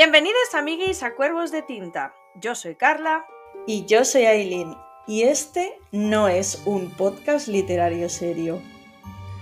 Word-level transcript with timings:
Bienvenidos 0.00 0.54
amiguis 0.54 1.02
a 1.02 1.16
Cuervos 1.16 1.50
de 1.50 1.60
Tinta. 1.60 2.14
Yo 2.36 2.54
soy 2.54 2.76
Carla. 2.76 3.26
Y 3.66 3.84
yo 3.86 4.04
soy 4.04 4.26
Aileen. 4.26 4.76
Y 5.08 5.24
este 5.24 5.76
no 5.90 6.28
es 6.28 6.62
un 6.66 6.92
podcast 6.92 7.48
literario 7.48 8.08
serio. 8.08 8.62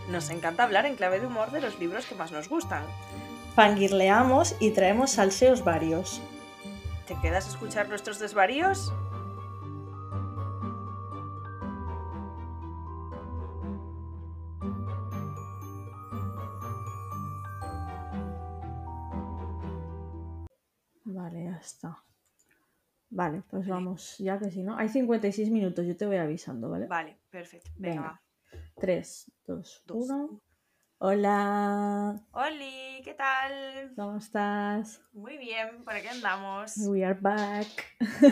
Nos 0.09 0.31
encanta 0.31 0.63
hablar 0.63 0.87
en 0.87 0.97
clave 0.97 1.21
de 1.21 1.27
humor 1.27 1.51
de 1.51 1.61
los 1.61 1.79
libros 1.79 2.07
que 2.07 2.15
más 2.15 2.33
nos 2.33 2.49
gustan. 2.49 2.87
Fangirleamos 3.55 4.57
y 4.59 4.71
traemos 4.71 5.11
salseos 5.11 5.63
varios. 5.63 6.23
¿Te 7.07 7.17
quedas 7.21 7.45
a 7.45 7.51
escuchar 7.51 7.91
nuestros 7.91 8.19
desvaríos? 8.19 8.95
Vale, 23.27 23.43
pues 23.51 23.67
vamos, 23.67 24.19
ya 24.19 24.39
que 24.39 24.53
si 24.53 24.63
no. 24.63 24.77
Hay 24.77 24.89
56 24.89 25.51
minutos, 25.51 25.85
yo 25.85 25.97
te 25.97 26.07
voy 26.07 26.17
avisando, 26.17 26.71
¿vale? 26.71 26.87
Vale, 26.87 27.19
perfecto. 27.29 27.69
Venga. 27.77 28.21
Venga. 28.53 28.67
3, 28.77 29.33
2, 29.49 29.83
Dos. 29.85 30.11
1. 30.11 30.41
Hola, 30.99 32.19
Oli, 32.33 33.03
¿qué 33.05 33.13
tal? 33.13 33.93
¿cómo 33.97 34.17
estás? 34.17 35.03
Muy 35.13 35.37
bien, 35.37 35.85
¿por 35.85 35.93
aquí 35.95 36.07
andamos? 36.09 36.73
We 36.89 37.05
are 37.05 37.19
back. 37.21 37.67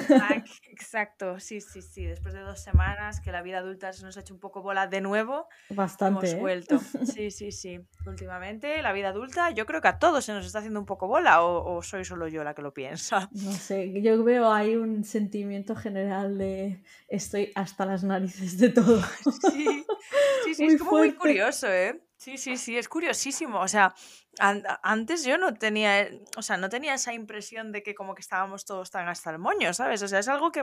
Back, 0.09 0.47
Exacto, 0.71 1.39
sí, 1.41 1.61
sí, 1.61 1.83
sí. 1.83 2.07
Después 2.07 2.33
de 2.33 2.41
dos 2.41 2.61
semanas 2.63 3.21
que 3.21 3.33
la 3.33 3.43
vida 3.43 3.59
adulta 3.59 3.93
se 3.93 4.03
nos 4.03 4.17
ha 4.17 4.21
hecho 4.21 4.33
un 4.33 4.41
poco 4.41 4.63
bola 4.63 4.87
de 4.87 5.03
nuevo, 5.03 5.47
Bastante. 5.69 6.27
hemos 6.27 6.33
¿eh? 6.33 6.41
vuelto. 6.41 6.81
Sí, 7.05 7.31
sí, 7.31 7.53
sí. 7.53 7.81
Últimamente 8.07 8.81
la 8.81 8.93
vida 8.95 9.11
adulta 9.11 9.51
yo 9.51 9.67
creo 9.67 9.83
que 9.83 9.89
a 9.89 9.99
todos 9.99 10.25
se 10.25 10.33
nos 10.33 10.47
está 10.47 10.61
haciendo 10.61 10.81
un 10.81 10.87
poco 10.87 11.07
bola 11.07 11.43
o, 11.45 11.77
o 11.77 11.83
soy 11.83 12.07
solo 12.07 12.29
yo 12.29 12.45
la 12.45 12.55
que 12.55 12.63
lo 12.63 12.73
piensa. 12.73 13.29
No 13.33 13.53
sé, 13.53 14.01
yo 14.01 14.25
veo 14.25 14.51
ahí 14.51 14.75
un 14.75 15.05
sentimiento 15.05 15.77
general 15.77 16.39
de 16.39 16.83
estoy 17.09 17.53
hasta 17.57 17.85
las 17.85 18.05
narices 18.05 18.57
de 18.59 18.71
todo. 18.71 19.03
Sí, 19.53 19.85
sí, 20.45 20.55
sí, 20.55 20.65
Muy 20.65 20.75
es 20.75 20.81
como 20.81 20.91
muy 20.93 21.13
curioso, 21.15 21.69
¿eh? 21.69 22.01
Sí, 22.25 22.39
sí, 22.39 22.57
sí, 22.57 22.79
es 22.79 22.89
curiosísimo. 22.89 23.61
O 23.61 23.69
sea, 23.69 23.95
an- 24.39 24.65
antes 24.83 25.25
yo 25.25 25.37
no 25.37 25.53
tenía, 25.55 26.01
eh, 26.03 26.25
o 26.37 26.43
sea, 26.43 26.57
no 26.57 26.69
tenía 26.71 26.95
esa 26.95 27.13
impresión 27.13 27.71
de 27.71 27.83
que 27.83 27.95
como 27.95 28.15
que 28.15 28.23
estábamos 28.23 28.65
todos 28.65 28.91
tan 28.91 29.09
hasta 29.09 29.31
el 29.31 29.39
moño, 29.39 29.75
¿sabes? 29.75 30.03
O 30.03 30.09
sea, 30.09 30.21
es 30.21 30.29
algo 30.29 30.51
que, 30.51 30.63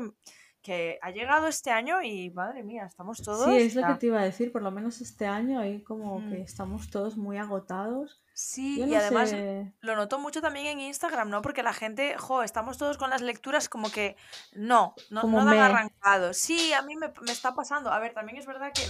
que 0.63 0.97
ha 1.03 1.11
llegado 1.11 1.47
este 1.47 1.69
año 1.69 2.01
y 2.01 2.31
madre 2.31 2.63
mía, 2.63 2.85
estamos 2.85 3.21
todos. 3.21 3.45
Sí, 3.45 3.57
es 3.57 3.75
lo 3.75 3.85
que 3.85 3.93
te 3.95 4.07
iba 4.07 4.19
a 4.19 4.23
decir, 4.23 4.51
por 4.51 4.63
lo 4.63 4.71
menos 4.71 5.01
este 5.01 5.27
año 5.27 5.59
ahí 5.59 5.83
como 5.83 6.19
Mm. 6.19 6.29
que 6.29 6.41
estamos 6.41 6.89
todos 6.89 7.15
muy 7.17 7.37
agotados. 7.37 8.21
Sí, 8.33 8.79
Yo 8.79 8.87
y 8.87 8.91
no 8.91 8.97
además 8.97 9.29
sé, 9.29 9.71
lo 9.81 9.95
noto 9.95 10.17
mucho 10.17 10.41
también 10.41 10.65
en 10.65 10.79
Instagram, 10.79 11.29
¿no? 11.29 11.43
Porque 11.43 11.61
la 11.61 11.73
gente, 11.73 12.17
jo, 12.17 12.41
estamos 12.41 12.77
todos 12.79 12.97
con 12.97 13.11
las 13.11 13.21
lecturas 13.21 13.69
como 13.69 13.91
que 13.91 14.15
no, 14.53 14.95
no, 15.11 15.21
Como 15.21 15.39
no 15.39 15.45
dan 15.45 15.55
meh. 15.57 15.61
arrancado. 15.61 16.33
Sí, 16.33 16.73
a 16.73 16.81
mí 16.81 16.95
me, 16.95 17.11
me 17.21 17.31
está 17.31 17.53
pasando. 17.53 17.91
A 17.91 17.99
ver, 17.99 18.13
también 18.13 18.37
es 18.39 18.47
verdad 18.47 18.71
que, 18.73 18.81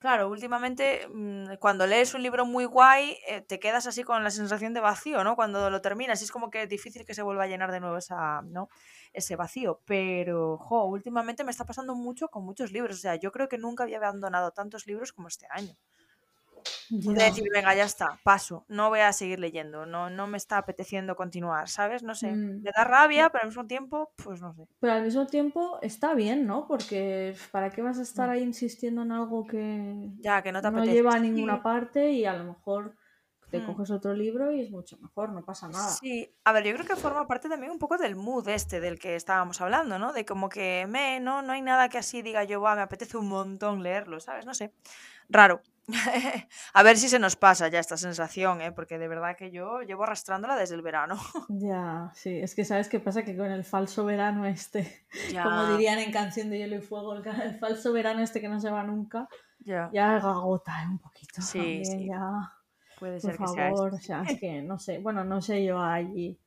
claro, 0.00 0.28
últimamente 0.28 1.06
mm, 1.08 1.54
cuando 1.60 1.86
lees 1.86 2.14
un 2.14 2.22
libro 2.22 2.44
muy 2.44 2.64
guay, 2.64 3.16
eh, 3.28 3.42
te 3.42 3.60
quedas 3.60 3.86
así 3.86 4.02
con 4.02 4.24
la 4.24 4.30
sensación 4.30 4.74
de 4.74 4.80
vacío, 4.80 5.22
¿no? 5.22 5.36
Cuando 5.36 5.70
lo 5.70 5.80
terminas, 5.80 6.22
es 6.22 6.32
como 6.32 6.50
que 6.50 6.62
es 6.64 6.68
difícil 6.68 7.04
que 7.06 7.14
se 7.14 7.22
vuelva 7.22 7.44
a 7.44 7.46
llenar 7.46 7.70
de 7.70 7.80
nuevo 7.80 7.96
esa, 7.98 8.42
¿no? 8.42 8.68
ese 9.12 9.36
vacío. 9.36 9.80
Pero, 9.86 10.58
jo, 10.58 10.84
últimamente 10.86 11.44
me 11.44 11.50
está 11.50 11.64
pasando 11.64 11.94
mucho 11.94 12.28
con 12.28 12.44
muchos 12.44 12.72
libros. 12.72 12.96
O 12.96 13.00
sea, 13.00 13.16
yo 13.16 13.32
creo 13.32 13.48
que 13.48 13.58
nunca 13.58 13.84
había 13.84 13.98
abandonado 13.98 14.52
tantos 14.52 14.86
libros 14.86 15.12
como 15.12 15.28
este 15.28 15.46
año. 15.50 15.76
De 17.12 17.24
decir, 17.24 17.44
venga, 17.52 17.74
ya 17.74 17.84
está, 17.84 18.20
paso, 18.24 18.64
no 18.68 18.88
voy 18.90 19.00
a 19.00 19.12
seguir 19.12 19.40
leyendo, 19.40 19.86
no, 19.86 20.10
no 20.10 20.26
me 20.28 20.36
está 20.38 20.58
apeteciendo 20.58 21.16
continuar, 21.16 21.68
¿sabes? 21.68 22.02
No 22.04 22.14
sé, 22.14 22.38
Mm. 22.38 22.62
me 22.62 22.70
da 22.76 22.84
rabia, 22.84 23.30
pero 23.30 23.42
al 23.44 23.48
mismo 23.48 23.66
tiempo, 23.66 24.12
pues 24.16 24.40
no 24.40 24.54
sé. 24.54 24.68
Pero 24.80 24.92
al 24.94 25.02
mismo 25.04 25.26
tiempo 25.26 25.78
está 25.82 26.14
bien, 26.14 26.46
¿no? 26.46 26.66
Porque 26.66 27.34
¿para 27.52 27.70
qué 27.70 27.82
vas 27.82 27.98
a 27.98 28.02
estar 28.02 28.28
Mm. 28.28 28.30
ahí 28.30 28.42
insistiendo 28.42 29.02
en 29.02 29.12
algo 29.12 29.46
que 29.46 30.10
Ya, 30.16 30.42
que 30.42 30.52
no 30.52 30.60
te 30.62 30.70
no 30.70 30.84
lleva 30.86 31.14
a 31.14 31.18
ninguna 31.18 31.62
parte 31.62 32.10
y 32.12 32.24
a 32.24 32.34
lo 32.34 32.44
mejor 32.44 32.96
te 33.50 33.62
Mm. 33.62 33.62
coges 33.62 33.90
otro 33.90 34.14
libro 34.14 34.52
y 34.52 34.60
es 34.62 34.70
mucho 34.70 34.98
mejor, 34.98 35.30
no 35.32 35.44
pasa 35.44 35.68
nada. 35.68 36.00
Sí, 36.00 36.34
a 36.44 36.50
ver, 36.52 36.64
yo 36.64 36.72
creo 36.74 36.84
que 36.84 36.96
forma 36.96 37.28
parte 37.28 37.48
también 37.48 37.70
un 37.70 37.78
poco 37.78 37.96
del 37.96 38.16
mood 38.16 38.48
este 38.48 38.80
del 38.80 38.98
que 38.98 39.14
estábamos 39.14 39.60
hablando, 39.60 40.00
¿no? 40.00 40.12
De 40.12 40.24
como 40.24 40.48
que 40.48 40.84
me, 40.88 41.20
no, 41.20 41.42
no 41.42 41.52
hay 41.52 41.62
nada 41.62 41.88
que 41.88 41.98
así 41.98 42.22
diga 42.22 42.42
yo, 42.42 42.58
"Buah, 42.58 42.74
me 42.74 42.82
apetece 42.82 43.16
un 43.16 43.28
montón 43.28 43.82
leerlo, 43.84 44.18
¿sabes? 44.18 44.46
No 44.46 44.54
sé. 44.54 44.74
Raro. 45.28 45.62
a 46.74 46.82
ver 46.82 46.96
si 46.96 47.08
se 47.08 47.18
nos 47.18 47.36
pasa 47.36 47.68
ya 47.68 47.78
esta 47.78 47.96
sensación, 47.96 48.60
¿eh? 48.60 48.72
Porque 48.72 48.98
de 48.98 49.08
verdad 49.08 49.36
que 49.36 49.50
yo 49.50 49.80
llevo 49.82 50.04
arrastrándola 50.04 50.56
desde 50.56 50.74
el 50.74 50.82
verano. 50.82 51.16
Ya, 51.48 52.12
sí, 52.14 52.30
es 52.38 52.54
que 52.54 52.64
sabes 52.64 52.88
qué 52.88 53.00
pasa 53.00 53.24
que 53.24 53.36
con 53.36 53.50
el 53.50 53.64
falso 53.64 54.04
verano 54.04 54.46
este, 54.46 55.04
como 55.42 55.64
Ya, 55.64 55.66
dirían 55.66 55.98
en 55.98 56.12
Canción 56.12 56.48
de 56.48 56.58
Hielo 56.58 56.76
y 56.76 56.80
Fuego, 56.80 57.14
el, 57.14 57.58
falso 57.58 57.92
verano 57.92 58.22
este 58.22 58.40
que 58.40 58.48
no 58.48 58.60
se 58.60 58.70
va 58.70 58.84
nunca, 58.84 59.28
ya. 59.58 59.90
ya 59.92 60.16
agota 60.16 60.82
¿eh? 60.84 60.86
un 60.88 60.98
poquito 60.98 61.40
Sí, 61.40 61.58
también, 61.58 61.84
sí, 61.84 62.06
ya, 62.06 62.52
puede 62.98 63.18
por 63.20 63.32
ser 63.32 63.38
que 63.38 63.46
sea 63.48 63.70
eso. 63.70 63.82
favor, 63.82 63.94
o 63.94 63.98
sea, 63.98 64.22
es 64.22 64.38
que 64.40 64.62
no 64.62 64.78
sé, 64.78 64.98
bueno, 64.98 65.24
no 65.24 65.42
sé 65.42 65.64
yo 65.64 65.80
allí 65.80 66.38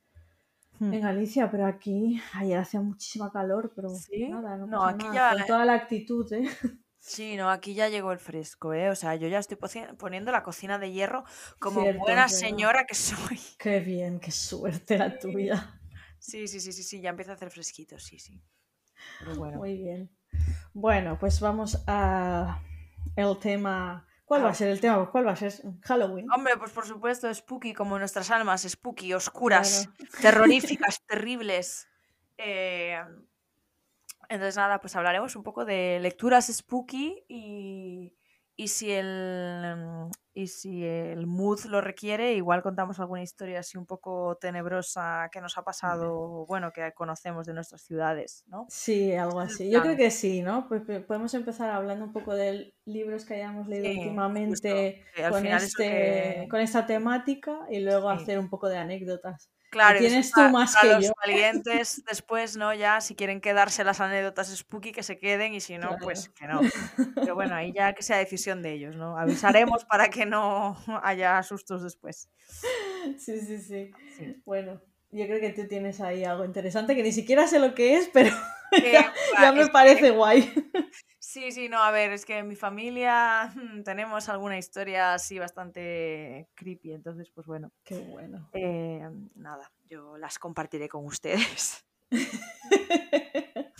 Hmm. 0.80 0.92
en 0.92 1.00
Galicia, 1.02 1.50
pero 1.50 1.66
aquí 1.66 2.20
ayer 2.34 2.58
hacía 2.58 2.80
muchísima 2.80 3.30
calor, 3.30 3.72
pero 3.76 3.90
¿Sí? 3.90 4.28
nada, 4.28 4.56
no 4.56 4.66
No, 4.66 4.78
pasa 4.82 4.90
aquí 4.90 5.06
nada, 5.06 5.14
ya, 5.14 5.36
con 5.36 5.46
toda 5.46 5.64
la 5.64 5.74
actitud, 5.74 6.32
¿eh? 6.32 6.48
Sí, 7.06 7.36
no, 7.36 7.50
aquí 7.50 7.74
ya 7.74 7.90
llegó 7.90 8.12
el 8.12 8.18
fresco, 8.18 8.72
¿eh? 8.72 8.88
O 8.88 8.94
sea, 8.96 9.14
yo 9.14 9.28
ya 9.28 9.38
estoy 9.38 9.58
poniendo 9.98 10.32
la 10.32 10.42
cocina 10.42 10.78
de 10.78 10.90
hierro 10.90 11.24
como 11.58 11.82
Cierto, 11.82 12.00
buena 12.00 12.28
señora 12.30 12.86
que 12.86 12.94
soy. 12.94 13.38
Qué 13.58 13.80
bien, 13.80 14.18
qué 14.18 14.30
suerte 14.30 14.96
la 14.96 15.18
tuya. 15.18 15.78
Sí, 16.18 16.48
sí, 16.48 16.60
sí, 16.60 16.72
sí, 16.72 16.82
sí, 16.82 17.02
ya 17.02 17.10
empieza 17.10 17.32
a 17.32 17.34
hacer 17.34 17.50
fresquito, 17.50 17.98
sí, 17.98 18.18
sí. 18.18 18.42
Pero 19.18 19.34
bueno. 19.34 19.58
Muy 19.58 19.76
bien. 19.76 20.16
Bueno, 20.72 21.18
pues 21.20 21.40
vamos 21.40 21.84
a 21.86 22.62
el 23.16 23.38
tema. 23.38 24.08
¿Cuál 24.24 24.46
va 24.46 24.48
a 24.48 24.54
ser 24.54 24.70
el 24.70 24.80
tema? 24.80 25.10
¿Cuál 25.10 25.26
va 25.26 25.32
a 25.32 25.36
ser? 25.36 25.52
Halloween. 25.82 26.26
Hombre, 26.32 26.56
pues 26.56 26.70
por 26.70 26.86
supuesto, 26.86 27.32
spooky 27.32 27.74
como 27.74 27.98
nuestras 27.98 28.30
almas, 28.30 28.62
spooky, 28.62 29.12
oscuras, 29.12 29.90
Claro. 29.98 30.20
terroríficas, 30.22 31.02
terribles. 31.06 31.86
Eh, 32.38 32.98
entonces, 34.28 34.56
nada, 34.56 34.80
pues 34.80 34.96
hablaremos 34.96 35.36
un 35.36 35.42
poco 35.42 35.64
de 35.64 35.98
lecturas 36.00 36.46
spooky 36.52 37.24
y, 37.28 38.16
y 38.56 38.68
si 38.68 38.90
el 38.92 40.08
y 40.36 40.48
si 40.48 40.84
el 40.84 41.26
mood 41.26 41.60
lo 41.66 41.80
requiere, 41.80 42.34
igual 42.34 42.62
contamos 42.62 42.98
alguna 43.00 43.22
historia 43.22 43.60
así 43.60 43.78
un 43.78 43.86
poco 43.86 44.36
tenebrosa 44.40 45.28
que 45.32 45.40
nos 45.40 45.56
ha 45.58 45.62
pasado, 45.64 46.44
bueno, 46.46 46.72
que 46.72 46.92
conocemos 46.92 47.46
de 47.46 47.54
nuestras 47.54 47.82
ciudades, 47.82 48.42
¿no? 48.48 48.68
Sí, 48.68 49.12
algo 49.14 49.40
así. 49.40 49.70
Yo 49.70 49.82
creo 49.82 49.96
que 49.96 50.10
sí, 50.10 50.40
¿no? 50.42 50.66
Pues 50.68 50.82
pe- 50.82 51.00
podemos 51.00 51.34
empezar 51.34 51.70
hablando 51.70 52.04
un 52.06 52.12
poco 52.12 52.34
de 52.34 52.74
libros 52.86 53.24
que 53.26 53.34
hayamos 53.34 53.68
leído 53.68 53.90
Sí, 53.90 53.90
últimamente 53.90 55.04
con, 55.26 55.46
este, 55.46 55.76
que... 55.84 56.46
con 56.48 56.60
esta 56.60 56.86
temática 56.86 57.60
y 57.70 57.80
luego 57.80 58.08
Sí. 58.08 58.16
hacer 58.16 58.38
un 58.38 58.48
poco 58.48 58.68
de 58.68 58.78
anécdotas. 58.78 59.50
Claro, 59.74 59.98
tienes 59.98 60.30
tú 60.30 60.40
a, 60.40 60.48
más 60.48 60.76
a 60.76 60.80
que 60.80 60.86
los 60.88 61.04
yo. 61.06 61.12
valientes 61.26 62.02
después, 62.06 62.56
¿no? 62.56 62.72
Ya 62.72 63.00
si 63.00 63.14
quieren 63.14 63.40
quedarse 63.40 63.84
las 63.84 64.00
anécdotas 64.00 64.48
spooky 64.56 64.92
que 64.92 65.02
se 65.02 65.18
queden 65.18 65.52
y 65.54 65.60
si 65.60 65.76
no, 65.78 65.88
Claro. 65.88 66.04
pues 66.04 66.28
que 66.30 66.46
no. 66.46 66.60
Pero 67.16 67.34
bueno, 67.34 67.54
ahí 67.56 67.72
ya 67.72 67.92
que 67.92 68.02
sea 68.02 68.16
decisión 68.18 68.62
de 68.62 68.72
ellos, 68.72 68.96
¿no? 68.96 69.18
Avisaremos 69.18 69.84
para 69.84 70.08
que 70.08 70.24
no 70.26 70.76
haya 71.02 71.42
sustos 71.42 71.82
después. 71.82 72.28
Sí, 73.18 73.38
sí, 73.40 73.58
sí. 73.60 73.90
Sí. 74.16 74.40
Bueno, 74.46 74.80
yo 75.10 75.26
creo 75.26 75.40
que 75.40 75.50
tú 75.50 75.66
tienes 75.68 76.00
ahí 76.00 76.24
algo 76.24 76.44
interesante 76.44 76.94
que 76.96 77.02
ni 77.02 77.12
siquiera 77.12 77.46
sé 77.46 77.58
lo 77.58 77.74
que 77.74 77.96
es, 77.96 78.08
pero 78.12 78.30
Eh, 78.72 78.92
ya, 79.40 79.52
me 79.52 79.60
es 79.60 79.66
que- 79.66 79.72
parece 79.72 80.10
guay. 80.10 80.52
Sí, 81.34 81.50
sí, 81.50 81.68
no, 81.68 81.82
a 81.82 81.90
ver, 81.90 82.12
es 82.12 82.24
que 82.24 82.38
en 82.38 82.46
mi 82.46 82.54
familia 82.54 83.52
mm, 83.56 83.82
tenemos 83.82 84.28
alguna 84.28 84.56
historia 84.56 85.14
así 85.14 85.36
bastante 85.36 86.48
creepy, 86.54 86.92
entonces, 86.92 87.28
pues 87.34 87.44
bueno, 87.44 87.72
Qué 87.82 87.98
bueno. 87.98 88.48
eh, 88.52 89.10
nada, 89.34 89.72
yo 89.84 90.16
las 90.16 90.38
compartiré 90.38 90.88
con 90.88 91.04
ustedes. 91.04 91.84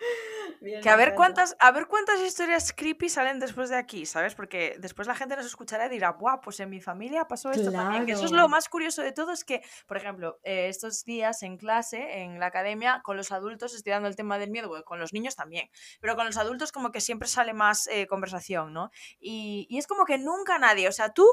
Bien, 0.60 0.82
Que 0.82 0.90
a 0.90 0.96
ver 0.96 1.14
cuántas, 1.14 1.56
a 1.58 1.70
ver 1.72 1.86
cuántas 1.86 2.20
historias 2.20 2.72
creepy 2.72 3.08
salen 3.08 3.38
después 3.38 3.70
de 3.70 3.76
aquí, 3.76 4.04
¿sabes? 4.04 4.34
Porque 4.34 4.76
después 4.78 5.08
la 5.08 5.14
gente 5.14 5.36
nos 5.36 5.46
escuchará 5.46 5.86
y 5.86 5.88
dirá, 5.88 6.12
¡buah! 6.12 6.40
Pues 6.40 6.60
en 6.60 6.68
mi 6.68 6.80
familia 6.80 7.26
pasó 7.26 7.50
esto 7.50 7.72
también. 7.72 8.04
Que 8.04 8.12
eso 8.12 8.24
es 8.24 8.32
lo 8.32 8.48
más 8.48 8.68
curioso 8.68 9.02
de 9.02 9.12
todo, 9.12 9.32
es 9.32 9.44
que, 9.44 9.62
por 9.86 9.96
ejemplo, 9.96 10.38
eh, 10.42 10.68
estos 10.68 11.04
días 11.04 11.42
en 11.42 11.56
clase, 11.56 12.22
en 12.22 12.38
la 12.38 12.46
academia, 12.46 13.00
con 13.02 13.16
los 13.16 13.32
adultos 13.32 13.74
estoy 13.74 13.92
dando 13.92 14.08
el 14.08 14.16
tema 14.16 14.38
del 14.38 14.50
miedo, 14.50 14.68
bueno, 14.68 14.84
con 14.84 14.98
los 14.98 15.12
niños 15.12 15.36
también, 15.36 15.70
pero 16.00 16.16
con 16.16 16.26
los 16.26 16.36
adultos 16.36 16.72
como 16.72 16.90
que 16.92 17.00
siempre 17.00 17.28
sale 17.28 17.54
más 17.54 17.86
eh, 17.86 18.06
conversación, 18.06 18.72
¿no? 18.72 18.90
Y, 19.18 19.66
y 19.70 19.78
es 19.78 19.86
como 19.86 20.04
que 20.04 20.18
nunca 20.18 20.58
nadie, 20.58 20.88
o 20.88 20.92
sea, 20.92 21.12
tú 21.12 21.26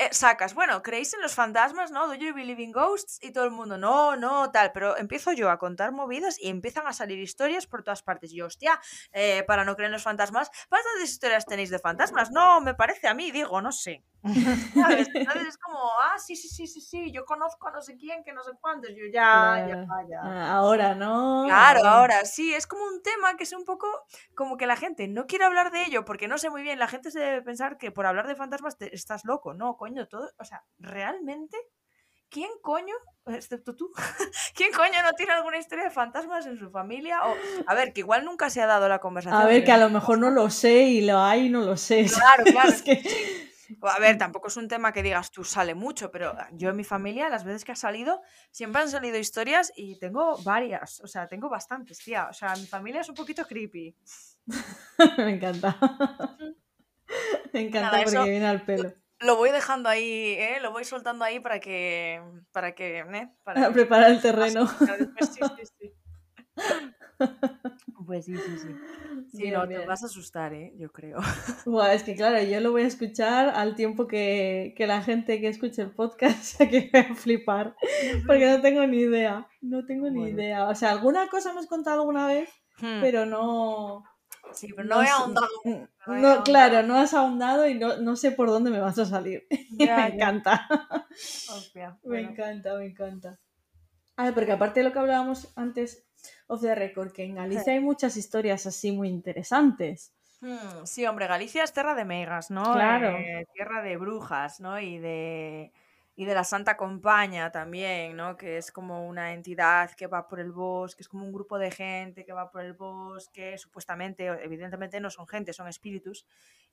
eh, 0.00 0.08
sacas, 0.12 0.54
bueno, 0.54 0.80
¿creéis 0.82 1.12
en 1.14 1.20
los 1.20 1.34
fantasmas, 1.34 1.90
no? 1.90 2.06
¿Do 2.06 2.14
you 2.14 2.32
believe 2.32 2.62
in 2.62 2.70
ghosts? 2.70 3.18
Y 3.20 3.32
todo 3.32 3.44
el 3.44 3.50
mundo, 3.50 3.78
no, 3.78 4.16
no, 4.16 4.50
tal. 4.52 4.70
Pero 4.72 4.96
empiezo 4.96 5.32
yo 5.32 5.50
a 5.50 5.58
contar 5.58 5.90
movidas 5.90 6.38
y 6.40 6.48
empiezan 6.48 6.86
a 6.86 6.92
salir 6.92 7.18
historias 7.18 7.66
por 7.66 7.82
todas 7.82 8.02
partes. 8.02 8.32
Y 8.32 8.36
yo, 8.36 8.46
hostia, 8.46 8.80
eh, 9.12 9.42
para 9.48 9.64
no 9.64 9.74
creer 9.74 9.88
en 9.88 9.94
los 9.94 10.04
fantasmas, 10.04 10.50
¿cuántas 10.68 11.02
historias 11.02 11.46
tenéis 11.46 11.70
de 11.70 11.80
fantasmas? 11.80 12.30
No, 12.30 12.60
me 12.60 12.74
parece 12.74 13.08
a 13.08 13.14
mí, 13.14 13.32
digo, 13.32 13.60
no 13.60 13.72
sé. 13.72 14.04
¿Sabes? 14.74 15.08
Entonces 15.14 15.48
es 15.48 15.58
como, 15.58 15.78
ah, 16.02 16.18
sí, 16.18 16.34
sí, 16.34 16.48
sí, 16.48 16.66
sí, 16.66 16.80
sí, 16.80 17.12
yo 17.12 17.24
conozco 17.24 17.68
a 17.68 17.70
no 17.70 17.80
sé 17.80 17.96
quién, 17.96 18.24
que 18.24 18.32
no 18.32 18.42
sé 18.42 18.50
cuántos, 18.60 18.90
yo 18.90 19.04
ya, 19.12 19.64
ya, 19.68 19.86
ya. 20.08 20.20
Ah, 20.22 20.56
ahora, 20.56 20.94
¿no? 20.94 21.44
Claro, 21.46 21.86
ahora 21.86 22.24
sí, 22.24 22.52
es 22.52 22.66
como 22.66 22.84
un 22.84 23.00
tema 23.02 23.36
que 23.36 23.44
es 23.44 23.52
un 23.52 23.64
poco 23.64 23.86
como 24.34 24.56
que 24.56 24.66
la 24.66 24.76
gente 24.76 25.06
no 25.06 25.26
quiere 25.26 25.44
hablar 25.44 25.70
de 25.70 25.84
ello 25.84 26.04
porque 26.04 26.26
no 26.26 26.36
sé 26.36 26.50
muy 26.50 26.62
bien, 26.62 26.80
la 26.80 26.88
gente 26.88 27.12
se 27.12 27.20
debe 27.20 27.42
pensar 27.42 27.78
que 27.78 27.92
por 27.92 28.06
hablar 28.06 28.26
de 28.26 28.34
fantasmas 28.34 28.76
te, 28.76 28.94
estás 28.94 29.24
loco, 29.24 29.54
no, 29.54 29.76
coño, 29.76 29.87
todo, 30.08 30.30
o 30.38 30.44
sea, 30.44 30.64
realmente, 30.78 31.56
¿quién 32.28 32.50
coño, 32.62 32.94
excepto 33.26 33.74
tú, 33.74 33.90
quién 34.54 34.72
coño 34.72 35.02
no 35.02 35.12
tiene 35.12 35.32
alguna 35.32 35.58
historia 35.58 35.84
de 35.84 35.90
fantasmas 35.90 36.46
en 36.46 36.58
su 36.58 36.70
familia? 36.70 37.20
O, 37.24 37.34
a 37.66 37.74
ver, 37.74 37.92
que 37.92 38.00
igual 38.00 38.24
nunca 38.24 38.50
se 38.50 38.60
ha 38.60 38.66
dado 38.66 38.88
la 38.88 38.98
conversación. 38.98 39.40
A 39.40 39.46
ver, 39.46 39.64
que 39.64 39.72
a 39.72 39.78
lo 39.78 39.90
mejor 39.90 40.18
no 40.18 40.30
lo 40.30 40.50
sé 40.50 40.82
y 40.84 41.00
lo 41.00 41.18
hay 41.18 41.46
y 41.46 41.50
no 41.50 41.62
lo 41.62 41.76
sé. 41.76 42.06
Claro, 42.06 42.44
claro. 42.44 42.68
es 42.72 42.82
que... 42.82 43.02
A 43.82 44.00
ver, 44.00 44.16
tampoco 44.16 44.48
es 44.48 44.56
un 44.56 44.66
tema 44.66 44.92
que 44.92 45.02
digas 45.02 45.30
tú 45.30 45.44
sale 45.44 45.74
mucho, 45.74 46.10
pero 46.10 46.34
yo 46.52 46.70
en 46.70 46.76
mi 46.76 46.84
familia, 46.84 47.28
las 47.28 47.44
veces 47.44 47.66
que 47.66 47.72
ha 47.72 47.76
salido, 47.76 48.22
siempre 48.50 48.80
han 48.80 48.88
salido 48.88 49.18
historias 49.18 49.72
y 49.76 49.98
tengo 49.98 50.38
varias, 50.42 51.00
o 51.00 51.06
sea, 51.06 51.26
tengo 51.26 51.50
bastantes, 51.50 51.98
tía. 51.98 52.28
O 52.30 52.32
sea, 52.32 52.54
mi 52.56 52.66
familia 52.66 53.02
es 53.02 53.08
un 53.10 53.14
poquito 53.14 53.44
creepy. 53.46 53.94
Me 55.18 55.34
encanta. 55.34 55.76
Me 57.52 57.60
encanta 57.60 58.02
porque 58.04 58.30
viene 58.30 58.46
al 58.46 58.62
pelo. 58.62 58.92
Lo 59.20 59.36
voy 59.36 59.50
dejando 59.50 59.88
ahí, 59.88 60.36
¿eh? 60.38 60.58
lo 60.60 60.70
voy 60.70 60.84
soltando 60.84 61.24
ahí 61.24 61.40
para 61.40 61.60
que. 61.60 62.22
para 62.52 62.74
que. 62.74 62.98
¿eh? 62.98 63.32
Para 63.44 63.72
preparar 63.72 64.10
el 64.10 64.20
terreno. 64.20 64.66
sí, 64.66 65.40
sí, 65.56 65.64
sí. 65.78 65.92
Pues 68.06 68.24
sí, 68.24 68.34
sí, 68.36 68.58
sí. 68.58 69.36
Sí, 69.36 69.50
no, 69.50 69.68
te 69.68 69.84
vas 69.84 70.02
a 70.02 70.06
asustar, 70.06 70.54
¿eh? 70.54 70.72
Yo 70.78 70.90
creo. 70.90 71.18
Buah, 71.66 71.92
es 71.92 72.02
que 72.04 72.14
claro, 72.14 72.42
yo 72.42 72.58
lo 72.60 72.70
voy 72.70 72.82
a 72.82 72.86
escuchar 72.86 73.50
al 73.50 73.74
tiempo 73.74 74.06
que, 74.06 74.72
que 74.78 74.86
la 74.86 75.02
gente 75.02 75.40
que 75.40 75.48
escuche 75.48 75.82
el 75.82 75.90
podcast 75.90 76.58
que 76.70 76.90
va 76.94 77.00
a 77.00 77.14
flipar. 77.14 77.76
Porque 78.26 78.46
no 78.46 78.62
tengo 78.62 78.86
ni 78.86 79.00
idea. 79.00 79.46
No 79.60 79.84
tengo 79.84 80.08
ni 80.08 80.30
idea. 80.30 80.68
O 80.68 80.74
sea, 80.74 80.92
alguna 80.92 81.28
cosa 81.28 81.52
me 81.52 81.60
has 81.60 81.66
contado 81.66 82.00
alguna 82.00 82.26
vez, 82.28 82.48
hmm. 82.80 83.00
pero 83.02 83.26
no. 83.26 84.04
Sí, 84.52 84.72
pero 84.74 84.88
no, 84.88 85.02
he 85.02 85.08
ahondado. 85.08 85.48
No, 86.06 86.42
claro, 86.42 86.82
no 86.82 86.96
has 86.96 87.14
ahondado 87.14 87.68
y 87.68 87.74
no, 87.74 87.98
no, 87.98 88.16
sé 88.16 88.32
por 88.32 88.48
dónde 88.48 88.70
me 88.70 88.80
vas 88.80 88.98
a 88.98 89.06
salir. 89.06 89.46
me 89.78 90.06
encanta. 90.06 90.66
Me 92.04 92.20
encanta, 92.20 92.74
me 92.74 92.86
encanta. 92.86 93.38
Ah, 94.16 94.30
porque 94.34 94.52
aparte 94.52 94.80
de 94.80 94.84
lo 94.84 94.92
que 94.92 94.98
hablábamos 94.98 95.52
antes 95.56 96.06
of 96.46 96.60
the 96.60 96.74
record, 96.74 97.12
que 97.12 97.24
en 97.24 97.34
Galicia 97.34 97.72
hay 97.72 97.80
muchas 97.80 98.16
historias 98.16 98.66
así 98.66 98.92
muy 98.92 99.08
interesantes. 99.08 100.14
Hmm, 100.40 100.84
sí, 100.84 101.06
hombre, 101.06 101.26
Galicia 101.26 101.64
es 101.64 101.72
tierra 101.72 101.94
de 101.94 102.04
megas, 102.04 102.50
¿no? 102.50 102.62
Claro. 102.72 103.16
Eh, 103.16 103.46
tierra 103.52 103.82
de 103.82 103.96
brujas, 103.96 104.60
¿no? 104.60 104.78
Y 104.78 104.98
de 104.98 105.72
y 106.18 106.24
de 106.24 106.34
la 106.34 106.42
Santa 106.42 106.76
Compaña 106.76 107.52
también, 107.52 108.16
¿no? 108.16 108.36
Que 108.36 108.58
es 108.58 108.72
como 108.72 109.06
una 109.06 109.32
entidad 109.34 109.92
que 109.92 110.08
va 110.08 110.26
por 110.26 110.40
el 110.40 110.50
bosque, 110.50 111.02
es 111.04 111.08
como 111.08 111.24
un 111.24 111.32
grupo 111.32 111.60
de 111.60 111.70
gente 111.70 112.24
que 112.24 112.32
va 112.32 112.50
por 112.50 112.60
el 112.62 112.72
bosque, 112.72 113.56
supuestamente, 113.56 114.26
evidentemente 114.26 114.98
no 114.98 115.10
son 115.10 115.28
gente, 115.28 115.52
son 115.52 115.68
espíritus. 115.68 116.26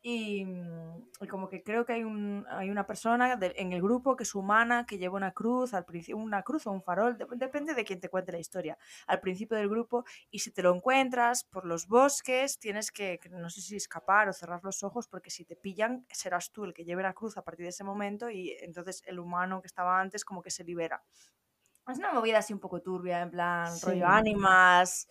Y, 0.07 0.46
mm, 0.46 1.07
como 1.28 1.50
que 1.50 1.63
creo 1.63 1.84
que 1.84 1.94
hay, 1.94 2.04
un, 2.04 2.46
hay 2.48 2.69
una 2.69 2.86
persona 2.86 3.40
en 3.42 3.74
el 3.74 3.81
grupo 3.81 4.16
que 4.16 4.22
es 4.22 4.36
humana, 4.36 4.86
que 4.86 5.00
lleva 5.00 5.16
una 5.16 5.31
cruz, 5.31 5.74
al 5.74 5.84
una 6.13 6.44
cruz 6.44 6.68
o 6.68 6.72
un 6.72 6.84
farol, 6.84 7.18
depende 7.31 7.74
de 7.74 7.84
quién 7.84 8.00
te 8.00 8.07
cuente 8.07 8.31
la 8.31 8.38
historia, 8.38 8.78
al 9.07 9.19
principio 9.19 9.57
del 9.57 9.68
grupo, 9.68 10.06
y 10.30 10.38
si 10.40 10.52
te 10.52 10.62
lo 10.62 10.75
encuentras 10.75 11.44
por 11.46 11.66
los 11.66 11.88
bosques, 11.88 12.60
tienes 12.60 12.92
que, 12.92 13.19
no 13.31 13.50
sé 13.50 13.62
si 13.62 13.78
escapar 13.78 14.30
o 14.30 14.34
cerrar 14.34 14.63
los 14.63 14.84
ojos, 14.84 15.07
porque 15.07 15.31
si 15.31 15.44
te 15.44 15.56
pillan, 15.56 16.06
serás 16.12 16.51
tú 16.51 16.66
el 16.66 16.75
que 16.75 16.86
lleve 16.86 17.01
la 17.01 17.13
cruz 17.13 17.36
a 17.38 17.44
partir 17.44 17.63
de 17.63 17.72
ese 17.72 17.84
momento 17.84 18.30
y 18.30 18.56
entonces 18.62 19.01
el 19.08 19.18
humano 19.18 19.60
que 19.60 19.68
estaba 19.68 20.00
antes 20.00 20.24
como 20.24 20.44
que 20.44 20.51
se 20.51 20.63
libera. 20.63 21.04
Es 21.88 21.98
una 21.98 22.13
movida 22.13 22.38
así 22.38 22.54
un 22.54 22.60
poco 22.60 22.80
turbia, 22.80 23.22
en 23.22 23.31
plan 23.31 23.74
rollo 23.81 24.06
ánimas. 24.06 25.08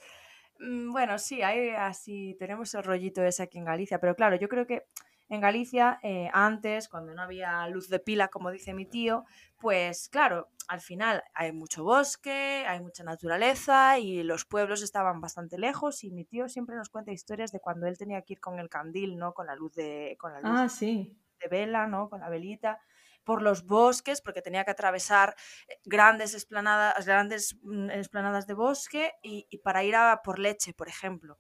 Mm, 0.59 0.93
bueno, 0.93 1.19
sí, 1.19 1.43
hay 1.43 1.71
así, 1.71 2.37
tenemos 2.39 2.75
el 2.75 2.85
rollito 2.85 3.23
ese 3.23 3.43
aquí 3.43 3.59
en 3.59 3.65
Galicia, 3.65 3.99
pero 4.01 4.15
claro, 4.15 4.37
yo 4.37 4.49
creo 4.49 4.67
que 4.67 4.85
en 5.29 5.41
Galicia, 5.41 5.99
eh, 6.03 6.29
antes, 6.33 6.89
cuando 6.89 7.15
no 7.15 7.23
había 7.23 7.67
luz 7.69 7.89
de 7.89 7.99
pila, 7.99 8.29
como 8.29 8.51
dice 8.51 8.75
mi 8.75 8.85
tío, 8.85 9.25
pues 9.59 10.09
claro, 10.11 10.49
al 10.69 10.81
final 10.81 11.23
hay 11.35 11.53
mucho 11.53 11.83
bosque, 11.83 12.65
hay 12.67 12.81
mucha 12.81 13.05
naturaleza 13.05 13.99
y 13.99 14.23
los 14.23 14.45
pueblos 14.45 14.83
estaban 14.83 15.21
bastante 15.21 15.59
lejos 15.59 16.05
y 16.05 16.11
mi 16.11 16.25
tío 16.25 16.49
siempre 16.49 16.77
nos 16.77 16.91
cuenta 16.91 17.11
historias 17.11 17.53
de 17.53 17.61
cuando 17.61 17.87
él 17.87 17.97
tenía 17.97 18.23
que 18.23 18.35
ir 18.35 18.41
con 18.41 18.59
el 18.59 18.69
candil, 18.69 19.17
¿no? 19.17 19.33
Con 19.33 19.47
la 19.47 19.57
luz 19.57 19.75
de, 19.75 20.17
con 20.19 20.33
la 20.33 20.41
luz 20.41 20.51
ah, 20.53 20.69
sí. 20.69 21.17
de 21.41 21.49
vela, 21.49 21.87
¿no? 21.87 22.11
Con 22.11 22.21
la 22.21 22.29
velita 22.29 22.81
por 23.25 23.43
los 23.43 23.65
bosques, 23.65 24.21
porque 24.21 24.43
tenía 24.43 24.65
que 24.65 24.71
atravesar 24.71 25.35
eh, 25.69 25.79
grandes 25.85 26.35
esplanadas, 26.35 27.07
grandes 27.07 27.57
mm, 27.63 27.91
esplanadas 27.91 28.47
de 28.47 28.55
bosque 28.55 29.13
y, 29.23 29.59
para 29.59 29.83
ir 29.85 29.97
a 29.97 30.21
por 30.23 30.39
leche, 30.39 30.75
por 30.75 30.89
ejemplo. 30.89 31.39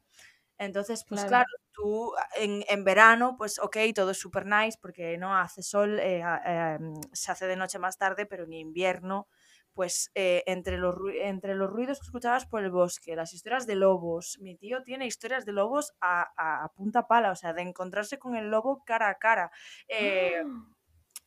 Entonces, 0.56 1.04
pues 1.08 1.24
claro, 1.24 1.50
tú 1.72 2.12
en, 2.36 2.64
en, 2.68 2.84
verano, 2.84 3.34
pues 3.36 3.58
ok, 3.58 3.76
todo 3.92 4.12
es 4.12 4.18
super 4.18 4.46
nice 4.46 4.78
porque 4.80 5.18
no 5.18 5.36
hace 5.36 5.62
sol, 5.62 5.98
eh, 5.98 6.22
em, 6.44 6.94
se 7.12 7.32
hace 7.32 7.46
de 7.48 7.56
noche 7.56 7.80
más 7.80 7.98
tarde, 7.98 8.24
pero 8.24 8.44
en 8.44 8.52
invierno, 8.52 9.26
pues 9.72 10.12
eh, 10.14 10.44
entre, 10.46 10.78
los, 10.78 10.94
entre 11.20 11.56
los 11.56 11.68
ruidos 11.68 11.98
que 11.98 12.06
escuchabas 12.06 12.46
por 12.46 12.62
el 12.62 12.70
bosque, 12.70 13.16
las 13.16 13.34
historias 13.34 13.66
de 13.66 13.74
lobos, 13.74 14.38
mi 14.40 14.56
tío 14.56 14.84
tiene 14.84 15.06
historias 15.06 15.44
de 15.44 15.52
lobos 15.52 15.92
a, 16.00 16.30
a, 16.36 16.68
punta 16.68 17.08
pala, 17.08 17.32
o 17.32 17.36
sea, 17.36 17.52
de 17.52 17.62
encontrarse 17.62 18.20
con 18.20 18.36
el 18.36 18.48
lobo 18.48 18.84
cara 18.84 19.08
a 19.10 19.16
cara. 19.16 19.50
¡Ah! 19.92 20.44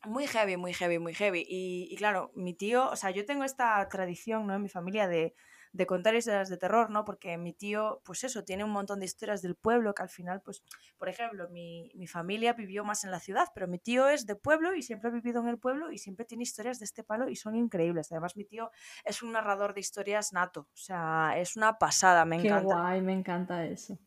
Muy 0.05 0.27
heavy, 0.27 0.57
muy 0.57 0.73
heavy, 0.73 0.99
muy 0.99 1.13
heavy. 1.13 1.43
Y, 1.47 1.95
claro, 1.97 2.31
mi 2.35 2.53
tío, 2.53 2.89
o 2.89 2.95
sea, 2.95 3.11
yo 3.11 3.25
tengo 3.25 3.43
esta 3.43 3.87
tradición, 3.89 4.47
¿no? 4.47 4.53
En 4.55 4.61
mi 4.61 4.69
familia 4.69 5.07
de, 5.07 5.35
de, 5.73 5.85
contar 5.87 6.15
historias 6.15 6.49
de 6.49 6.57
terror, 6.57 6.89
¿no? 6.91 7.03
Porque 7.03 7.37
mi 7.37 7.51
tío, 7.53 8.01
pues 8.05 8.23
eso, 8.23 8.43
tiene 8.43 8.63
un 8.63 8.69
montón 8.71 8.99
de 8.99 9.05
historias 9.05 9.41
del 9.41 9.55
pueblo 9.55 9.93
que 9.93 10.03
al 10.03 10.09
final, 10.09 10.41
pues, 10.43 10.63
por 10.97 11.09
ejemplo, 11.09 11.49
mi, 11.49 11.91
mi 11.95 12.07
familia 12.07 12.53
vivió 12.53 12.85
más 12.85 13.03
en 13.03 13.11
la 13.11 13.19
ciudad, 13.19 13.47
pero 13.53 13.67
mi 13.67 13.79
tío 13.79 14.07
es 14.07 14.25
de 14.25 14.35
pueblo 14.35 14.75
y 14.75 14.81
siempre 14.83 15.09
ha 15.09 15.11
vivido 15.11 15.41
en 15.41 15.47
el 15.49 15.57
pueblo 15.59 15.91
y 15.91 15.97
siempre 15.97 16.25
tiene 16.25 16.43
historias 16.43 16.79
de 16.79 16.85
este 16.85 17.03
palo 17.03 17.27
y 17.27 17.35
son 17.35 17.55
increíbles. 17.55 18.11
Además, 18.11 18.37
mi 18.37 18.45
tío 18.45 18.71
es 19.03 19.21
un 19.23 19.31
narrador 19.33 19.73
de 19.73 19.81
historias 19.81 20.31
nato, 20.31 20.61
o 20.61 20.77
sea, 20.77 21.33
es 21.37 21.57
una 21.57 21.77
pasada, 21.79 22.23
me 22.23 22.35
Qué 22.35 22.47
encanta. 22.47 22.75
guay, 22.75 23.01
me 23.01 23.13
encanta 23.13 23.65
eso. 23.65 23.99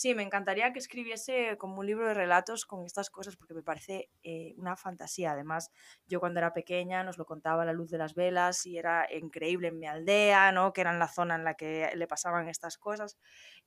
Sí, 0.00 0.14
me 0.14 0.22
encantaría 0.22 0.72
que 0.72 0.78
escribiese 0.78 1.56
como 1.58 1.80
un 1.80 1.86
libro 1.86 2.06
de 2.06 2.14
relatos 2.14 2.64
con 2.66 2.84
estas 2.86 3.10
cosas 3.10 3.34
porque 3.36 3.52
me 3.52 3.64
parece 3.64 4.08
eh, 4.22 4.54
una 4.56 4.76
fantasía. 4.76 5.32
Además, 5.32 5.72
yo 6.06 6.20
cuando 6.20 6.38
era 6.38 6.52
pequeña 6.52 7.02
nos 7.02 7.18
lo 7.18 7.26
contaba 7.26 7.64
a 7.64 7.66
la 7.66 7.72
luz 7.72 7.90
de 7.90 7.98
las 7.98 8.14
velas 8.14 8.64
y 8.64 8.78
era 8.78 9.08
increíble 9.12 9.66
en 9.68 9.78
mi 9.80 9.86
aldea, 9.88 10.52
¿no? 10.52 10.72
Que 10.72 10.82
era 10.82 10.92
en 10.92 11.00
la 11.00 11.08
zona 11.08 11.34
en 11.34 11.42
la 11.42 11.54
que 11.54 11.90
le 11.96 12.06
pasaban 12.06 12.48
estas 12.48 12.78
cosas. 12.78 13.18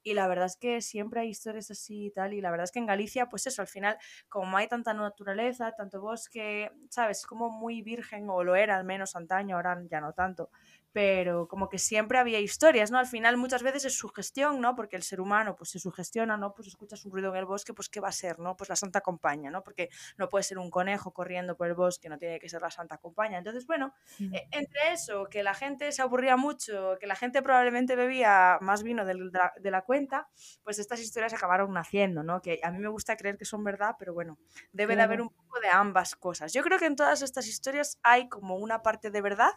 Y 0.04 0.14
la 0.14 0.26
verdad 0.30 0.46
es 0.46 0.56
que 0.56 0.80
siempre 0.82 1.20
hay 1.20 1.28
historias 1.32 1.70
así 1.70 2.06
y 2.06 2.12
tal. 2.12 2.34
Y 2.34 2.40
la 2.40 2.50
verdad 2.50 2.64
es 2.64 2.72
que 2.72 2.80
en 2.80 2.86
Galicia, 2.86 3.28
pues 3.28 3.46
eso, 3.48 3.62
al 3.62 3.68
final, 3.68 3.98
como 4.30 4.56
hay 4.56 4.70
tanta 4.70 4.94
naturaleza, 4.94 5.74
tanto 5.74 6.00
bosque, 6.00 6.72
¿sabes? 6.90 7.26
Como 7.26 7.50
muy 7.50 7.82
virgen, 7.82 8.30
o 8.30 8.42
lo 8.46 8.56
era 8.56 8.78
al 8.78 8.86
menos 8.86 9.18
antaño, 9.18 9.58
ahora 9.58 9.82
ya 9.90 10.00
no 10.00 10.14
tanto 10.14 10.50
pero 10.92 11.48
como 11.48 11.70
que 11.70 11.80
siempre 11.80 12.18
había 12.18 12.40
historias, 12.40 12.92
¿no? 12.92 12.98
Al 12.98 13.08
final 13.08 13.38
muchas 13.38 13.64
veces 13.64 13.86
es 13.86 13.98
sugestión, 13.98 14.60
¿no? 14.60 14.76
Porque 14.76 14.96
el 14.96 15.04
ser 15.04 15.22
humano 15.22 15.56
pues 15.56 15.70
se 15.70 15.80
sugestiona, 15.80 16.38
¿no? 16.38 16.54
Pues 16.54 16.68
escuchas 16.68 17.06
un 17.06 17.12
ruido 17.12 17.32
en 17.32 17.38
el 17.38 17.46
bosque, 17.46 17.74
pues 17.74 17.90
¿qué 17.90 18.00
va 18.00 18.10
a 18.10 18.12
ser, 18.12 18.40
¿no? 18.40 18.58
Pues 18.58 18.70
la 18.70 18.76
Santa 18.76 19.02
Compaña, 19.02 19.50
¿no? 19.50 19.64
Porque 19.64 19.90
no 20.18 20.28
puede 20.28 20.44
ser 20.44 20.58
un 20.58 20.70
conejo 20.70 21.14
corriendo 21.14 21.56
por 21.56 21.68
el 21.68 21.76
bosque, 21.76 22.10
no 22.10 22.18
tiene 22.18 22.40
que 22.40 22.50
ser 22.50 22.62
la 22.62 22.72
Santa 22.72 22.98
Compaña. 22.98 23.38
Entonces, 23.38 23.66
bueno, 23.66 23.94
e, 24.20 24.48
entre 24.52 24.92
eso, 24.92 25.26
que 25.30 25.44
la 25.44 25.54
gente 25.54 25.92
se 25.92 26.02
aburría 26.02 26.36
mucho, 26.36 26.98
que 27.00 27.08
la 27.08 27.16
gente 27.16 27.42
probablemente 27.42 27.96
bebía 27.96 28.58
más 28.62 28.84
vino 28.84 29.06
de 29.06 29.16
la, 29.16 29.54
de 29.58 29.72
la 29.72 29.84
cuenta, 29.84 30.28
pues 30.64 30.80
estas 30.80 31.00
historias 31.00 31.34
acabaron 31.34 31.74
naciendo, 31.74 32.24
¿no? 32.24 32.42
Que 32.42 32.60
a 32.64 32.72
mí 32.72 32.80
me 32.80 32.90
gusta 32.90 33.16
creer 33.16 33.38
que 33.38 33.46
son 33.46 33.64
verdad, 33.64 33.96
pero 33.98 34.14
bueno, 34.14 34.38
debe 34.74 34.96
de 34.96 35.04
haber 35.04 35.22
un 35.22 35.30
poco 35.30 35.60
de 35.62 35.70
ambas 35.70 36.16
cosas. 36.16 36.52
Yo 36.54 36.64
creo 36.64 36.78
que 36.78 36.86
en 36.86 36.96
todas 36.96 37.22
estas 37.22 37.48
historias 37.48 37.98
hay 38.04 38.28
como 38.28 38.58
una 38.58 38.82
parte 38.82 39.10
de 39.10 39.22
verdad 39.22 39.52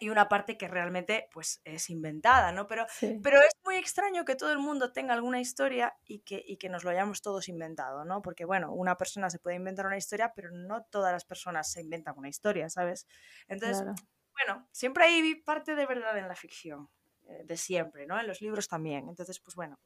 y 0.00 0.08
una 0.08 0.28
parte 0.28 0.56
que 0.56 0.68
realmente 0.68 1.28
pues 1.32 1.60
es 1.64 1.90
inventada, 1.90 2.52
¿no? 2.52 2.66
Pero, 2.66 2.86
pero 3.22 3.38
es 3.40 3.52
muy 3.64 3.76
extraño 3.76 4.24
que 4.24 4.36
todo 4.36 4.52
el 4.52 4.58
mundo 4.58 4.92
tenga 4.92 5.14
alguna 5.14 5.40
historia 5.40 5.94
y 6.04 6.20
que, 6.20 6.42
y 6.46 6.56
que 6.56 6.68
nos 6.68 6.84
lo 6.84 6.90
hayamos 6.90 7.22
todos 7.22 7.48
inventado, 7.48 8.04
¿no? 8.04 8.22
Porque 8.22 8.44
bueno, 8.44 8.72
una 8.72 8.96
persona 8.96 9.30
se 9.30 9.38
puede 9.38 9.56
inventar 9.56 9.86
una 9.86 9.96
historia, 9.96 10.32
pero 10.34 10.50
no 10.50 10.84
todas 10.84 11.12
las 11.12 11.24
personas 11.24 11.70
se 11.70 11.80
inventan 11.80 12.14
una 12.16 12.28
historia, 12.28 12.68
¿sabes? 12.68 13.06
Entonces, 13.48 13.84
bueno, 14.32 14.68
siempre 14.72 15.04
hay 15.04 15.34
parte 15.36 15.74
de 15.74 15.86
verdad 15.86 16.16
en 16.18 16.28
la 16.28 16.34
ficción, 16.34 16.88
eh, 17.28 17.42
de 17.44 17.56
siempre, 17.56 18.06
¿no? 18.06 18.18
En 18.18 18.26
los 18.26 18.40
libros 18.40 18.68
también. 18.68 19.08
Entonces, 19.08 19.40
pues 19.40 19.54
bueno. 19.54 19.78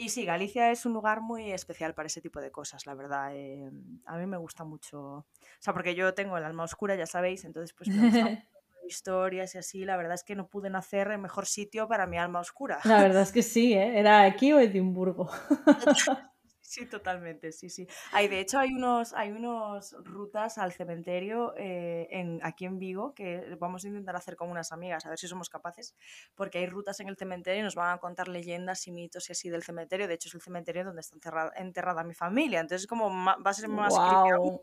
Y 0.00 0.10
sí, 0.10 0.24
Galicia 0.24 0.70
es 0.70 0.86
un 0.86 0.92
lugar 0.92 1.20
muy 1.20 1.50
especial 1.50 1.92
para 1.92 2.06
ese 2.06 2.20
tipo 2.20 2.40
de 2.40 2.52
cosas, 2.52 2.86
la 2.86 2.94
verdad. 2.94 3.34
Eh, 3.34 3.68
a 4.04 4.16
mí 4.16 4.26
me 4.26 4.36
gusta 4.36 4.62
mucho. 4.62 5.00
O 5.00 5.26
sea, 5.58 5.74
porque 5.74 5.96
yo 5.96 6.14
tengo 6.14 6.38
el 6.38 6.44
alma 6.44 6.62
oscura, 6.62 6.94
ya 6.94 7.06
sabéis, 7.06 7.44
entonces 7.44 7.74
pues 7.74 7.88
me 7.88 8.04
gusta 8.04 8.46
historias 8.88 9.54
y 9.54 9.58
así, 9.58 9.84
la 9.84 9.96
verdad 9.96 10.14
es 10.14 10.24
que 10.24 10.34
no 10.34 10.48
pude 10.48 10.70
nacer 10.70 11.10
en 11.10 11.20
mejor 11.20 11.46
sitio 11.46 11.86
para 11.86 12.06
mi 12.06 12.18
alma 12.18 12.40
oscura. 12.40 12.80
La 12.84 13.02
verdad 13.02 13.22
es 13.22 13.32
que 13.32 13.42
sí, 13.42 13.74
¿eh? 13.74 13.98
¿Era 13.98 14.22
aquí 14.22 14.52
o 14.52 14.58
Edimburgo? 14.58 15.30
Sí, 16.68 16.84
totalmente, 16.84 17.50
sí, 17.50 17.70
sí. 17.70 17.86
Hay, 18.12 18.28
de 18.28 18.40
hecho, 18.40 18.58
hay 18.58 18.74
unos, 18.74 19.14
hay 19.14 19.32
unos 19.32 19.96
rutas 20.04 20.58
al 20.58 20.70
cementerio 20.70 21.54
eh, 21.56 22.08
en, 22.10 22.40
aquí 22.42 22.66
en 22.66 22.78
Vigo 22.78 23.14
que 23.14 23.56
vamos 23.58 23.84
a 23.84 23.88
intentar 23.88 24.14
hacer 24.16 24.36
con 24.36 24.50
unas 24.50 24.70
amigas, 24.70 25.06
a 25.06 25.08
ver 25.08 25.18
si 25.18 25.26
somos 25.28 25.48
capaces, 25.48 25.96
porque 26.34 26.58
hay 26.58 26.66
rutas 26.66 27.00
en 27.00 27.08
el 27.08 27.16
cementerio 27.16 27.60
y 27.60 27.64
nos 27.64 27.74
van 27.74 27.94
a 27.94 27.98
contar 27.98 28.28
leyendas 28.28 28.86
y 28.86 28.92
mitos 28.92 29.30
y 29.30 29.32
así 29.32 29.48
del 29.48 29.62
cementerio. 29.62 30.06
De 30.06 30.12
hecho, 30.12 30.28
es 30.28 30.34
el 30.34 30.42
cementerio 30.42 30.84
donde 30.84 31.00
está 31.00 31.16
enterrada, 31.16 31.52
enterrada 31.56 32.04
mi 32.04 32.12
familia, 32.12 32.60
entonces 32.60 32.86
como 32.86 33.08
va 33.08 33.38
a 33.42 33.54
ser 33.54 33.70
más 33.70 33.94
wow. 33.94 34.60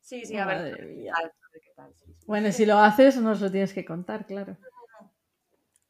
Sí, 0.00 0.26
sí, 0.26 0.36
a 0.36 0.44
ver. 0.44 0.78
Qué 1.52 1.72
tal, 1.74 1.94
Bueno, 2.26 2.52
si 2.52 2.66
lo 2.66 2.78
haces, 2.78 3.16
nos 3.16 3.40
lo 3.40 3.50
tienes 3.50 3.72
que 3.72 3.84
contar, 3.84 4.26
claro. 4.26 4.56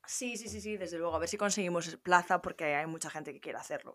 Sí, 0.07 0.37
sí, 0.37 0.49
sí, 0.49 0.61
sí, 0.61 0.77
desde 0.77 0.99
luego. 0.99 1.15
A 1.15 1.19
ver 1.21 1.29
si 1.29 1.37
conseguimos 1.37 1.97
plaza 1.97 2.43
porque 2.43 2.75
hay 2.75 2.87
mucha 2.87 3.11
gente 3.11 3.33
que 3.33 3.41
quiere 3.41 3.59
hacerlo. 3.59 3.95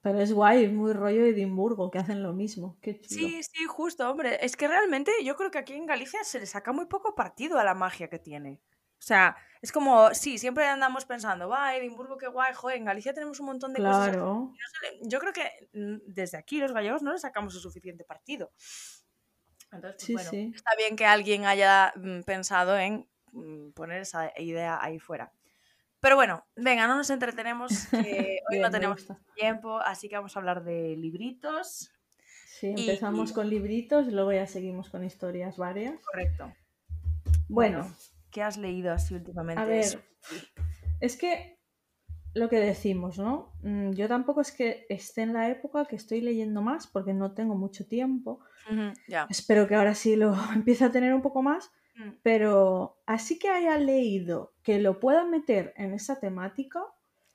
Pero 0.00 0.20
es 0.20 0.32
guay, 0.32 0.64
es 0.64 0.72
muy 0.72 0.92
rollo 0.92 1.24
Edimburgo, 1.24 1.90
que 1.90 1.98
hacen 1.98 2.22
lo 2.22 2.32
mismo. 2.32 2.76
Qué 2.80 3.00
Sí, 3.02 3.42
sí, 3.42 3.64
justo, 3.66 4.08
hombre. 4.08 4.44
Es 4.44 4.56
que 4.56 4.68
realmente 4.68 5.12
yo 5.24 5.36
creo 5.36 5.50
que 5.50 5.58
aquí 5.58 5.74
en 5.74 5.86
Galicia 5.86 6.22
se 6.24 6.40
le 6.40 6.46
saca 6.46 6.72
muy 6.72 6.86
poco 6.86 7.14
partido 7.14 7.58
a 7.58 7.64
la 7.64 7.74
magia 7.74 8.08
que 8.08 8.18
tiene. 8.18 8.60
O 8.98 9.04
sea, 9.04 9.36
es 9.60 9.72
como, 9.72 10.14
sí, 10.14 10.38
siempre 10.38 10.64
andamos 10.66 11.04
pensando, 11.04 11.48
va, 11.48 11.76
Edimburgo, 11.76 12.16
qué 12.16 12.28
guay, 12.28 12.54
joder, 12.54 12.76
en 12.76 12.84
Galicia 12.84 13.12
tenemos 13.12 13.40
un 13.40 13.46
montón 13.46 13.72
de 13.72 13.80
claro. 13.80 14.52
cosas. 14.52 14.92
Yo 15.02 15.18
creo 15.18 15.32
que 15.32 15.68
mm, 15.72 15.96
desde 16.06 16.38
aquí 16.38 16.58
los 16.60 16.72
gallegos 16.72 17.02
no 17.02 17.12
le 17.12 17.18
sacamos 17.18 17.52
el 17.56 17.60
suficiente 17.60 18.04
partido. 18.04 18.52
Entonces, 19.72 20.10
pues, 20.12 20.30
bueno, 20.30 20.52
está 20.54 20.70
bien 20.76 20.96
que 20.96 21.06
alguien 21.06 21.46
haya 21.46 21.92
mm, 21.96 22.22
pensado 22.22 22.78
en 22.78 23.08
mm, 23.32 23.70
poner 23.70 24.02
esa 24.02 24.32
idea 24.38 24.78
ahí 24.82 24.98
fuera. 24.98 25.32
Pero 26.00 26.16
bueno, 26.16 26.44
venga, 26.56 26.86
no 26.88 26.96
nos 26.96 27.10
entretenemos, 27.10 27.86
que 27.86 28.40
hoy 28.50 28.58
no 28.58 28.70
tenemos 28.70 29.06
tiempo, 29.36 29.78
así 29.78 30.08
que 30.08 30.16
vamos 30.16 30.36
a 30.36 30.40
hablar 30.40 30.64
de 30.64 30.96
libritos. 30.96 31.92
Sí, 32.46 32.74
empezamos 32.76 33.32
con 33.32 33.48
libritos 33.48 34.08
y 34.08 34.10
luego 34.10 34.32
ya 34.32 34.46
seguimos 34.46 34.90
con 34.90 35.04
historias 35.04 35.56
varias. 35.56 36.00
Correcto. 36.04 36.52
Bueno, 37.48 37.88
¿qué 38.30 38.42
has 38.42 38.56
leído 38.56 38.92
así 38.92 39.14
últimamente? 39.14 39.62
A 39.62 39.64
ver, 39.64 40.02
es 41.00 41.16
que 41.16 41.58
lo 42.34 42.48
que 42.48 42.58
decimos, 42.58 43.18
¿no? 43.18 43.52
Mm, 43.62 43.92
yo 43.92 44.08
tampoco 44.08 44.40
es 44.40 44.52
que 44.52 44.86
esté 44.88 45.22
en 45.22 45.34
la 45.34 45.50
época 45.50 45.84
que 45.84 45.96
estoy 45.96 46.20
leyendo 46.20 46.62
más 46.62 46.86
porque 46.86 47.14
no 47.14 47.32
tengo 47.32 47.54
mucho 47.54 47.86
tiempo. 47.86 48.40
Espero 49.28 49.66
que 49.66 49.74
ahora 49.74 49.94
sí 49.94 50.16
lo 50.16 50.34
empiece 50.54 50.84
a 50.84 50.92
tener 50.92 51.14
un 51.14 51.22
poco 51.22 51.42
más. 51.42 51.70
Mm. 51.96 52.10
Pero 52.22 53.02
así 53.06 53.38
que 53.38 53.48
haya 53.48 53.76
leído 53.78 54.54
que 54.62 54.78
lo 54.78 54.98
pueda 55.00 55.24
meter 55.24 55.74
en 55.76 55.92
esa 55.92 56.20
temática. 56.20 56.82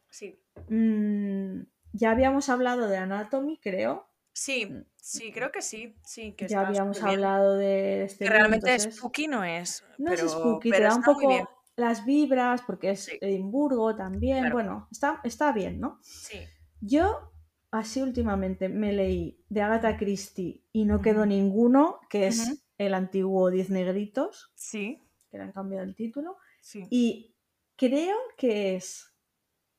Sí. 0.10 0.40
Mm, 0.70 1.62
ya 1.94 2.12
habíamos 2.12 2.50
hablado 2.50 2.88
de 2.88 2.98
Anatomy, 2.98 3.58
creo. 3.58 4.08
Sí, 4.34 4.66
mm, 4.66 4.86
sí, 4.96 5.32
creo 5.32 5.52
que 5.52 5.62
sí. 5.62 5.96
sí 6.04 6.34
que 6.34 6.48
ya 6.48 6.62
habíamos 6.62 7.02
hablado 7.02 7.56
de 7.56 8.04
este. 8.04 8.26
Que 8.26 8.32
realmente 8.32 8.80
spooky 8.80 9.28
no 9.28 9.44
es. 9.44 9.84
No 9.98 10.12
es 10.12 10.22
spooky, 10.22 10.72
te 10.72 10.82
da 10.82 10.96
un 10.96 11.04
poco 11.04 11.50
las 11.76 12.06
vibras, 12.06 12.62
porque 12.64 12.92
es 12.92 13.10
Edimburgo 13.22 13.96
también. 13.96 14.52
Bueno, 14.52 14.88
está, 14.92 15.22
está 15.24 15.52
bien, 15.52 15.80
¿no? 15.80 16.00
Sí. 16.02 16.40
Yo, 16.82 17.32
así 17.72 18.02
últimamente, 18.02 18.70
me 18.70 18.94
leí 18.94 19.44
de 19.50 19.62
Agatha 19.62 19.98
Christie 19.98 20.64
y 20.72 20.86
no 20.86 21.02
quedó 21.02 21.26
ninguno, 21.26 22.00
que 22.10 22.28
es 22.28 22.66
el 22.78 22.94
antiguo 22.94 23.50
Diez 23.50 23.70
Negritos. 23.70 24.52
Sí. 24.56 25.04
Que 25.30 25.38
le 25.38 25.44
han 25.44 25.52
cambiado 25.52 25.84
el 25.84 25.96
título. 25.96 26.38
Sí. 26.62 26.84
Y 26.90 27.36
creo 27.76 28.18
que 28.38 28.76
es, 28.76 29.14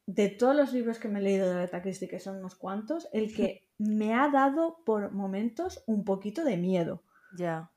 de 0.07 0.28
todos 0.28 0.57
los 0.57 0.73
libros 0.73 0.99
que 0.99 1.09
me 1.09 1.21
he 1.21 1.23
leído 1.23 1.49
de 1.49 1.54
Agatha 1.54 1.83
Christie, 1.83 2.09
que 2.09 2.21
son 2.21 2.38
unos 2.38 2.54
cuantos, 2.54 3.09
el 3.12 3.35
que 3.35 3.68
me 3.78 4.14
ha 4.14 4.28
dado 4.28 4.83
por 4.85 5.12
momentos 5.12 5.83
un 5.87 6.04
poquito 6.04 6.45
de 6.45 6.57
miedo. 6.57 7.02
Ya. 7.37 7.71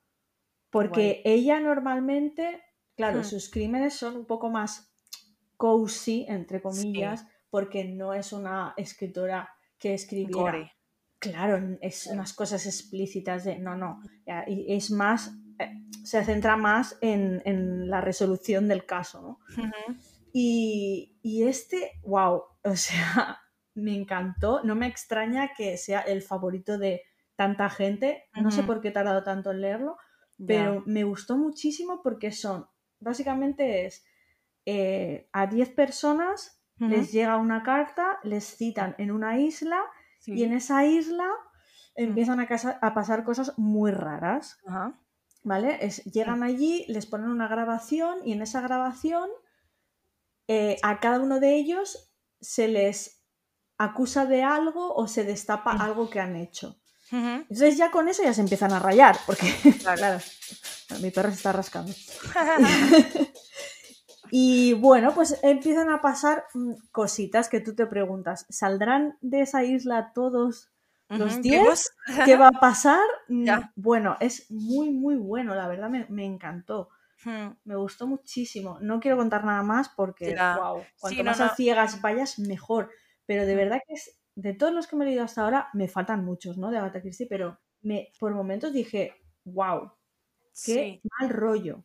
Porque 0.70 1.22
ella 1.24 1.60
normalmente, 1.60 2.62
claro, 2.96 3.20
hmm. 3.20 3.24
sus 3.24 3.50
crímenes 3.50 3.94
son 3.94 4.16
un 4.16 4.26
poco 4.26 4.50
más 4.50 4.92
cozy, 5.56 6.24
entre 6.28 6.62
comillas, 6.62 7.26
porque 7.50 7.84
no 7.84 8.14
es 8.14 8.32
una 8.32 8.74
escritora 8.76 9.51
que 9.82 9.94
escribiera 9.94 10.72
Claro, 11.18 11.78
es 11.80 12.08
unas 12.08 12.32
cosas 12.32 12.66
explícitas 12.66 13.44
de 13.44 13.56
no, 13.56 13.76
no. 13.76 14.00
Y 14.48 14.74
es 14.74 14.90
más, 14.90 15.32
eh, 15.60 15.70
se 16.02 16.24
centra 16.24 16.56
más 16.56 16.98
en, 17.00 17.88
la 17.88 18.00
resolución 18.00 18.66
del 18.66 18.86
caso, 18.86 19.22
¿no? 19.22 19.38
y, 20.32 21.14
este, 21.22 21.92
wow, 22.02 22.42
o 22.64 22.76
sea, 22.76 23.40
me 23.74 23.94
encantó. 23.94 24.64
No 24.64 24.74
me 24.74 24.88
extraña 24.88 25.52
que 25.56 25.76
sea 25.76 26.00
el 26.00 26.22
favorito 26.22 26.76
de 26.76 27.02
tanta 27.36 27.70
gente. 27.70 28.24
No 28.34 28.50
sé 28.50 28.64
por 28.64 28.80
qué 28.80 28.88
he 28.88 28.92
tardado 28.92 29.22
tanto 29.22 29.52
en 29.52 29.60
leerlo, 29.60 29.96
pero 30.44 30.82
me 30.86 31.04
gustó 31.04 31.36
muchísimo 31.36 32.02
porque 32.02 32.32
son, 32.32 32.66
básicamente 32.98 33.86
es 33.86 34.04
eh, 34.66 35.28
a 35.32 35.46
10 35.46 35.70
personas 35.70 36.61
les 36.88 37.12
llega 37.12 37.36
una 37.36 37.62
carta, 37.62 38.18
les 38.22 38.56
citan 38.56 38.94
en 38.98 39.10
una 39.10 39.38
isla 39.38 39.80
y 40.26 40.44
en 40.44 40.52
esa 40.52 40.84
isla 40.84 41.28
mm. 41.96 42.02
empiezan 42.02 42.40
a, 42.40 42.94
pasar 42.94 43.24
cosas 43.24 43.54
muy 43.56 43.90
raras. 43.90 44.58
¿Vale? 45.44 45.80
llegan 46.12 46.44
allí, 46.44 46.84
les 46.86 47.06
ponen 47.06 47.28
una 47.28 47.48
grabación 47.48 48.18
y 48.24 48.32
en 48.32 48.42
esa 48.42 48.60
grabación 48.60 49.28
eh, 50.46 50.76
a 50.84 51.00
cada 51.00 51.18
uno 51.18 51.40
de 51.40 51.56
ellos 51.56 52.12
se 52.40 52.68
les 52.68 53.24
acusa 53.76 54.26
de 54.26 54.44
algo 54.44 54.94
o 54.94 55.08
se 55.08 55.24
destapa 55.24 55.72
algo 55.72 56.08
que 56.10 56.20
han 56.20 56.36
hecho. 56.36 56.76
Entonces 57.10 57.76
ya 57.76 57.90
con 57.90 58.08
eso 58.08 58.22
ya 58.22 58.32
se 58.32 58.40
empiezan 58.40 58.72
a 58.72 58.78
rayar, 58.78 59.18
porque 59.26 59.52
claro, 59.80 60.18
mi 61.02 61.10
perro 61.10 61.28
se 61.28 61.36
está 61.36 61.52
rascando. 61.52 61.92
Y 64.34 64.72
bueno, 64.72 65.12
pues 65.14 65.38
empiezan 65.42 65.90
a 65.90 66.00
pasar 66.00 66.46
mm, 66.54 66.72
cositas 66.90 67.50
que 67.50 67.60
tú 67.60 67.74
te 67.74 67.84
preguntas, 67.84 68.46
¿saldrán 68.48 69.18
de 69.20 69.42
esa 69.42 69.62
isla 69.62 70.12
todos 70.14 70.72
los 71.10 71.42
10? 71.42 71.92
¿Qué 72.24 72.38
va 72.38 72.48
a 72.48 72.60
pasar? 72.60 72.98
Mm, 73.28 73.46
bueno, 73.76 74.16
es 74.20 74.50
muy, 74.50 74.90
muy 74.90 75.16
bueno, 75.16 75.54
la 75.54 75.68
verdad 75.68 75.90
me, 75.90 76.24
encantó. 76.24 76.88
Me 77.64 77.76
gustó 77.76 78.06
muchísimo. 78.06 78.78
No 78.80 79.00
quiero 79.00 79.16
contar 79.16 79.44
nada 79.44 79.62
más 79.62 79.90
porque, 79.90 80.34
wow, 80.34 80.82
cuanto 80.98 81.24
más 81.24 81.40
a 81.40 81.54
ciegas 81.54 82.00
vayas, 82.00 82.38
mejor. 82.38 82.90
Pero 83.26 83.46
de 83.46 83.54
verdad 83.54 83.80
que 83.86 83.94
es, 83.94 84.18
de 84.34 84.54
todos 84.54 84.72
los 84.72 84.86
que 84.86 84.96
me 84.96 85.04
he 85.04 85.08
leído 85.08 85.24
hasta 85.24 85.42
ahora, 85.42 85.68
me 85.72 85.88
faltan 85.88 86.24
muchos, 86.24 86.58
¿no? 86.58 86.70
De 86.70 86.78
Agatha 86.78 87.00
Christie, 87.00 87.26
pero 87.26 87.58
me, 87.82 88.10
por 88.18 88.34
momentos 88.34 88.72
dije, 88.72 89.14
wow, 89.44 89.92
qué 90.64 91.00
mal 91.20 91.30
rollo. 91.30 91.84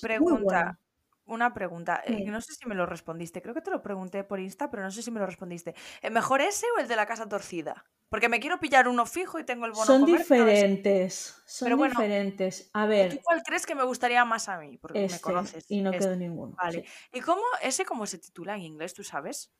pregunta, 0.00 0.78
una 1.26 1.54
pregunta. 1.54 2.02
Eh, 2.04 2.24
no 2.26 2.40
sé 2.40 2.54
si 2.54 2.68
me 2.68 2.74
lo 2.74 2.86
respondiste. 2.86 3.42
Creo 3.42 3.54
que 3.54 3.60
te 3.60 3.70
lo 3.70 3.82
pregunté 3.82 4.24
por 4.24 4.40
Insta, 4.40 4.70
pero 4.70 4.82
no 4.82 4.90
sé 4.90 5.02
si 5.02 5.10
me 5.10 5.20
lo 5.20 5.26
respondiste. 5.26 5.74
¿El 6.00 6.12
mejor 6.12 6.40
ese 6.40 6.66
o 6.76 6.80
el 6.80 6.88
de 6.88 6.96
la 6.96 7.06
casa 7.06 7.28
torcida? 7.28 7.84
Porque 8.08 8.28
me 8.28 8.40
quiero 8.40 8.60
pillar 8.60 8.88
uno 8.88 9.06
fijo 9.06 9.38
y 9.38 9.44
tengo 9.44 9.64
el 9.64 9.72
bono. 9.72 9.86
Son 9.86 10.04
diferentes. 10.04 11.42
Son 11.46 11.80
diferentes. 11.80 12.70
A 12.74 12.86
ver. 12.86 13.20
cuál 13.22 13.42
crees 13.42 13.64
que 13.64 13.74
me 13.74 13.84
gustaría 13.84 14.24
más 14.24 14.48
a 14.48 14.58
mí? 14.58 14.76
Porque 14.78 14.98
me 14.98 15.04
este, 15.06 15.20
conoces. 15.20 15.64
Y 15.68 15.80
no 15.80 15.92
quedó 15.92 16.14
ninguno. 16.14 16.54
Vale. 16.62 16.84
¿Y 17.12 17.20
cómo, 17.20 17.42
ese 17.62 17.84
cómo 17.84 18.04
se 18.06 18.18
titula 18.18 18.54
en 18.56 18.62
inglés, 18.62 18.92
tú 18.92 19.02
sabes? 19.02 19.54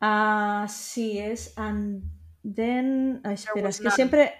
Ah, 0.00 0.66
sí, 0.68 1.18
es 1.18 1.56
And 1.56 2.02
then. 2.42 3.22
espera, 3.24 3.68
es 3.68 3.80
que 3.80 3.90
siempre. 3.90 4.34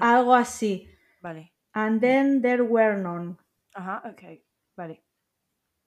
Algo 0.00 0.34
así. 0.34 0.88
Vale. 1.20 1.52
And 1.74 2.00
then 2.00 2.42
there 2.42 2.62
were 2.62 2.96
none. 2.96 3.36
Ajá, 3.74 4.02
ok. 4.04 4.40
Vale. 4.76 5.04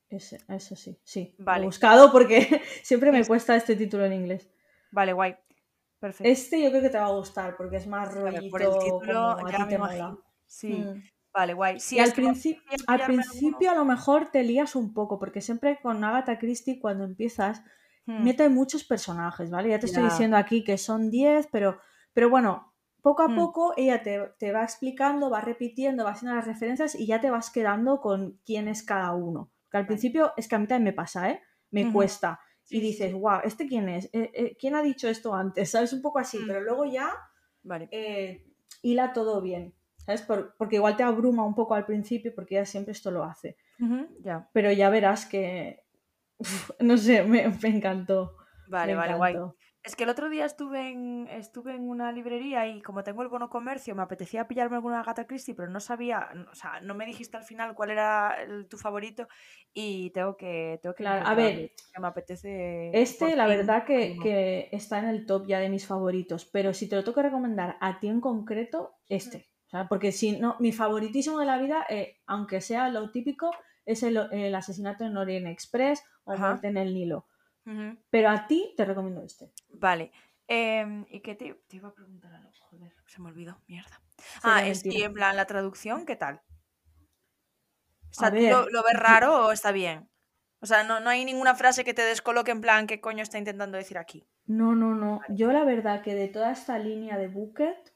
Ese, 0.10 0.38
eso 0.48 0.76
sí, 0.76 1.00
sí. 1.04 1.36
Vale. 1.40 1.64
He 1.64 1.66
buscado 1.66 2.12
porque 2.12 2.62
siempre 2.84 3.12
me 3.12 3.26
cuesta 3.26 3.56
este 3.56 3.76
título 3.76 4.06
en 4.06 4.14
inglés. 4.14 4.50
Vale, 4.92 5.14
guay. 5.14 5.36
Perfecto. 6.00 6.30
Este 6.30 6.62
yo 6.62 6.70
creo 6.70 6.82
que 6.82 6.90
te 6.90 6.98
va 6.98 7.08
a 7.08 7.12
gustar 7.12 7.58
porque 7.58 7.78
es 7.78 7.88
más 7.88 8.14
rollito. 8.14 8.52
Por 8.52 8.62
el 8.62 8.80
título 8.80 9.38
ya 9.50 9.66
me 9.66 10.18
Sí. 10.46 10.74
Mm. 10.74 11.04
Vale, 11.34 11.54
guay. 11.54 11.80
Sí, 11.80 12.00
al, 12.00 12.14
al 12.88 13.06
principio 13.06 13.72
a 13.72 13.76
lo 13.76 13.84
mejor 13.84 14.32
te 14.32 14.44
lías 14.44 14.76
un 14.76 14.94
poco 14.94 15.20
porque 15.20 15.42
siempre 15.42 15.80
con 15.82 16.02
Agatha 16.04 16.40
Christie 16.40 16.80
cuando 16.80 17.04
empiezas 17.04 17.62
hmm. 18.06 18.24
mete 18.24 18.48
muchos 18.48 18.86
personajes, 18.86 19.50
¿vale? 19.50 19.70
Ya 19.70 19.80
te 19.80 19.88
estoy 19.88 20.04
diciendo 20.04 20.38
aquí 20.38 20.64
que 20.64 20.78
son 20.78 21.10
10, 21.12 21.50
pero, 21.52 21.78
pero 22.14 22.30
bueno, 22.30 22.74
poco 23.02 23.24
a 23.24 23.28
hmm. 23.28 23.36
poco 23.36 23.74
ella 23.76 24.02
te, 24.02 24.32
te, 24.40 24.54
va 24.54 24.64
explicando, 24.64 25.30
va 25.30 25.42
repitiendo, 25.42 26.06
va 26.06 26.12
haciendo 26.12 26.38
las 26.38 26.48
referencias 26.48 26.96
y 26.96 27.06
ya 27.06 27.20
te 27.20 27.32
vas 27.32 27.50
quedando 27.50 28.00
con 28.00 28.40
quién 28.46 28.70
es 28.70 28.84
cada 28.84 29.12
uno 29.12 29.52
al 29.72 29.86
principio 29.86 30.34
es 30.38 30.48
que 30.48 30.56
a 30.56 30.60
mí 30.60 30.68
también 30.68 30.86
me 30.86 30.94
pasa, 30.94 31.30
¿eh? 31.30 31.42
Me 31.72 31.92
cuesta. 31.92 32.40
y 32.70 32.80
dices, 32.80 33.14
wow, 33.14 33.40
¿este 33.44 33.68
quién 33.68 33.90
es? 33.90 34.06
Eh, 34.06 34.32
eh, 34.34 34.58
¿Quién 34.60 34.76
ha 34.76 34.82
dicho 34.82 35.08
esto 35.08 35.34
antes? 35.34 35.70
¿Sabes? 35.72 35.94
Un 35.94 36.02
poco 36.02 36.20
así, 36.20 36.40
mm. 36.40 36.48
pero 36.48 36.62
luego 36.62 36.86
ya 36.86 37.14
vale. 37.64 37.90
Eh, 37.92 38.46
hila 38.82 39.14
todo 39.14 39.42
bien. 39.42 39.74
¿Sabes? 39.98 40.22
porque 40.22 40.76
igual 40.76 40.96
te 40.96 41.02
abruma 41.02 41.44
un 41.44 41.56
poco 41.56 41.74
al 41.74 41.84
principio 41.84 42.32
porque 42.36 42.56
ella 42.56 42.66
siempre 42.66 42.92
esto 42.92 43.10
lo 43.10 43.24
hace. 43.24 43.58
ya. 44.20 44.48
Pero 44.54 44.72
ya 44.72 44.92
verás 44.92 45.26
que, 45.26 45.84
no 46.80 46.98
sé, 46.98 47.24
me, 47.24 47.44
encantó. 47.64 48.36
Vale, 48.68 48.94
vale, 48.94 49.16
guay. 49.16 49.36
Es 49.86 49.96
que 49.96 50.04
el 50.04 50.10
otro 50.10 50.30
día 50.30 50.46
estuve 50.46 50.90
en, 50.90 51.28
estuve 51.28 51.76
en 51.76 51.88
una 51.88 52.12
librería 52.12 52.68
y 52.68 52.82
como 52.82 53.04
tengo 53.04 53.22
el 53.22 53.28
bono 53.28 53.52
comercio, 53.52 53.94
me 53.94 54.02
apetecía 54.02 54.48
pillarme 54.48 54.78
alguna 54.78 55.02
Agatha 55.02 55.28
Christie, 55.28 55.54
pero 55.54 55.70
no 55.70 55.80
sabía, 55.80 56.28
o 56.52 56.56
sea, 56.56 56.82
no 56.82 56.96
me 56.96 57.06
dijiste 57.06 57.38
al 57.38 57.44
final 57.44 57.76
cuál 57.76 57.92
era 57.92 58.36
tu 58.68 58.78
favorito 58.78 59.28
y 59.74 60.10
tengo 60.10 60.38
que... 60.38 60.80
Tengo 60.82 60.96
que 60.96 61.04
claro, 61.04 61.28
a 61.28 61.36
ver, 61.36 61.72
que 61.94 62.02
me 62.02 62.08
apetece... 62.08 62.90
Este, 63.00 63.36
la 63.36 63.46
verdad 63.46 63.86
que, 63.86 64.18
que, 64.24 64.70
está 64.72 64.98
en 64.98 65.06
el 65.06 65.28
top 65.28 65.46
ya 65.46 65.60
de 65.60 65.70
mis 65.70 65.86
favoritos, 65.86 66.46
pero 66.46 66.74
si 66.74 66.90
te 66.90 66.96
lo 66.96 67.04
tengo 67.04 67.16
que 67.16 67.24
recomendar 67.24 67.78
a 67.80 68.00
ti 68.00 68.08
en 68.08 68.22
concreto, 68.22 68.96
este. 69.08 69.50
O 69.68 69.70
sea, 69.70 69.88
porque 69.88 70.12
si 70.12 70.40
no, 70.40 70.56
mi 70.60 70.72
favoritísimo 70.72 71.38
de 71.38 71.46
la 71.46 71.60
vida, 71.60 71.86
eh, 71.90 72.18
aunque 72.26 72.60
sea 72.60 72.90
lo 72.90 73.12
típico, 73.12 73.52
es 73.86 74.02
el, 74.02 74.18
asesinato 74.56 75.04
en 75.04 75.16
Orient 75.16 75.48
Express 75.48 76.04
o 76.24 76.36
Muerte 76.36 76.68
en 76.70 76.78
el 76.78 76.94
Nilo. 76.94 77.28
Pero 78.10 78.30
a 78.30 78.48
ti 78.48 78.74
te 78.78 78.86
recomiendo 78.86 79.22
este. 79.22 79.52
Vale. 79.70 80.12
Em, 80.48 81.06
¿Y 81.10 81.22
qué 81.22 81.36
te, 81.36 81.60
iba 81.72 81.90
a 81.90 81.94
preguntar 81.94 82.34
algo? 82.34 82.52
Joder, 82.70 82.94
se 83.08 83.22
me 83.22 83.30
olvidó, 83.30 83.62
mierda. 83.68 84.02
ah, 84.44 84.66
es, 84.66 84.86
en 84.86 85.14
plan, 85.14 85.36
la 85.36 85.46
traducción, 85.46 86.06
¿qué 86.06 86.16
tal? 86.16 86.42
lo, 88.20 88.84
ves 88.84 88.94
raro 88.94 89.48
o 89.48 89.52
está 89.52 89.72
bien? 89.72 90.10
O 90.60 90.68
sea, 90.68 90.84
no, 90.84 91.00
no 91.00 91.10
hay 91.10 91.26
ninguna 91.26 91.56
frase 91.56 91.84
que 91.84 91.94
te 91.94 92.04
descoloque 92.04 92.52
en 92.52 92.62
plan, 92.62 92.88
¿qué 92.88 93.02
coño 93.02 93.24
está 93.24 93.38
intentando 93.38 93.78
decir 93.78 93.98
aquí? 93.98 94.28
No, 94.46 94.76
no, 94.76 94.94
no. 94.94 95.22
Yo 95.30 95.52
la 95.52 95.64
verdad 95.64 96.02
que 96.02 96.16
de 96.16 96.28
toda 96.28 96.52
esta 96.52 96.78
línea 96.80 97.18
de 97.18 97.28
Bucket, 97.28 97.94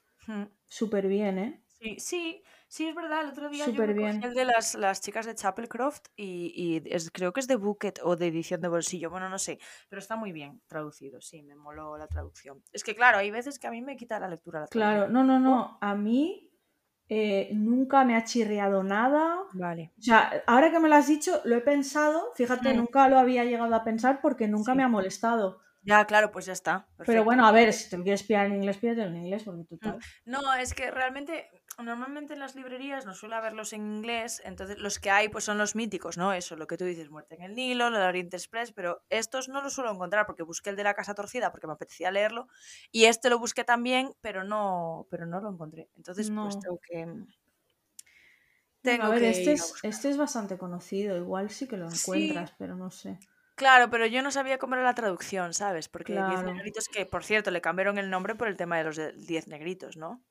súper 0.66 1.08
bien, 1.08 1.38
¿eh? 1.38 1.64
Sí, 1.68 2.00
sí. 2.00 2.44
Sí, 2.70 2.88
es 2.88 2.94
verdad, 2.94 3.24
el 3.24 3.30
otro 3.32 3.50
día 3.50 3.66
yo 3.66 3.74
me 3.74 3.94
bien. 3.94 4.24
el 4.24 4.36
de 4.36 4.46
las, 4.46 4.76
las 4.76 5.02
chicas 5.02 5.26
de 5.26 5.34
Chapelcroft 5.34 6.06
y, 6.16 6.54
y 6.56 6.84
es, 6.94 7.10
creo 7.12 7.34
que 7.34 7.40
es 7.40 7.48
de 7.48 7.56
Bucket 7.56 8.00
o 8.04 8.16
de 8.16 8.28
edición 8.28 8.62
de 8.62 8.68
bolsillo, 8.68 9.10
bueno, 9.10 9.28
no 9.28 9.40
sé, 9.40 9.58
pero 9.90 10.00
está 10.00 10.16
muy 10.16 10.32
bien 10.32 10.62
traducido, 10.68 11.20
sí, 11.20 11.42
me 11.42 11.56
moló 11.56 11.98
la 11.98 12.08
traducción. 12.08 12.64
Es 12.72 12.84
que 12.84 12.94
claro, 12.94 13.18
hay 13.18 13.32
veces 13.32 13.58
que 13.58 13.66
a 13.66 13.72
mí 13.72 13.82
me 13.82 13.98
quita 13.98 14.20
la 14.20 14.28
lectura 14.28 14.60
la 14.60 14.68
Claro, 14.68 15.10
no, 15.10 15.24
no, 15.24 15.40
no, 15.40 15.80
a 15.82 15.96
mí 15.96 16.50
eh, 17.12 17.50
nunca 17.54 18.06
me 18.06 18.16
ha 18.16 18.24
chirriado 18.24 18.84
nada. 18.84 19.40
Vale. 19.54 19.92
O 19.98 20.02
sea, 20.02 20.44
ahora 20.46 20.70
que 20.70 20.80
me 20.80 20.90
lo 20.90 20.96
has 20.96 21.08
dicho, 21.08 21.42
lo 21.46 21.56
he 21.56 21.62
pensado, 21.62 22.32
fíjate, 22.36 22.72
mm. 22.72 22.78
nunca 22.78 23.10
lo 23.10 23.18
había 23.18 23.46
llegado 23.46 23.74
a 23.74 23.84
pensar 23.84 24.22
porque 24.22 24.48
nunca 24.48 24.76
me 24.76 24.84
ha 24.84 24.88
molestado. 24.88 25.60
Ya, 25.82 26.06
claro, 26.06 26.32
pues 26.32 26.46
ya 26.46 26.54
está. 26.54 26.88
Pero 27.06 27.24
bueno, 27.24 27.46
a 27.48 27.52
ver, 27.52 27.72
si 27.72 27.90
te 27.90 28.02
quieres 28.02 28.24
pillar 28.24 28.48
en 28.48 28.56
inglés, 28.56 28.78
pídete 28.78 29.04
en 29.04 29.16
inglés, 29.16 29.44
porque 29.44 29.64
total. 29.64 29.98
Mm. 29.98 30.32
No, 30.32 30.54
es 30.56 30.74
que 30.74 30.92
realmente, 30.92 31.50
normalmente 31.78 32.34
en 32.34 32.40
las 32.40 32.56
librerías 32.56 33.06
no 33.06 33.14
suele 33.14 33.36
haberlos 33.36 33.72
en 33.72 33.86
inglés, 33.86 34.42
entonces 34.44 34.78
los 34.78 35.00
que 35.00 35.10
hay 35.10 35.30
pues 35.30 35.46
son 35.46 35.58
los 35.58 35.76
míticos, 35.76 36.18
¿no? 36.18 36.34
Eso, 36.34 36.58
lo 36.58 36.68
que 36.68 36.76
tú 36.76 36.84
dices, 36.84 37.10
Muerte 37.10 37.36
en 37.36 37.44
el 37.44 37.56
Nilo, 37.56 37.90
lo 37.90 37.98
de 37.98 38.06
Oriente 38.06 38.36
Express, 38.36 38.74
pero 38.74 39.04
estos 39.10 39.48
no 39.48 39.62
los 39.62 39.74
suelo 39.74 39.92
encontrar 39.92 40.26
porque 40.26 40.44
busqué 40.44 40.70
el 40.70 40.76
de 40.76 40.84
la 40.84 40.94
Casa 40.94 41.16
Torcida 41.16 41.52
porque 41.52 41.68
me 41.68 41.74
apetecía 41.74 42.12
leerlo 42.12 42.48
y 42.92 43.06
este 43.06 43.30
lo 43.30 43.40
busqué 43.40 43.64
también, 43.64 44.14
pero 44.20 44.44
no, 44.44 45.08
pero 45.10 45.26
no 45.26 45.40
lo 45.40 45.50
encontré. 45.50 45.90
Entonces, 45.96 46.30
pues 46.30 46.60
tengo 46.60 46.80
que... 46.80 47.08
Tengo 48.82 49.04
a 49.04 49.10
ver, 49.10 49.24
este, 49.24 49.54
es, 49.54 49.74
este 49.84 50.10
es 50.10 50.18
bastante 50.18 50.58
conocido, 50.58 51.18
igual 51.18 51.50
sí 51.50 51.68
que 51.68 51.76
lo 51.76 51.90
encuentras, 51.90 52.54
pero 52.58 52.78
no 52.78 52.90
sé. 52.92 53.20
Claro, 53.60 53.90
pero 53.90 54.06
yo 54.06 54.22
no 54.22 54.32
sabía 54.32 54.58
cómo 54.58 54.76
era 54.76 54.86
la 54.86 54.94
traducción, 54.94 55.54
¿sabes? 55.54 55.90
Porque 55.90 56.14
Diez 56.14 56.44
Negritos, 56.44 56.88
que 56.88 57.06
por 57.06 57.26
cierto, 57.26 57.52
le 57.52 57.60
cambiaron 57.60 57.98
el 57.98 58.10
nombre 58.10 58.34
por 58.34 58.48
el 58.48 58.56
tema 58.56 58.78
de 58.78 58.86
los 58.86 58.98
Diez 59.28 59.50
Negritos, 59.50 59.98
¿no? 59.98 60.24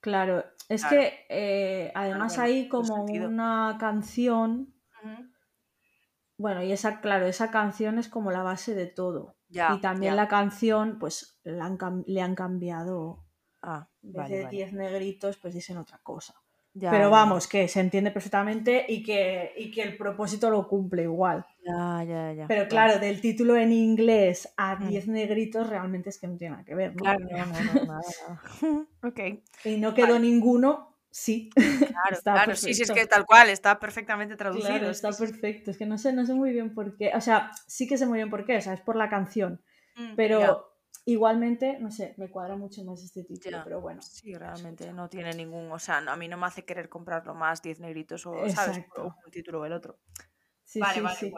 Claro, 0.00 0.44
es 0.68 0.84
que 0.84 1.26
eh, 1.28 1.90
además 1.92 2.38
hay 2.38 2.68
como 2.68 3.02
una 3.02 3.78
canción. 3.80 4.72
Bueno, 6.36 6.62
y 6.62 6.70
esa, 6.70 7.00
claro, 7.00 7.26
esa 7.26 7.50
canción 7.50 7.98
es 7.98 8.08
como 8.08 8.30
la 8.30 8.44
base 8.44 8.76
de 8.76 8.86
todo. 8.86 9.34
y 9.48 9.80
también 9.80 10.14
la 10.14 10.28
canción, 10.28 11.00
pues 11.00 11.40
le 11.42 12.20
han 12.20 12.36
cambiado. 12.36 13.24
Ah, 13.60 13.88
en 14.04 14.12
vez 14.12 14.28
de 14.28 14.46
Diez 14.46 14.72
Negritos, 14.72 15.36
pues 15.36 15.52
dicen 15.52 15.78
otra 15.78 15.98
cosa. 16.04 16.40
Pero 16.80 17.10
vamos, 17.10 17.48
que 17.48 17.66
se 17.66 17.80
entiende 17.80 18.10
perfectamente 18.10 18.84
y 18.88 19.02
que, 19.02 19.52
y 19.56 19.70
que 19.70 19.82
el 19.82 19.96
propósito 19.96 20.48
lo 20.48 20.68
cumple 20.68 21.02
igual. 21.02 21.44
Ya, 21.68 22.04
ya, 22.04 22.32
ya. 22.32 22.46
Pero 22.46 22.68
claro, 22.68 22.98
del 22.98 23.20
título 23.20 23.56
en 23.56 23.72
inglés 23.72 24.52
a 24.56 24.76
10 24.76 25.06
mm. 25.06 25.10
negritos 25.10 25.68
realmente 25.68 26.08
es 26.08 26.18
que 26.18 26.26
no 26.26 26.36
tiene 26.36 26.52
nada 26.52 26.64
que 26.64 26.74
ver. 26.74 26.92
¿no? 26.96 27.02
Claro, 27.02 27.20
no, 27.20 27.36
no, 27.46 27.84
nada, 27.84 28.00
ok. 29.02 29.20
Y 29.64 29.76
no 29.76 29.94
quedó 29.94 30.18
ninguno, 30.18 30.96
sí. 31.10 31.50
Claro, 31.98 32.16
claro, 32.22 32.56
sí, 32.56 32.74
sí, 32.74 32.82
es 32.82 32.92
que 32.92 33.06
tal 33.06 33.26
cual, 33.26 33.50
está 33.50 33.78
perfectamente 33.80 34.36
traducido. 34.36 34.68
Claro, 34.68 34.90
está 34.90 35.10
perfecto. 35.10 35.72
Es 35.72 35.76
que 35.76 35.84
no 35.84 35.98
sé, 35.98 36.12
no 36.12 36.24
sé 36.24 36.32
muy 36.32 36.52
bien 36.52 36.74
por 36.74 36.96
qué. 36.96 37.10
O 37.14 37.20
sea, 37.20 37.50
sí 37.66 37.88
que 37.88 37.98
sé 37.98 38.06
muy 38.06 38.18
bien 38.18 38.30
por 38.30 38.46
qué, 38.46 38.56
o 38.56 38.60
sea, 38.60 38.72
es 38.72 38.80
por 38.80 38.96
la 38.96 39.08
canción. 39.08 39.60
Mm, 39.96 40.14
pero 40.14 40.68
Igualmente, 41.08 41.78
no 41.80 41.90
sé, 41.90 42.12
me 42.18 42.28
cuadra 42.28 42.54
mucho 42.54 42.84
más 42.84 43.02
este 43.02 43.24
título, 43.24 43.62
pero 43.64 43.80
bueno. 43.80 44.02
Sí, 44.02 44.34
realmente 44.34 44.92
no 44.92 45.08
tiene 45.08 45.32
ningún, 45.32 45.72
o 45.72 45.78
sea, 45.78 45.98
a 46.06 46.16
mí 46.16 46.28
no 46.28 46.36
me 46.36 46.44
hace 46.44 46.66
querer 46.66 46.90
comprarlo 46.90 47.34
más 47.34 47.62
10 47.62 47.80
negritos 47.80 48.26
o, 48.26 48.46
¿sabes? 48.50 48.84
un 48.94 49.30
título 49.30 49.62
o 49.62 49.64
el 49.64 49.72
otro. 49.72 49.98
Sí, 50.64 50.80
vale, 50.80 51.00
vale, 51.00 51.16
sí. 51.16 51.32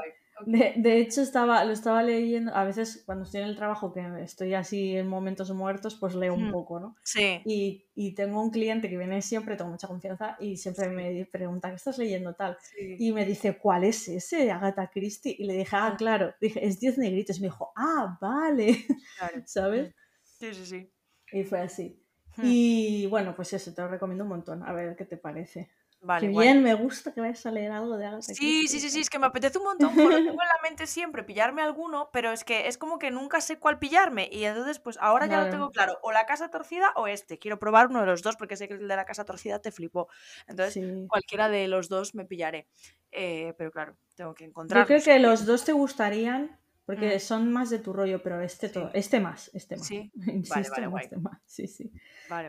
De, 0.47 0.99
hecho, 0.99 1.23
estaba, 1.23 1.65
lo 1.65 1.73
estaba 1.73 2.03
leyendo, 2.03 2.55
a 2.55 2.65
veces 2.65 3.03
cuando 3.07 3.25
estoy 3.25 3.43
en 3.43 3.49
el 3.49 3.57
trabajo, 3.57 3.93
que 3.93 4.05
estoy 4.23 4.55
así 4.55 4.97
en 4.97 5.09
momentos 5.09 5.51
muertos, 5.53 5.97
pues 5.97 6.15
leo 6.15 6.35
un 6.35 6.51
poco, 6.51 6.81
¿no? 6.81 6.97
Sí. 7.03 7.41
Y, 7.45 7.85
y, 7.95 8.15
tengo 8.15 8.43
un 8.43 8.51
cliente 8.51 8.89
que 8.89 8.97
viene 8.97 9.23
siempre, 9.23 9.57
tengo 9.57 9.71
mucha 9.71 9.89
confianza, 9.89 10.37
y 10.41 10.57
siempre 10.57 10.89
me 10.89 11.27
pregunta, 11.27 11.69
¿qué 11.71 11.77
estás 11.77 11.99
leyendo 11.99 12.35
tal? 12.35 12.57
Y 12.99 13.13
me 13.13 13.25
dice, 13.25 13.59
¿cuál 13.59 13.85
es 13.85 14.09
ese? 14.09 14.51
Agatha 14.51 14.91
Christie. 14.91 15.37
Y 15.39 15.45
le 15.45 15.55
dije, 15.55 15.77
ah, 15.77 15.91
ah. 15.93 15.97
claro, 15.97 16.35
dije, 16.41 16.67
es 16.67 16.81
10 16.81 16.99
negritos. 16.99 17.39
Y 17.39 17.41
me 17.41 17.47
dijo, 17.49 17.73
ah, 17.77 18.19
vale. 18.21 18.85
Claro. 19.19 19.43
¿Sabes? 19.47 19.95
Sí, 20.23 20.55
sí, 20.55 20.67
sí. 20.67 20.93
Y 21.33 21.45
fue 21.45 21.61
así. 21.61 22.03
Hmm. 22.37 22.43
Y 22.45 23.07
bueno, 23.07 23.35
pues 23.35 23.53
eso, 23.53 23.73
te 23.75 23.83
lo 23.83 23.89
recomiendo 23.89 24.25
un 24.25 24.31
montón, 24.31 24.63
a 24.63 24.73
ver 24.73 24.97
qué 24.97 25.05
te 25.05 25.17
parece. 25.17 25.71
Vale, 26.03 26.29
bien, 26.29 26.63
me 26.63 26.73
gusta 26.75 27.13
que 27.13 27.21
vayas 27.21 27.45
a 27.45 27.51
leer 27.51 27.73
algo 27.73 27.99
de 27.99 28.07
Agatha 28.07 28.23
Sí, 28.35 28.69
sí, 28.69 28.81
sí, 28.81 28.89
sí, 28.91 29.01
es 29.01 29.11
que 29.11 29.19
me 29.19 29.27
apetece 29.27 29.59
un 29.59 29.65
montón, 29.65 29.99
porque 30.01 30.21
tengo 30.25 30.41
en 30.43 30.49
la 30.49 30.63
mente 30.63 30.87
siempre 30.87 31.23
pillarme 31.25 31.61
alguno, 31.63 32.09
pero 32.13 32.33
es 32.33 32.43
que 32.45 32.69
es 32.69 32.79
como 32.79 32.99
que 32.99 33.11
nunca 33.11 33.41
sé 33.43 33.59
cuál 33.59 33.79
pillarme, 33.79 34.29
y 34.33 34.45
entonces 34.45 34.79
pues 34.79 34.97
ahora 35.01 35.27
ya 35.27 35.39
lo 35.39 35.49
tengo 35.49 35.71
claro, 35.71 35.99
o 36.03 36.11
la 36.13 36.25
casa 36.25 36.49
torcida 36.49 36.93
o 36.97 37.07
este, 37.07 37.39
quiero 37.39 37.59
probar 37.59 37.89
uno 37.89 38.01
de 38.01 38.07
los 38.07 38.23
dos, 38.23 38.37
porque 38.37 38.57
sé 38.57 38.67
que 38.69 38.75
el 38.75 38.89
de 38.89 38.97
la 38.97 39.05
casa 39.05 39.25
torcida 39.27 39.59
te 39.61 39.73
flipó, 39.73 40.09
entonces 40.47 40.81
cualquiera 41.07 41.49
de 41.51 41.69
los 41.69 41.89
dos 41.91 42.15
me 42.15 42.25
pillaré, 42.25 42.69
eh, 43.11 43.55
pero 43.59 43.71
claro, 43.71 43.97
tengo 44.15 44.35
que 44.35 44.45
encontrar. 44.45 44.83
Yo 44.83 44.87
creo 44.87 45.03
que 45.03 45.19
los 45.19 45.45
dos 45.45 45.65
te 45.65 45.73
gustarían, 45.73 46.59
porque 46.85 47.17
mm. 47.17 47.21
son 47.21 47.53
más 47.53 47.71
de 47.71 47.79
tu 47.79 47.93
rollo, 47.93 48.23
pero 48.23 48.41
este 48.41 48.69
todo, 48.69 48.91
este 48.95 49.21
más, 49.21 49.51
este 49.55 49.77
más. 49.77 49.87
Sí, 49.87 50.11
Insisto, 50.27 50.53
vale, 50.73 50.87
vale, 50.89 51.05
este 51.05 51.17
más. 51.19 51.41
Sí, 51.47 51.67
sí. 51.67 51.93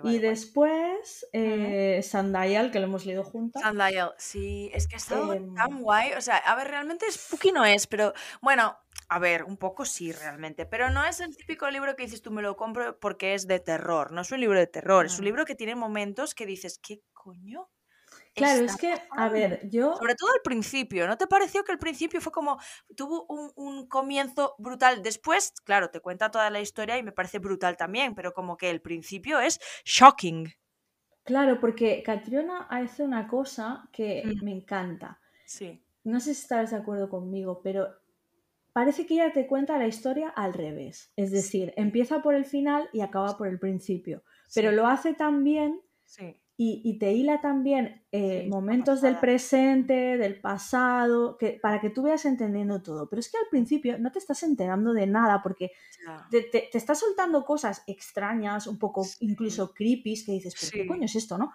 y 0.04 0.18
después 0.20 1.28
eh, 1.34 2.02
que 2.72 2.80
lo 2.80 2.86
hemos 2.86 3.06
leído 3.06 3.24
juntas. 3.24 3.62
Sandial, 3.62 4.14
sí, 4.18 4.72
es 4.74 4.88
que 4.88 4.96
ha 4.96 4.98
estado 4.98 5.34
em, 5.34 5.54
tan 5.54 5.82
guay. 5.82 6.14
O 6.14 6.22
sea, 6.22 6.38
a 6.38 6.56
ver, 6.56 6.68
realmente 6.68 7.06
spooky 7.12 7.52
no 7.52 7.66
es, 7.66 7.88
pero 7.88 8.14
bueno, 8.42 8.78
a 9.10 9.20
ver, 9.20 9.44
un 9.44 9.58
poco 9.58 9.86
sí, 9.86 10.12
realmente. 10.12 10.66
Pero 10.66 10.90
no 10.90 11.06
es 11.06 11.20
el 11.20 11.36
típico 11.36 11.70
libro 11.70 11.96
que 11.96 12.04
dices 12.04 12.22
tú 12.22 12.32
me 12.32 12.42
lo 12.42 12.56
compro 12.56 13.00
porque 13.00 13.34
es 13.34 13.48
de 13.48 13.60
terror. 13.60 14.12
No 14.12 14.22
es 14.22 14.32
un 14.32 14.40
libro 14.40 14.58
de 14.58 14.68
terror, 14.68 15.06
es 15.06 15.20
un 15.20 15.26
libro 15.26 15.46
que 15.46 15.56
tiene 15.56 15.76
momentos 15.76 16.34
que 16.34 16.46
dices, 16.46 16.80
¿qué 16.82 17.02
coño? 17.14 17.70
Claro, 18.34 18.66
es 18.66 18.78
que, 18.78 18.96
a 19.12 19.28
ver, 19.28 19.68
yo... 19.70 19.96
Sobre 19.98 20.16
todo 20.16 20.30
al 20.34 20.42
principio, 20.42 21.06
¿no 21.06 21.18
te 21.18 21.28
pareció 21.28 21.64
que 21.64 21.74
el 21.74 21.80
principio 21.80 22.22
fue 22.22 22.32
como, 22.32 22.58
tuvo 22.96 23.26
un, 23.28 23.88
comienzo 23.88 24.56
brutal? 24.58 25.04
Después, 25.04 25.54
claro, 25.66 25.90
te 25.90 26.00
cuenta 26.00 26.32
toda 26.32 26.50
la 26.50 26.62
historia 26.62 26.98
y 26.98 27.04
me 27.04 27.12
parece 27.12 27.40
brutal 27.40 27.76
también, 27.76 28.16
pero 28.16 28.34
como 28.34 28.56
que 28.56 28.70
el 28.70 28.82
principio 28.82 29.40
es 29.42 29.60
shocking. 29.84 30.50
Claro, 31.24 31.60
porque 31.60 32.02
Catriona 32.04 32.68
hace 32.70 33.04
una 33.04 33.28
cosa 33.28 33.90
que 33.92 34.24
mm. 34.26 34.46
me 34.46 34.52
encanta. 34.52 35.20
Sí. 35.46 35.84
No 36.04 36.20
sé 36.20 36.34
si 36.34 36.42
estás 36.42 36.72
de 36.72 36.78
acuerdo 36.78 37.10
conmigo, 37.10 37.62
pero 37.62 37.90
parece 38.72 39.06
que 39.06 39.16
ella 39.16 39.34
te 39.34 39.46
cuenta 39.46 39.78
la 39.78 39.88
historia 39.88 40.30
al 40.30 40.54
revés. 40.54 41.12
Es 41.18 41.32
decir, 41.32 41.74
empieza 41.76 42.22
por 42.22 42.34
el 42.34 42.46
final 42.46 42.90
y 42.94 43.02
acaba 43.02 43.38
por 43.38 43.50
el 43.50 43.60
principio. 43.60 44.24
Pero 44.56 44.72
lo 44.72 44.88
hace 44.88 45.14
tan 45.14 45.44
bien 45.44 45.82
sí 46.06 46.41
y, 46.64 47.00
te 47.00 47.12
hila 47.12 47.42
también 47.42 48.04
eh, 48.12 48.46
momentos 48.48 49.02
del 49.02 49.18
presente, 49.18 50.18
del 50.18 50.40
pasado, 50.40 51.36
que, 51.36 51.60
para 51.60 51.82
que 51.82 51.90
tú 51.90 52.04
veas 52.04 52.24
entendiendo 52.26 52.84
todo. 52.84 53.10
Pero 53.10 53.20
es 53.20 53.32
que 53.32 53.38
al 53.40 53.48
principio 53.50 53.98
no 53.98 54.12
te 54.12 54.20
estás 54.20 54.44
enterando 54.44 54.94
de 54.94 55.08
nada 55.08 55.42
porque 55.42 55.72
te, 56.30 56.44
te, 56.44 56.78
estás 56.78 57.00
soltando 57.00 57.46
cosas 57.46 57.82
extrañas, 57.88 58.68
un 58.68 58.78
poco 58.78 59.04
incluso 59.22 59.74
creepy, 59.74 60.24
que 60.24 60.34
dices, 60.34 60.54
¿pero 60.60 60.84
qué 60.84 60.88
coño 60.88 61.06
es 61.06 61.16
esto, 61.16 61.36
no? 61.40 61.52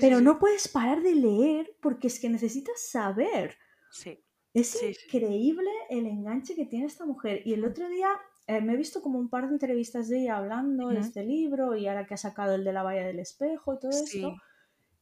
Pero 0.00 0.22
no 0.22 0.38
puedes 0.38 0.66
parar 0.66 1.02
de 1.02 1.14
leer 1.14 1.76
porque 1.82 2.06
es 2.06 2.18
que 2.18 2.30
necesitas 2.30 2.80
saber. 2.80 3.58
Es 4.54 4.82
increíble 4.82 5.70
el 5.90 6.06
enganche 6.06 6.54
que 6.54 6.64
tiene 6.64 6.86
esta 6.86 7.04
mujer. 7.04 7.42
Y 7.44 7.52
el 7.52 7.66
otro 7.66 7.86
día 7.90 8.08
eh, 8.46 8.60
me 8.60 8.74
he 8.74 8.76
visto 8.76 9.02
como 9.02 9.18
un 9.18 9.28
par 9.28 9.46
de 9.46 9.54
entrevistas 9.54 10.08
de 10.08 10.22
ella 10.22 10.38
hablando 10.38 10.88
de 10.88 11.00
este 11.00 11.24
libro 11.24 11.76
y 11.76 11.86
ahora 11.86 12.06
que 12.06 12.14
ha 12.14 12.18
sacado 12.18 12.54
el 12.54 12.64
de 12.64 12.72
la 12.72 12.82
valla 12.82 13.06
del 13.06 13.18
espejo 13.18 13.74
y 13.74 13.78
todo 13.78 13.90
esto, 13.90 14.36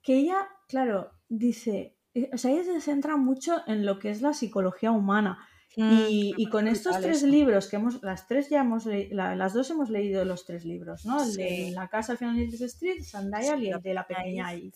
que 0.03 0.17
ella, 0.17 0.49
claro, 0.69 1.13
dice, 1.29 1.97
eh, 2.15 2.31
o 2.33 2.39
sea, 2.39 2.51
ella 2.51 2.65
se 2.65 2.81
centra 2.81 3.17
mucho 3.17 3.63
en 3.67 3.87
lo 3.87 3.99
que 3.99 4.11
es 4.11 4.23
la 4.23 4.33
psicología 4.33 4.91
humana 4.91 5.39
Mm, 5.77 6.07
y, 6.09 6.49
con 6.49 6.67
estos 6.67 7.01
tres 7.01 7.23
libros, 7.23 7.69
que 7.69 7.77
hemos, 7.77 8.03
las 8.03 8.27
tres 8.27 8.49
ya 8.49 8.63
hemos 8.63 8.87
leído, 8.87 9.17
las 9.17 9.55
dos 9.55 9.71
hemos 9.71 9.89
leído 9.89 10.25
los 10.25 10.45
tres 10.45 10.65
libros, 10.65 11.07
¿no? 11.07 11.23
El 11.23 11.35
de 11.35 11.71
La 11.73 11.89
casa 11.89 12.13
al 12.13 12.19
final 12.19 12.37
de 12.37 12.67
Street, 12.67 13.03
Sandaya 13.03 13.57
y 13.57 13.71
el 13.71 13.81
de 13.81 13.95
La 13.95 14.07
pequeña 14.07 14.53
Eve. 14.53 14.73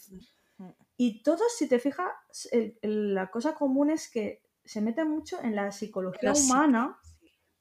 Mm. 0.59 0.69
Y 0.97 1.23
todos, 1.23 1.57
si 1.57 1.69
te 1.69 1.81
fijas, 1.81 2.09
la 2.83 3.31
cosa 3.31 3.55
común 3.55 3.91
es 3.91 4.09
que 4.09 4.43
se 4.65 4.81
mete 4.81 5.05
mucho 5.05 5.41
en 5.43 5.57
la 5.57 5.73
psicología 5.73 6.33
humana. 6.33 6.97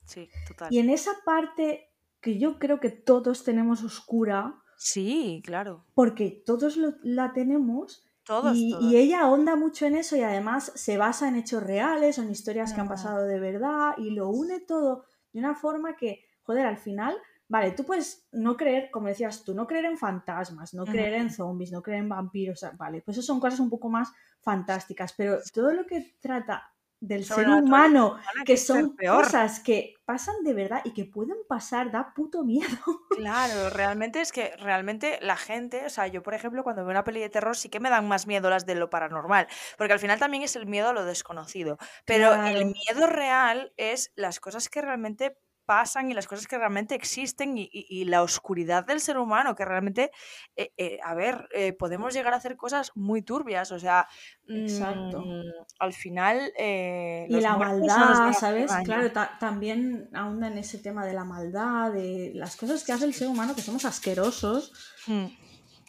Sí, 0.05 0.29
total. 0.47 0.71
Y 0.71 0.79
en 0.79 0.89
esa 0.89 1.11
parte 1.25 1.89
que 2.21 2.37
yo 2.39 2.59
creo 2.59 2.79
que 2.79 2.89
todos 2.89 3.43
tenemos 3.43 3.83
oscura. 3.83 4.55
Sí, 4.77 5.41
claro. 5.45 5.85
Porque 5.93 6.43
todos 6.45 6.77
la 7.03 7.33
tenemos 7.33 8.07
y, 8.53 8.95
ella 8.95 9.21
ahonda 9.21 9.55
mucho 9.55 9.85
en 9.85 9.95
eso 9.95 10.15
y 10.15 10.21
además 10.21 10.71
se 10.75 10.97
basa 10.97 11.27
en 11.27 11.35
hechos 11.35 11.61
reales, 11.61 12.17
en 12.17 12.31
historias 12.31 12.73
que 12.73 12.79
han 12.79 12.87
pasado 12.87 13.25
de 13.25 13.39
verdad 13.39 13.91
y 13.97 14.11
lo 14.11 14.29
une 14.29 14.61
todo 14.61 15.05
de 15.33 15.39
una 15.39 15.55
forma 15.55 15.97
que, 15.97 16.23
joder, 16.43 16.65
al 16.65 16.77
final, 16.77 17.17
vale, 17.49 17.71
tú 17.71 17.83
puedes 17.83 18.25
no 18.31 18.55
creer, 18.55 18.89
como 18.91 19.07
decías 19.07 19.43
tú, 19.43 19.53
no 19.53 19.67
creer 19.67 19.85
en 19.85 19.97
fantasmas, 19.97 20.73
no 20.73 20.85
creer 20.85 21.15
en 21.15 21.31
zombies, 21.31 21.71
no 21.71 21.81
creer 21.81 21.99
en 21.99 22.09
vampiros, 22.09 22.65
vale, 22.77 23.01
pues 23.01 23.17
eso 23.17 23.25
son 23.25 23.41
cosas 23.41 23.59
un 23.59 23.69
poco 23.69 23.89
más 23.89 24.13
fantásticas, 24.39 25.13
pero 25.13 25.39
todo 25.53 25.73
lo 25.73 25.85
que 25.85 26.15
trata 26.21 26.72
del 27.03 27.25
ser 27.25 27.49
humano, 27.49 28.17
que, 28.45 28.55
son 28.55 28.95
cosas 28.95 29.59
que 29.59 29.95
pasan 30.05 30.35
de 30.43 30.53
verdad 30.53 30.79
y 30.85 30.93
que 30.93 31.03
pueden 31.03 31.35
pasar, 31.49 31.91
da 31.91 32.13
puto 32.13 32.43
miedo. 32.43 32.67
Claro, 33.13 33.69
realmente 33.69 34.21
es 34.21 34.31
que 34.31 34.55
realmente 34.57 35.19
la 35.21 35.37
gente, 35.37 35.85
o 35.85 35.89
sea, 35.89 36.07
yo 36.07 36.23
por 36.23 36.33
ejemplo 36.33 36.63
cuando 36.63 36.83
veo 36.83 36.91
una 36.91 37.03
peli 37.03 37.19
de 37.19 37.29
terror 37.29 37.55
sí 37.55 37.69
que 37.69 37.79
me 37.79 37.89
dan 37.89 38.07
más 38.07 38.25
miedo 38.25 38.49
las 38.49 38.65
de 38.65 38.75
lo 38.75 38.89
paranormal, 38.89 39.47
porque 39.77 39.93
al 39.93 39.99
final 39.99 40.17
también 40.17 40.43
es 40.43 40.55
el 40.55 40.65
miedo 40.65 40.89
a 40.89 40.93
lo 40.93 41.05
desconocido, 41.05 41.77
pero 42.05 42.33
el 42.33 42.65
miedo 42.65 43.07
real 43.07 43.73
es 43.77 44.11
las 44.15 44.39
cosas 44.39 44.69
que 44.69 44.81
realmente 44.81 45.37
pasan 45.65 46.12
y 46.12 46.13
las 46.13 46.28
cosas 46.28 46.47
que 46.47 46.58
realmente 46.58 46.95
existen 46.95 47.56
y, 47.58 48.06
la 48.06 48.21
oscuridad 48.21 48.86
del 48.86 48.99
ser 48.99 49.17
humano, 49.17 49.56
que 49.56 49.65
realmente, 49.65 50.12
eh, 50.56 50.71
eh, 50.78 50.99
a 51.04 51.13
ver, 51.13 51.47
eh, 51.54 51.73
podemos 51.73 52.13
llegar 52.13 52.34
a 52.34 52.38
hacer 52.38 52.58
cosas 52.58 52.91
muy 52.95 53.21
turbias, 53.21 53.71
o 53.71 53.80
sea, 53.80 54.08
Exacto. 54.47 55.21
Mm, 55.21 55.43
al 55.80 55.93
final... 55.93 56.52
y 56.58 57.39
la 57.39 57.58
maldad, 57.58 58.34
¿sabes? 58.34 58.71
Claro, 58.84 59.12
también 59.39 60.10
ahonda 60.13 60.47
en 60.47 60.58
ese 60.58 60.80
tema 60.80 61.06
de 61.06 61.13
la 61.13 61.23
maldad, 61.23 61.93
de 61.93 62.32
las 62.36 62.56
cosas 62.56 62.84
que 62.84 62.91
hace 62.91 63.06
el 63.06 63.13
ser 63.13 63.28
humano, 63.28 63.56
que 63.56 63.62
somos 63.62 63.86
asquerosos. 63.86 64.73
Mm, 65.08 65.26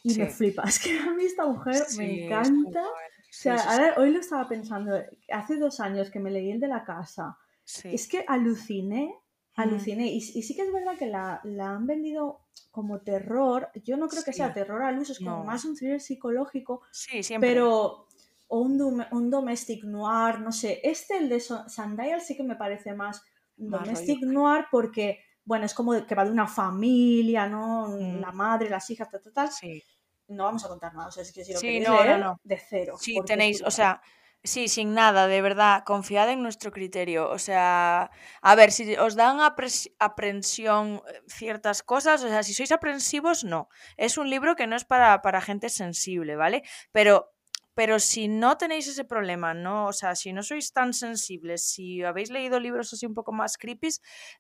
y 0.05 0.19
me 0.19 0.27
flipas, 0.29 0.79
que 0.85 0.99
a 0.99 1.13
mí 1.13 1.25
esta 1.25 1.47
mujer 1.47 1.83
me 1.97 2.27
encanta. 2.27 2.83
o 2.83 2.93
sea, 3.31 3.57
ahora, 3.57 3.95
hoy 3.97 4.11
lo 4.11 4.21
estaba 4.21 4.47
pensando, 4.49 4.93
hace 5.31 5.57
dos 5.57 5.81
años 5.81 6.11
que 6.11 6.21
me 6.21 6.31
leí 6.31 6.53
el 6.53 6.61
de 6.61 6.69
la 6.69 6.85
casa. 6.85 7.39
Es 7.85 8.09
que 8.09 8.25
aluciné 8.29 9.15
Aluciné. 9.57 10.09
Y, 10.09 10.21
sí 10.21 10.57
que 10.57 10.63
es 10.63 10.73
verdad 10.73 10.97
que 10.99 11.07
la, 11.07 11.41
han 11.43 11.87
vendido 11.87 12.41
como 12.71 13.01
terror. 13.01 13.71
Yo 13.85 13.97
no 13.97 14.09
creo 14.09 14.25
que 14.25 14.33
sea 14.33 14.53
terror 14.53 14.83
al 14.83 14.99
uso, 14.99 15.13
es 15.13 15.19
como 15.19 15.45
más 15.45 15.65
un 15.65 15.77
thriller 15.77 16.01
psicológico. 16.01 16.83
Sí, 16.91 17.23
siempre. 17.23 17.51
Pero. 17.51 18.07
O 18.47 18.59
un, 18.59 19.05
un 19.11 19.31
domestic 19.31 19.85
noir, 19.85 20.39
no 20.41 20.53
sé. 20.53 20.81
Este, 20.85 21.17
el 21.17 21.29
de 21.29 21.41
Sandial, 21.41 22.21
sí 22.21 22.37
que 22.37 22.43
me 22.43 22.57
parece 22.57 22.95
más 22.95 23.23
domestic 23.57 24.23
noir 24.23 24.67
porque, 24.71 25.21
bueno, 25.45 25.65
es 25.65 25.75
como 25.75 25.93
que 26.07 26.15
va 26.15 26.25
de 26.25 26.31
una 26.31 26.47
familia, 26.47 27.47
¿no? 27.47 27.89
Mm. 27.89 28.21
La 28.21 28.33
madre, 28.33 28.69
las 28.69 28.89
hijas, 28.91 29.09
tal, 29.09 29.23
tal, 29.23 29.33
tal. 29.33 29.51
Sí. 29.51 29.83
No 30.29 30.45
vamos 30.45 30.65
a 30.65 30.69
contar 30.69 30.95
nada. 30.95 31.09
O 31.09 31.11
sea, 31.11 31.23
es 31.23 31.33
que 31.33 31.45
si 31.45 31.53
lo 31.53 31.59
sí, 31.59 31.81
no, 31.81 32.39
de 32.43 32.59
cero. 32.59 32.97
Sí, 32.99 33.19
tenéis, 33.27 33.63
o 33.63 33.71
sea, 33.71 34.01
Sí, 34.47 34.69
sin 34.69 34.93
nada, 34.93 35.27
de 35.27 35.41
verdad, 35.41 35.85
confiad 35.85 36.29
en 36.31 36.43
nuestro 36.43 36.71
criterio. 36.71 37.31
O 37.31 37.39
sea, 37.39 38.11
a 38.43 38.55
ver, 38.55 38.73
si 38.73 38.95
os 38.97 39.17
dan 39.17 39.41
aprensión 39.41 41.01
eh, 41.09 41.23
ciertas 41.29 41.83
cosas, 41.83 42.23
o 42.23 42.29
sea, 42.29 42.43
si 42.43 42.53
sois 42.53 42.71
aprensivos, 42.71 43.43
no. 43.45 43.69
Es 43.97 44.19
un 44.19 44.29
libro 44.29 44.55
que 44.55 44.67
no 44.67 44.77
es 44.77 44.85
para, 44.85 45.23
para 45.23 45.41
gente 45.41 45.71
sensible, 45.71 46.37
¿vale? 46.37 46.63
Pero 46.93 47.34
pero 47.75 47.99
si 47.99 48.29
no 48.29 48.57
tenéis 48.57 48.89
ese 48.89 49.05
problema, 49.05 49.55
¿no? 49.55 49.87
O 49.87 49.93
sea, 49.93 50.15
si 50.15 50.33
no 50.33 50.43
sois 50.43 50.73
tan 50.73 50.93
sensibles, 50.93 51.65
si 51.65 52.03
habéis 52.03 52.31
leído 52.31 52.61
libros 52.61 52.93
así 52.93 53.07
un 53.07 53.15
poco 53.15 53.33
más 53.33 53.57
creepy, 53.59 53.89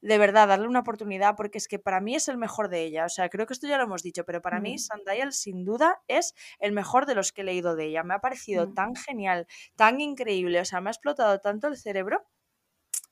de 0.01 0.18
verdad, 0.18 0.49
darle 0.49 0.68
una 0.68 0.81
oportunidad, 0.81 1.37
porque 1.37 1.59
es 1.59 1.68
que 1.68 1.79
para 1.79 2.01
mí 2.01 2.14
es 2.14 2.29
el 2.29 2.38
mejor 2.38 2.68
de 2.68 2.83
ella. 2.85 3.05
O 3.07 3.09
sea, 3.09 3.29
creo 3.29 3.47
que 3.47 3.53
esto 3.55 3.66
ya 3.66 3.79
lo 3.79 3.85
hemos 3.85 4.03
dicho, 4.03 4.25
pero 4.25 4.40
para 4.42 4.61
mí 4.61 4.79
Sandial 4.79 5.33
sin 5.33 5.64
duda 5.64 6.01
es 6.09 6.35
el 6.59 6.73
mejor 6.73 7.07
de 7.07 7.14
los 7.14 7.33
que 7.33 7.42
he 7.42 7.44
leído 7.44 7.77
de 7.77 7.87
ella. 7.87 8.03
Me 8.03 8.14
ha 8.14 8.20
parecido 8.20 8.68
tan 8.68 8.94
genial, 8.94 9.47
tan 9.77 10.01
increíble, 10.01 10.61
o 10.61 10.64
sea, 10.64 10.81
me 10.81 10.90
ha 10.90 10.92
explotado 10.92 11.40
tanto 11.40 11.68
el 11.68 11.77
cerebro 11.77 12.25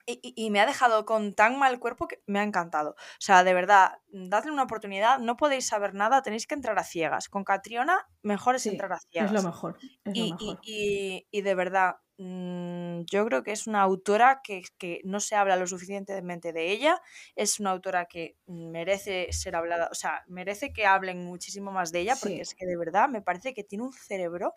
y, 0.07 0.51
me 0.51 0.61
ha 0.61 0.67
dejado 0.67 1.05
con 1.05 1.35
tan 1.35 1.59
mal 1.59 1.79
cuerpo 1.79 2.09
que 2.09 2.23
me 2.27 2.41
ha 2.41 2.43
encantado. 2.43 2.91
O 2.91 3.21
sea, 3.21 3.45
de 3.45 3.55
verdad, 3.55 3.99
dadle 4.09 4.51
una 4.51 4.65
oportunidad. 4.65 5.19
No 5.19 5.37
podéis 5.37 5.67
saber 5.67 5.95
nada, 5.95 6.23
tenéis 6.23 6.47
que 6.47 6.55
entrar 6.55 6.79
a 6.79 6.85
ciegas. 6.85 7.29
Con 7.29 7.45
Catriona, 7.45 8.07
mejor 8.23 8.57
es 8.57 8.67
entrar 8.67 8.93
a 8.93 8.99
ciegas. 8.99 9.31
Es 9.33 9.43
lo 9.43 9.49
mejor. 9.49 9.79
y, 10.13 11.25
Y, 11.31 11.43
de 11.43 11.55
verdad, 11.55 11.97
mm, 12.19 13.03
yo 13.11 13.25
creo 13.27 13.45
que 13.45 13.53
es 13.53 13.69
una 13.69 13.83
autora 13.83 14.41
que, 14.43 14.63
no 15.05 15.21
se 15.21 15.37
habla 15.37 15.57
lo 15.57 15.69
suficientemente 15.69 16.53
de 16.53 16.73
ella. 16.73 17.01
Es 17.37 17.61
una 17.61 17.71
autora 17.71 18.07
que 18.07 18.37
merece 18.47 19.33
ser 19.33 19.55
hablada, 19.55 19.89
o 19.91 19.95
sea, 19.95 20.25
merece 20.27 20.73
que 20.73 20.85
hablen 20.85 21.25
muchísimo 21.25 21.71
más 21.71 21.93
de 21.93 22.01
ella, 22.01 22.17
porque 22.21 22.41
es 22.41 22.55
que 22.55 22.67
de 22.67 22.77
verdad 22.77 23.09
me 23.09 23.23
parece 23.23 23.55
que 23.55 23.63
tiene 23.63 23.85
un 23.85 23.93
cerebro 23.93 24.57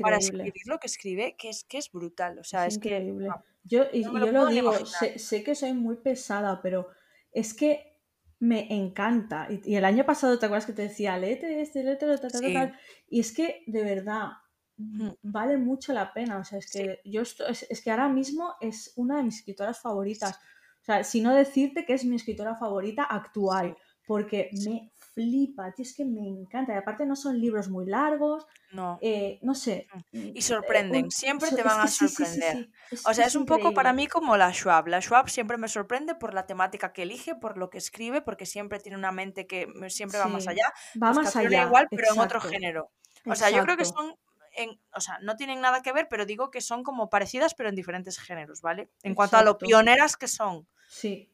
para 0.00 0.18
escribir 0.18 0.66
lo 0.66 0.78
que 0.78 0.86
escribe 0.86 1.34
que 1.36 1.48
es, 1.48 1.64
que 1.64 1.78
es 1.78 1.90
brutal. 1.90 2.38
O 2.38 2.44
sea, 2.44 2.66
es, 2.66 2.76
increíble. 2.76 3.26
que. 3.26 3.53
Yo, 3.64 3.84
y, 3.92 4.04
yo 4.04 4.12
lo 4.12 4.46
digo, 4.46 4.72
sé, 4.84 5.42
que 5.42 5.54
soy 5.54 5.72
muy 5.72 5.96
pesada, 5.96 6.60
pero 6.62 6.88
es 7.32 7.54
que 7.54 7.98
me 8.38 8.72
encanta. 8.74 9.48
Y, 9.50 9.74
el 9.74 9.84
año 9.84 10.04
pasado, 10.04 10.38
¿te 10.38 10.46
acuerdas 10.46 10.66
que 10.66 10.74
te 10.74 10.82
decía, 10.82 11.16
léete 11.16 11.62
este, 11.62 11.82
léete, 11.82 12.06
tal, 12.06 12.30
tal, 12.30 12.52
tal? 12.52 12.78
Y 13.08 13.20
es 13.20 13.32
que, 13.32 13.62
de 13.66 13.82
verdad, 13.82 14.28
mm, 14.76 15.08
vale 15.22 15.56
mucho 15.56 15.94
la 15.94 16.12
pena. 16.12 16.38
O 16.38 16.44
sea, 16.44 16.58
es 16.58 16.70
que 16.70 17.00
yo 17.04 17.22
es, 17.22 17.82
que 17.82 17.90
ahora 17.90 18.08
mismo 18.08 18.54
es 18.60 18.92
una 18.96 19.16
de 19.16 19.22
mis 19.22 19.38
escritoras 19.38 19.80
favoritas. 19.80 20.36
O 20.82 20.84
sea, 20.84 21.02
si 21.02 21.22
no 21.22 21.34
decirte 21.34 21.86
que 21.86 21.94
es 21.94 22.04
mi 22.04 22.16
escritora 22.16 22.56
favorita 22.56 23.04
actual, 23.04 23.76
porque 24.06 24.50
me 24.64 24.92
flipa, 25.14 25.72
tío, 25.72 25.84
es 25.84 25.94
que 25.94 26.04
me 26.04 26.26
encanta. 26.26 26.74
Y 26.74 26.76
aparte 26.76 27.06
no 27.06 27.16
son 27.16 27.40
libros 27.40 27.68
muy 27.68 27.86
largos, 27.86 28.46
no, 28.72 28.98
eh, 29.00 29.38
no 29.42 29.54
sé. 29.54 29.86
Mm, 30.12 30.18
y 30.34 30.38
eh, 30.38 30.42
sorprenden, 30.42 31.10
siempre 31.10 31.50
te 31.52 31.62
van 31.62 31.80
a 31.80 31.86
sorprender. 31.86 32.68
o 33.06 33.14
sea, 33.14 33.26
es, 33.26 33.34
un 33.36 33.46
poco 33.46 33.72
para 33.72 33.92
mí 33.92 34.06
como 34.06 34.36
la 34.36 34.52
Schwab. 34.52 34.88
La 34.88 35.00
Schwab 35.00 35.30
siempre 35.30 35.56
me 35.56 35.68
sorprende 35.68 36.14
por 36.14 36.34
la 36.34 36.46
temática 36.46 36.92
que 36.92 37.02
elige, 37.02 37.34
por 37.34 37.56
lo 37.56 37.70
que 37.70 37.78
escribe, 37.78 38.20
porque 38.20 38.46
siempre 38.46 38.80
tiene 38.80 38.98
una 38.98 39.12
mente 39.12 39.46
que 39.46 39.68
siempre 39.88 40.18
va 40.18 40.26
más 40.26 40.48
allá. 40.48 40.72
Va 41.02 41.12
más 41.12 41.34
allá. 41.36 41.62
igual, 41.62 41.86
pero 41.90 42.12
en 42.12 42.20
otro 42.20 42.40
género. 42.40 42.90
O 43.26 43.34
sea, 43.34 43.50
yo 43.50 43.62
creo 43.62 43.76
que 43.76 43.84
son 43.84 44.14
en, 44.56 44.80
o 44.94 45.00
sea, 45.00 45.18
no 45.20 45.36
tienen 45.36 45.60
nada 45.60 45.82
que 45.82 45.92
ver, 45.92 46.08
pero 46.08 46.26
digo 46.26 46.50
que 46.50 46.60
son 46.60 46.84
como 46.84 47.10
parecidas, 47.10 47.54
pero 47.54 47.68
en 47.68 47.74
diferentes 47.74 48.18
géneros, 48.18 48.60
¿vale? 48.62 48.90
En 49.02 49.14
cuanto 49.14 49.36
a 49.36 49.42
lo 49.42 49.58
pioneras 49.58 50.16
que 50.16 50.28
son. 50.28 50.68
Sí. 50.88 51.33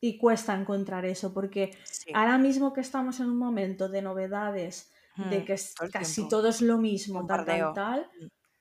Y 0.00 0.18
cuesta 0.18 0.58
encontrar 0.58 1.04
eso, 1.04 1.34
porque 1.34 1.76
ahora 2.14 2.38
mismo 2.38 2.72
que 2.72 2.80
estamos 2.80 3.20
en 3.20 3.26
un 3.26 3.38
momento 3.38 3.88
de 3.88 4.02
novedades, 4.02 4.90
de 5.30 5.44
que 5.44 5.56
casi 5.92 6.28
todo 6.28 6.48
es 6.48 6.62
lo 6.62 6.78
mismo, 6.78 7.26
tal, 7.26 7.44
tal, 7.44 7.74
tal, 7.74 8.10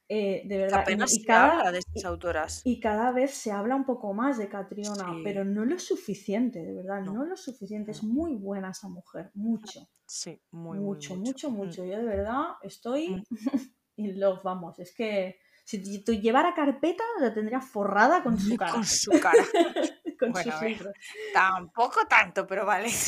eh, 0.10 0.44
de 0.46 0.58
verdad. 0.58 0.86
y, 1.10 1.24
cada, 1.24 1.72
de 1.72 1.80
estas 1.80 2.06
autoras. 2.06 2.62
Y 2.64 2.80
cada 2.80 3.12
vez 3.12 3.32
se 3.32 3.52
habla 3.52 3.76
un 3.76 3.86
poco 3.86 4.14
más 4.14 4.38
de 4.38 4.48
Catriona, 4.48 5.14
pero 5.24 5.44
no 5.44 5.66
lo 5.66 5.78
suficiente, 5.80 6.64
de 6.64 6.74
verdad, 6.74 7.02
no, 7.02 7.26
lo 7.26 7.36
suficiente. 7.36 7.92
Es 7.92 8.04
muy 8.04 8.36
buena 8.36 8.72
esa 8.72 8.88
mujer, 8.88 9.32
mucho. 9.34 9.88
Sí, 10.06 10.42
muy, 10.52 10.80
mucho, 10.80 11.16
mucho, 11.16 11.52
mucho. 11.52 11.84
Yo 11.84 11.98
de 11.98 12.06
verdad 12.06 12.44
estoy 12.62 13.22
in 13.98 14.20
love, 14.20 14.42
vamos, 14.44 14.80
es 14.80 14.94
que 14.96 15.40
si 15.68 16.00
tú 16.02 16.14
llevara 16.14 16.54
carpeta, 16.54 17.04
la 17.20 17.34
tendría 17.34 17.60
forrada 17.60 18.24
con 18.24 18.40
su 18.40 18.56
cara. 18.56 18.72
Con 18.72 18.86
su 18.86 19.12
cara. 19.12 19.44
bueno, 20.32 20.92
tampoco 21.34 22.08
tanto, 22.08 22.48
pero 22.48 22.66
vale. 22.66 22.90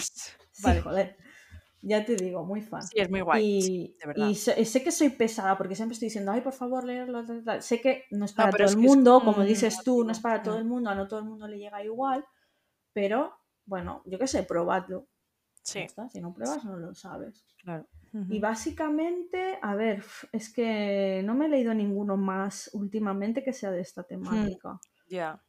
Sí. 0.00 0.62
vale. 0.62 0.80
joder. 0.82 1.16
Ya 1.82 2.04
te 2.04 2.14
digo, 2.14 2.44
muy 2.44 2.60
fan. 2.60 2.82
Sí, 2.82 3.00
es 3.00 3.10
muy 3.10 3.22
guay. 3.22 3.44
Y, 3.44 3.96
de 3.98 4.06
verdad. 4.06 4.28
y 4.28 4.34
sé, 4.36 4.84
que 4.84 4.92
soy 4.92 5.08
pesada 5.10 5.58
porque 5.58 5.74
siempre 5.74 5.94
estoy 5.94 6.06
diciendo, 6.06 6.30
ay, 6.30 6.42
por 6.42 6.52
favor, 6.52 6.84
leerlo. 6.84 7.24
Sé 7.60 7.80
que 7.80 8.04
no 8.12 8.26
es 8.26 8.32
para 8.32 8.52
todo 8.52 8.68
el 8.68 8.76
mundo, 8.76 9.20
como 9.24 9.42
dices 9.42 9.82
tú, 9.82 10.04
no 10.04 10.12
es 10.12 10.20
para 10.20 10.42
todo 10.42 10.58
el 10.58 10.64
mundo, 10.64 10.90
a 10.90 10.94
no 10.94 11.08
todo 11.08 11.18
el 11.20 11.26
mundo 11.26 11.48
le 11.48 11.58
llega 11.58 11.82
igual, 11.82 12.24
pero 12.92 13.34
bueno, 13.64 14.02
yo 14.04 14.18
qué 14.18 14.28
sé, 14.28 14.44
probadlo. 14.44 15.08
Sí. 15.62 15.86
Si 16.12 16.20
no 16.20 16.32
pruebas, 16.32 16.64
no 16.64 16.76
lo 16.76 16.94
sabes. 16.94 17.44
Claro. 17.62 17.88
Y 18.28 18.40
básicamente, 18.40 19.58
a 19.62 19.74
ver, 19.74 20.04
es 20.32 20.52
que 20.52 21.22
no 21.24 21.34
me 21.34 21.46
he 21.46 21.48
leído 21.48 21.72
ninguno 21.74 22.16
más 22.16 22.70
últimamente 22.72 23.44
que 23.44 23.52
sea 23.52 23.70
de 23.70 23.80
esta 23.80 24.02
temática. 24.02 24.80
Ya. 25.08 25.40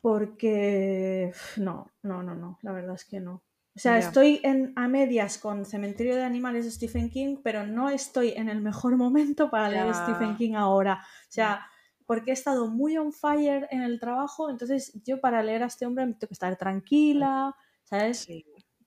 Porque 0.00 1.32
no, 1.56 1.90
no, 2.02 2.22
no, 2.22 2.34
no, 2.34 2.58
la 2.62 2.72
verdad 2.72 2.94
es 2.94 3.04
que 3.04 3.20
no. 3.20 3.44
O 3.76 3.80
sea, 3.80 3.96
estoy 3.96 4.40
en, 4.42 4.72
a 4.74 4.88
medias 4.88 5.38
con 5.38 5.64
Cementerio 5.64 6.16
de 6.16 6.24
Animales 6.24 6.64
de 6.64 6.72
Stephen 6.72 7.10
King, 7.10 7.36
pero 7.44 7.64
no 7.64 7.88
estoy 7.88 8.30
en 8.30 8.48
el 8.48 8.60
mejor 8.60 8.96
momento 8.96 9.50
para 9.50 9.68
leer 9.68 9.94
Stephen 9.94 10.36
King 10.36 10.54
ahora. 10.54 10.94
O 11.00 11.30
sea, 11.32 11.64
porque 12.04 12.30
he 12.30 12.34
estado 12.34 12.68
muy 12.68 12.96
on 12.96 13.12
fire 13.12 13.68
en 13.70 13.82
el 13.82 14.00
trabajo, 14.00 14.50
entonces 14.50 14.98
yo 15.04 15.20
para 15.20 15.42
leer 15.42 15.62
a 15.62 15.66
este 15.66 15.86
hombre 15.86 16.06
tengo 16.06 16.26
que 16.26 16.32
estar 16.32 16.56
tranquila, 16.56 17.54
¿sabes? 17.84 18.26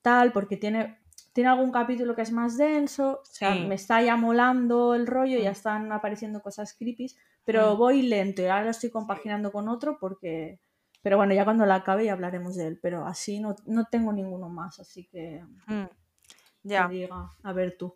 Tal, 0.02 0.34
porque 0.34 0.58
tiene, 0.58 1.00
tiene 1.34 1.50
algún 1.50 1.72
capítulo 1.72 2.16
que 2.16 2.22
es 2.22 2.32
más 2.32 2.58
denso, 2.58 3.22
o 3.22 3.26
sea, 3.26 3.56
me 3.56 3.76
está 3.76 4.02
ya 4.02 4.18
molando 4.18 4.96
el 4.96 5.08
rollo, 5.08 5.38
ya 5.40 5.50
mm. 5.50 5.54
están 5.54 5.92
apareciendo 5.92 6.42
cosas 6.42 6.76
creepy, 6.78 7.08
pero 7.46 7.74
mm. 7.74 7.78
voy 7.78 8.02
lento 8.02 8.42
y 8.42 8.46
ahora 8.46 8.66
lo 8.66 8.72
estoy 8.72 8.90
compaginando 8.90 9.52
con 9.52 9.70
otro 9.70 9.98
porque... 10.00 10.60
Pero 11.04 11.18
bueno, 11.18 11.34
ya 11.34 11.46
cuando 11.46 11.66
la 11.66 11.76
acabe 11.76 12.06
ya 12.06 12.14
hablaremos 12.14 12.56
de 12.56 12.68
él, 12.68 12.80
pero 12.80 13.08
así 13.08 13.40
no, 13.40 13.56
no 13.66 13.86
tengo 13.86 14.14
ninguno 14.14 14.50
más, 14.50 14.80
así 14.80 15.08
que... 15.08 15.44
Mm. 15.66 15.86
Ya. 16.64 16.88
diga, 16.88 17.30
a 17.42 17.54
ver 17.54 17.76
tú. 17.76 17.96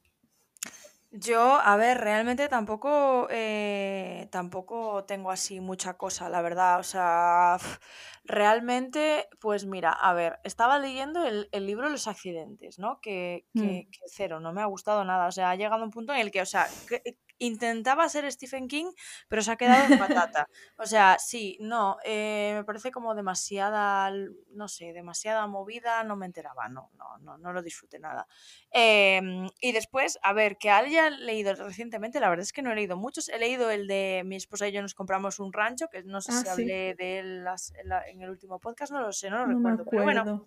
Yo, 1.18 1.62
a 1.62 1.78
ver, 1.78 2.00
realmente 2.00 2.50
tampoco, 2.50 3.28
eh, 3.32 4.28
tampoco 4.32 5.06
tengo 5.06 5.32
así 5.32 5.62
mucha 5.62 5.94
cosa, 5.96 6.28
la 6.28 6.42
verdad. 6.42 6.78
O 6.80 6.84
sea, 6.84 7.58
realmente, 8.26 9.30
pues 9.40 9.66
mira, 9.66 9.92
a 9.92 10.14
ver, 10.14 10.40
estaba 10.44 10.78
leyendo 10.78 11.26
el, 11.26 11.48
libro 11.66 11.88
Los 11.88 12.08
accidentes, 12.10 12.80
¿no? 12.80 13.00
Que, 13.02 13.46
mm. 13.54 13.62
que, 13.62 13.88
que, 13.90 14.00
cero, 14.08 14.42
no 14.42 14.52
me 14.52 14.62
ha 14.62 14.66
gustado 14.66 15.06
nada. 15.06 15.28
O 15.28 15.32
sea, 15.32 15.52
ha 15.52 15.56
llegado 15.56 15.86
un 15.86 15.92
punto 15.92 16.14
en 16.14 16.20
el 16.20 16.32
que, 16.32 16.42
o 16.42 16.46
sea, 16.46 16.68
intentaba 17.40 18.08
ser 18.10 18.32
Stephen 18.32 18.68
King, 18.68 18.92
pero 19.28 19.42
se 19.42 19.52
ha 19.52 19.56
quedado 19.56 19.94
en 19.94 20.00
patata. 20.30 20.48
O 20.78 20.86
sea, 20.86 21.18
sí, 21.20 21.58
no, 21.60 21.98
eh, 22.04 22.54
me 22.56 22.64
parece 22.64 22.92
como 22.92 23.16
demasiada, 23.16 24.12
no 24.52 24.68
sé, 24.68 24.94
demasiada 24.94 25.48
movida, 25.48 26.04
no 26.04 26.16
me 26.16 26.26
enteraba, 26.26 26.70
no, 26.70 26.92
no, 26.98 27.18
no, 27.20 27.38
no 27.38 27.54
lo 27.54 27.62
disfruté 27.62 28.00
nada. 28.00 28.28
Em, 28.72 29.50
y 29.62 29.72
después, 29.72 30.20
a 30.22 30.34
ver, 30.34 30.58
que 30.58 30.70
haya 30.70 31.10
leído 31.10 31.54
recientemente, 31.56 32.20
la 32.20 32.30
verdad 32.30 32.44
es 32.44 32.54
que 32.54 32.62
no 32.62 32.72
he 32.72 32.76
leído 32.76 32.98
muchos, 32.98 33.30
he 33.30 33.40
leído 33.40 33.70
el 33.70 33.88
de 33.88 34.24
mi 34.26 34.36
esposa 34.36 34.68
y 34.68 34.72
yo 34.72 34.82
nos 34.82 34.94
compramos 34.94 35.40
un 35.40 35.54
rancho, 35.54 35.88
que 35.90 36.04
no 36.04 36.22
sé 36.22 36.32
ah, 36.34 36.42
si 36.42 36.50
hablé 36.50 36.96
de 36.96 37.20
él 37.20 37.46
en, 38.08 38.22
el 38.22 38.30
último 38.30 38.60
podcast, 38.60 38.92
no 38.92 39.02
lo 39.02 39.12
sé, 39.12 39.30
no 39.30 39.46
lo 39.46 39.54
recuerdo, 39.54 39.86
pero 39.90 40.04
bueno. 40.04 40.46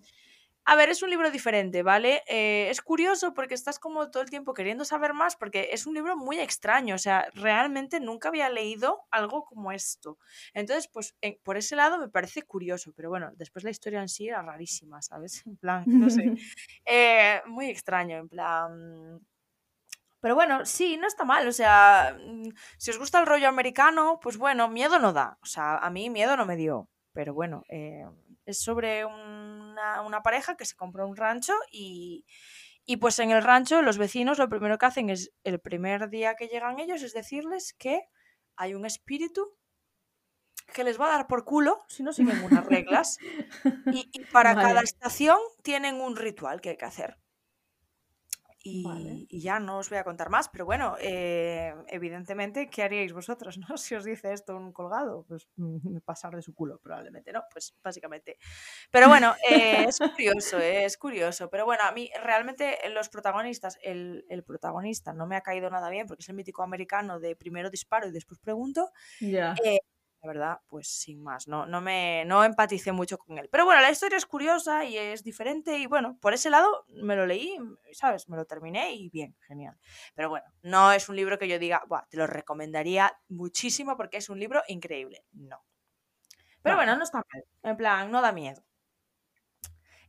A 0.70 0.76
ver, 0.76 0.90
es 0.90 1.02
un 1.02 1.08
libro 1.08 1.30
diferente, 1.30 1.82
¿vale? 1.82 2.22
Eh, 2.26 2.68
es 2.68 2.82
curioso 2.82 3.32
porque 3.32 3.54
estás 3.54 3.78
como 3.78 4.10
todo 4.10 4.22
el 4.22 4.28
tiempo 4.28 4.52
queriendo 4.52 4.84
saber 4.84 5.14
más 5.14 5.34
porque 5.34 5.70
es 5.72 5.86
un 5.86 5.94
libro 5.94 6.14
muy 6.14 6.38
extraño, 6.40 6.94
o 6.94 6.98
sea, 6.98 7.26
realmente 7.32 8.00
nunca 8.00 8.28
había 8.28 8.50
leído 8.50 9.00
algo 9.10 9.46
como 9.46 9.72
esto. 9.72 10.18
Entonces, 10.52 10.86
pues 10.92 11.16
por 11.42 11.56
ese 11.56 11.74
lado 11.74 11.96
me 11.96 12.10
parece 12.10 12.42
curioso, 12.42 12.92
pero 12.94 13.08
bueno, 13.08 13.32
después 13.36 13.64
la 13.64 13.70
historia 13.70 14.02
en 14.02 14.10
sí 14.10 14.28
era 14.28 14.42
rarísima, 14.42 15.00
¿sabes? 15.00 15.42
En 15.46 15.56
plan, 15.56 15.84
no 15.86 16.10
sé, 16.10 16.34
eh, 16.84 17.40
muy 17.46 17.70
extraño, 17.70 18.18
en 18.18 18.28
plan... 18.28 19.20
Pero 20.20 20.34
bueno, 20.34 20.66
sí, 20.66 20.98
no 20.98 21.06
está 21.06 21.24
mal. 21.24 21.48
O 21.48 21.52
sea, 21.52 22.14
mm, 22.20 22.50
si 22.76 22.90
os 22.90 22.98
gusta 22.98 23.18
el 23.20 23.26
rollo 23.26 23.48
americano, 23.48 24.20
pues 24.20 24.36
bueno, 24.36 24.68
miedo 24.68 24.98
no 24.98 25.14
da. 25.14 25.38
O 25.40 25.46
sea, 25.46 25.78
a 25.78 25.88
mí 25.88 26.10
miedo 26.10 26.36
no 26.36 26.44
me 26.44 26.56
dio. 26.56 26.90
Pero 27.12 27.32
bueno, 27.34 27.64
eh, 27.70 28.04
es 28.48 28.60
sobre 28.60 29.04
una, 29.04 30.22
pareja 30.24 30.56
que 30.56 30.64
se 30.64 30.74
compró 30.74 31.06
un 31.06 31.16
rancho 31.16 31.52
y, 31.70 32.24
pues 33.00 33.18
en 33.18 33.30
el 33.30 33.42
rancho 33.42 33.82
los 33.82 33.98
vecinos 33.98 34.38
lo 34.38 34.48
primero 34.48 34.78
que 34.78 34.86
hacen 34.86 35.10
es 35.10 35.30
el 35.44 35.60
primer 35.60 36.08
día 36.08 36.34
que 36.34 36.48
llegan 36.48 36.80
ellos 36.80 37.02
es 37.02 37.12
decirles 37.12 37.74
que 37.78 38.00
hay 38.56 38.74
un 38.74 38.86
espíritu 38.86 39.54
que 40.72 40.84
les 40.84 40.98
va 40.98 41.06
a 41.06 41.18
dar 41.18 41.26
por 41.26 41.44
culo 41.44 41.84
si 41.88 42.02
no 42.02 42.12
siguen 42.12 42.42
unas 42.42 42.64
reglas 42.66 43.18
y, 43.92 44.10
para 44.32 44.54
cada 44.54 44.80
estación 44.80 45.38
tienen 45.62 46.00
un 46.00 46.16
ritual 46.16 46.60
que 46.60 46.70
hay 46.70 46.76
que 46.76 46.86
hacer. 46.86 47.18
Y, 48.62 49.26
ya 49.30 49.60
no 49.60 49.78
os 49.78 49.88
voy 49.88 49.98
a 49.98 50.04
contar 50.04 50.30
más, 50.30 50.48
pero 50.48 50.64
bueno, 50.64 50.96
eh, 51.00 51.74
evidentemente, 51.86 52.68
¿qué 52.68 52.82
haríais 52.82 53.12
vosotros, 53.12 53.58
no? 53.58 53.66
Si 53.78 53.94
os 53.94 54.04
dice 54.04 54.32
esto 54.32 54.56
un 54.56 54.72
colgado, 54.72 55.24
pues 55.28 55.48
mm, 55.56 55.98
pasar 56.04 56.34
de 56.34 56.42
su 56.42 56.54
culo, 56.54 56.78
probablemente, 56.78 57.32
¿no? 57.32 57.44
Pues 57.52 57.74
básicamente. 57.82 58.38
Pero 58.90 59.08
bueno, 59.08 59.34
eh, 59.48 59.84
es 59.88 59.98
curioso, 59.98 60.58
eh, 60.58 60.84
es 60.84 60.98
curioso. 60.98 61.48
Pero 61.50 61.64
bueno, 61.64 61.84
a 61.84 61.92
mí 61.92 62.10
realmente 62.22 62.78
los 62.90 63.08
protagonistas, 63.08 63.78
el, 63.82 64.24
protagonista 64.46 65.12
no 65.12 65.26
me 65.26 65.36
ha 65.36 65.40
caído 65.42 65.70
nada 65.70 65.90
bien 65.90 66.06
porque 66.06 66.22
es 66.22 66.28
el 66.28 66.34
mítico 66.34 66.62
americano 66.62 67.20
de 67.20 67.36
primero 67.36 67.70
disparo 67.70 68.08
y 68.08 68.12
después 68.12 68.38
pregunto. 68.40 68.90
Ya 69.20 69.54
la 70.22 70.28
verdad, 70.28 70.60
pues 70.66 70.88
sin 70.88 71.22
más, 71.22 71.46
no, 71.46 71.66
no 71.66 71.80
me 71.80 72.24
no 72.26 72.42
empaticé 72.42 72.92
mucho 72.92 73.18
con 73.18 73.38
él. 73.38 73.48
Pero 73.50 73.64
bueno, 73.64 73.80
la 73.80 73.90
historia 73.90 74.18
es 74.18 74.26
curiosa 74.26 74.84
y 74.84 74.96
es 74.96 75.22
diferente 75.22 75.78
y 75.78 75.86
bueno, 75.86 76.18
por 76.20 76.34
ese 76.34 76.50
lado 76.50 76.84
me 76.88 77.14
lo 77.14 77.26
leí, 77.26 77.56
¿sabes? 77.92 78.28
Me 78.28 78.36
lo 78.36 78.44
terminé 78.44 78.94
y 78.94 79.10
bien, 79.10 79.36
genial. 79.46 79.78
Pero 80.14 80.28
bueno, 80.28 80.46
no 80.62 80.92
es 80.92 81.08
un 81.08 81.16
libro 81.16 81.38
que 81.38 81.48
yo 81.48 81.58
diga, 81.58 81.84
Buah, 81.86 82.06
te 82.08 82.16
lo 82.16 82.26
recomendaría 82.26 83.16
muchísimo 83.28 83.96
porque 83.96 84.16
es 84.16 84.28
un 84.28 84.40
libro 84.40 84.62
increíble. 84.66 85.24
No. 85.32 85.64
Pero 86.62 86.76
bueno, 86.76 86.96
no 86.96 87.04
está 87.04 87.18
mal. 87.18 87.44
En 87.62 87.76
plan, 87.76 88.10
no 88.10 88.20
da 88.20 88.32
miedo. 88.32 88.62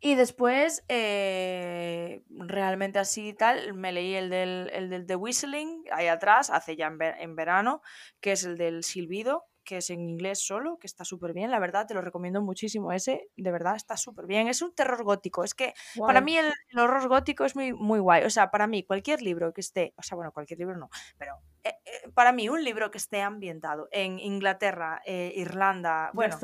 Y 0.01 0.15
después, 0.15 0.85
eh, 0.87 2.23
realmente 2.29 2.99
así 2.99 3.29
y 3.29 3.33
tal, 3.33 3.73
me 3.73 3.91
leí 3.91 4.15
el 4.15 4.29
del, 4.29 4.69
el 4.73 4.89
del 4.89 5.05
The 5.05 5.17
Whistling, 5.17 5.83
ahí 5.91 6.07
atrás, 6.07 6.49
hace 6.49 6.77
ya 6.77 6.87
en, 6.87 7.35
verano, 7.35 7.81
que 8.21 8.31
es 8.31 8.45
el 8.45 8.57
del 8.57 8.85
silbido, 8.85 9.48
que 9.69 9.77
es 9.77 9.91
en 9.91 10.09
inglés 10.09 10.43
solo, 10.43 10.79
que 10.79 10.87
está 10.87 11.05
súper 11.05 11.31
bien, 11.31 11.51
la 11.51 11.59
verdad, 11.59 11.85
te 11.85 11.93
lo 11.93 12.01
recomiendo 12.01 12.41
muchísimo. 12.41 12.91
Ese, 12.91 13.29
de 13.37 13.51
verdad, 13.51 13.75
está 13.75 13.97
súper 13.97 14.25
bien. 14.25 14.47
Es 14.47 14.63
un 14.63 14.73
terror 14.73 15.03
gótico. 15.03 15.43
Es 15.43 15.53
que 15.53 15.75
para 15.95 16.21
mí 16.21 16.35
el, 16.35 16.51
horror 16.75 17.07
gótico 17.07 17.45
es 17.45 17.55
muy, 17.55 17.71
muy 17.71 17.99
guay. 17.99 18.23
O 18.23 18.31
sea, 18.31 18.49
para 18.49 18.65
mí 18.65 18.81
cualquier 18.81 19.21
libro 19.21 19.53
que 19.53 19.61
esté, 19.61 19.93
o 19.95 20.01
sea, 20.01 20.15
bueno, 20.15 20.31
cualquier 20.31 20.57
libro 20.57 20.75
no, 20.75 20.89
pero 21.19 21.35
eh, 21.63 21.75
eh, 21.85 22.09
para 22.15 22.31
mí 22.31 22.49
un 22.49 22.63
libro 22.63 22.89
que 22.89 22.97
esté 22.97 23.21
ambientado 23.21 23.87
en 23.91 24.17
Inglaterra, 24.17 25.03
eh, 25.05 25.33
Irlanda, 25.35 26.09
bueno, 26.15 26.35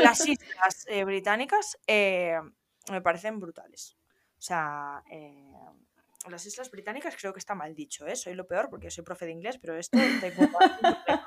las 0.00 0.26
islas 0.26 0.86
británicas, 1.04 1.78
me 1.86 3.02
parecen 3.02 3.40
brutales. 3.40 3.98
O 4.38 4.40
sea, 4.40 5.02
las 6.30 6.46
Islas 6.46 6.70
Británicas 6.70 7.16
creo 7.18 7.32
que 7.32 7.38
está 7.38 7.54
mal 7.54 7.74
dicho, 7.74 8.06
¿eh? 8.06 8.16
soy 8.16 8.34
lo 8.34 8.46
peor 8.46 8.68
porque 8.70 8.90
soy 8.90 9.04
profe 9.04 9.26
de 9.26 9.32
inglés, 9.32 9.58
pero 9.58 9.76
esto 9.76 9.98
tengo 10.20 10.48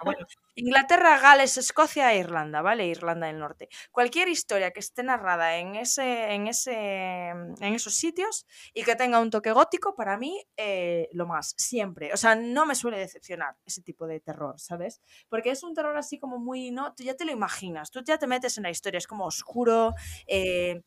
bueno, 0.04 0.26
Inglaterra, 0.56 1.20
Gales, 1.20 1.58
Escocia 1.58 2.14
e 2.14 2.20
Irlanda, 2.20 2.62
¿vale? 2.62 2.88
Irlanda 2.88 3.28
del 3.28 3.40
Norte. 3.40 3.70
Cualquier 3.92 4.28
historia 4.28 4.72
que 4.72 4.80
esté 4.80 5.04
narrada 5.04 5.58
en, 5.58 5.76
ese, 5.76 6.34
en, 6.34 6.48
ese, 6.48 6.74
en 7.30 7.74
esos 7.76 7.94
sitios 7.94 8.48
y 8.74 8.84
que 8.84 8.96
tenga 8.96 9.20
un 9.20 9.30
toque 9.30 9.52
gótico, 9.52 9.96
para 9.96 10.18
mí, 10.18 10.44
eh, 10.56 11.10
lo 11.12 11.28
más, 11.28 11.54
siempre. 11.58 12.12
O 12.14 12.18
sea, 12.18 12.36
no 12.36 12.66
me 12.66 12.76
suele 12.76 12.98
decepcionar 12.98 13.56
ese 13.66 13.82
tipo 13.82 14.08
de 14.08 14.20
terror, 14.20 14.60
¿sabes? 14.60 15.02
Porque 15.30 15.52
es 15.52 15.64
un 15.64 15.74
terror 15.74 15.96
así 15.98 16.20
como 16.20 16.40
muy, 16.40 16.72
¿no? 16.72 16.94
Tú 16.96 17.04
ya 17.04 17.16
te 17.16 17.26
lo 17.26 17.32
imaginas, 17.32 17.92
tú 17.92 18.02
ya 18.04 18.18
te 18.18 18.28
metes 18.28 18.58
en 18.58 18.64
la 18.64 18.72
historia, 18.72 18.98
es 18.98 19.08
como 19.08 19.26
oscuro, 19.26 19.94
eh, 20.26 20.82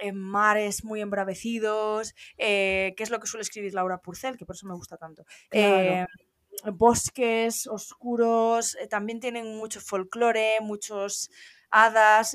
en 0.00 0.18
mares 0.18 0.84
muy 0.84 1.00
embravecidos, 1.00 2.14
eh, 2.36 2.94
que 2.96 3.02
es 3.02 3.10
lo 3.10 3.20
que 3.20 3.26
suele 3.26 3.42
escribir 3.42 3.74
Laura 3.74 3.98
Purcell, 3.98 4.36
que 4.36 4.46
por 4.46 4.56
eso 4.56 4.66
me 4.66 4.74
gusta 4.74 4.96
tanto. 4.96 5.24
Eh, 5.50 6.04
bosques 6.72 7.66
oscuros, 7.66 8.76
eh, 8.76 8.88
también 8.88 9.20
tienen 9.20 9.56
mucho 9.56 9.80
folclore, 9.80 10.60
muchos 10.60 11.30
hadas, 11.70 12.34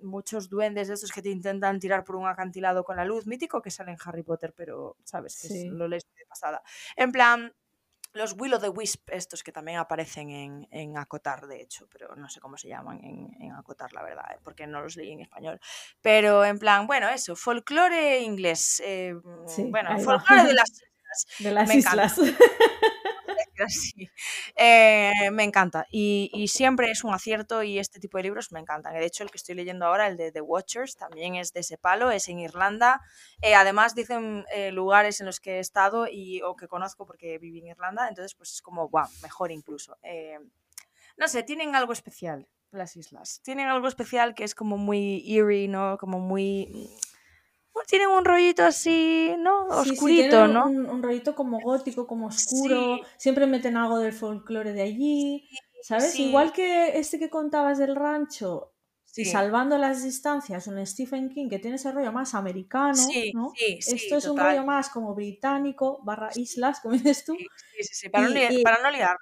muchos 0.00 0.48
duendes 0.48 0.88
de 0.88 0.94
esos 0.94 1.12
que 1.12 1.22
te 1.22 1.30
intentan 1.30 1.78
tirar 1.78 2.02
por 2.04 2.16
un 2.16 2.26
acantilado 2.26 2.82
con 2.82 2.96
la 2.96 3.04
luz, 3.04 3.26
mítico 3.26 3.62
que 3.62 3.70
sale 3.70 3.92
en 3.92 3.98
Harry 4.04 4.24
Potter, 4.24 4.52
pero 4.56 4.96
sabes 5.04 5.40
que 5.40 5.70
lo 5.70 5.86
lees 5.86 6.04
de 6.16 6.26
pasada. 6.26 6.60
En 6.96 7.12
plan, 7.12 7.54
los 8.12 8.34
Will 8.36 8.54
of 8.54 8.62
the 8.62 8.68
Wisp, 8.68 9.10
estos 9.10 9.42
que 9.42 9.52
también 9.52 9.78
aparecen 9.78 10.66
en, 10.70 10.98
Acotar, 10.98 11.46
de 11.46 11.62
hecho, 11.62 11.88
pero 11.90 12.16
no 12.16 12.28
sé 12.28 12.40
cómo 12.40 12.56
se 12.56 12.68
llaman 12.68 13.00
en, 13.02 13.52
Acotar, 13.52 13.92
la 13.92 14.02
verdad, 14.02 14.24
¿eh? 14.32 14.38
porque 14.42 14.66
no 14.66 14.80
los 14.80 14.96
leí 14.96 15.12
en 15.12 15.20
español. 15.20 15.60
Pero 16.00 16.44
en 16.44 16.58
plan, 16.58 16.86
bueno, 16.86 17.08
eso, 17.08 17.36
folclore 17.36 18.20
inglés. 18.20 18.82
Eh, 18.84 19.14
bueno, 19.68 19.98
folclore 20.00 20.44
de 20.44 20.54
las 20.54 20.70
islas. 20.70 20.90
De 21.40 21.50
las 21.50 21.74
islas. 21.74 22.20
Eh, 24.56 25.30
me 25.32 25.44
encanta. 25.44 25.86
Y, 25.90 26.46
siempre 26.48 26.90
es 26.90 27.04
un 27.04 27.14
acierto 27.14 27.62
y 27.62 27.78
este 27.78 28.00
tipo 28.00 28.18
de 28.18 28.24
libros 28.24 28.52
me 28.52 28.60
encantan. 28.60 28.92
De 28.94 29.04
hecho, 29.04 29.22
el 29.22 29.30
que 29.30 29.38
estoy 29.38 29.54
leyendo 29.54 29.86
ahora, 29.86 30.06
el 30.06 30.16
de 30.16 30.32
The 30.32 30.40
Watchers, 30.40 30.96
también 30.96 31.36
es 31.36 31.52
de 31.52 31.60
ese 31.60 31.78
palo, 31.78 32.10
es 32.10 32.28
en 32.28 32.40
Irlanda. 32.40 33.00
Eh, 33.40 33.54
además, 33.54 33.94
dicen 33.94 34.44
eh, 34.52 34.72
lugares 34.72 35.20
en 35.20 35.26
los 35.26 35.40
que 35.40 35.56
he 35.56 35.58
estado 35.60 36.06
y, 36.10 36.42
o 36.42 36.56
que 36.56 36.68
conozco 36.68 37.06
porque 37.06 37.38
viví 37.38 37.60
en 37.60 37.68
Irlanda, 37.68 38.08
entonces 38.08 38.34
pues 38.34 38.52
es 38.52 38.62
como, 38.62 38.88
wow, 38.88 39.06
mejor 39.22 39.50
incluso. 39.50 39.96
no 41.16 41.28
sé, 41.28 41.42
tienen 41.42 41.74
algo 41.74 41.92
especial 41.92 42.46
las 42.72 42.96
islas. 42.96 43.40
Tienen 43.42 43.68
algo 43.68 43.88
especial 43.88 44.34
que 44.34 44.44
es 44.44 44.54
como 44.54 44.76
muy 44.76 45.24
eerie, 45.26 45.68
¿no? 45.68 45.98
Como 45.98 46.20
muy 46.20 46.88
tienen 47.86 48.08
un 48.08 48.24
rollito 48.24 48.64
así, 48.64 49.34
¿no? 49.38 49.66
Oscurito, 49.66 50.46
¿no? 50.46 50.66
Un, 50.66 51.02
rollito 51.02 51.34
como 51.34 51.60
gótico, 51.60 52.06
como 52.06 52.26
oscuro. 52.26 53.00
Siempre 53.16 53.46
meten 53.46 53.76
algo 53.76 53.98
del 53.98 54.12
folclore 54.12 54.72
de 54.72 54.82
allí. 54.82 55.48
¿Sabes? 55.82 56.18
Igual 56.18 56.52
que 56.52 56.98
este 56.98 57.18
que 57.18 57.30
contabas 57.30 57.78
del 57.78 57.96
rancho, 57.96 58.74
y 59.16 59.24
salvando 59.24 59.76
las 59.76 60.02
distancias, 60.02 60.66
un 60.66 60.84
Stephen 60.86 61.30
King 61.30 61.48
que 61.48 61.58
tiene 61.58 61.76
ese 61.76 61.90
rollo 61.90 62.12
más 62.12 62.34
americano, 62.34 63.02
¿no? 63.34 63.52
Esto 63.56 64.16
es 64.16 64.26
un 64.26 64.38
rollo 64.38 64.64
más 64.64 64.88
como 64.88 65.14
británico, 65.14 66.00
barra 66.04 66.30
islas, 66.34 66.80
como 66.80 66.94
dices 66.94 67.24
tú. 67.24 67.34
Sí, 67.36 67.46
sí, 67.80 67.94
sí, 67.94 68.08
para, 68.08 68.28
no, 68.28 68.90
liarla. 68.90 69.18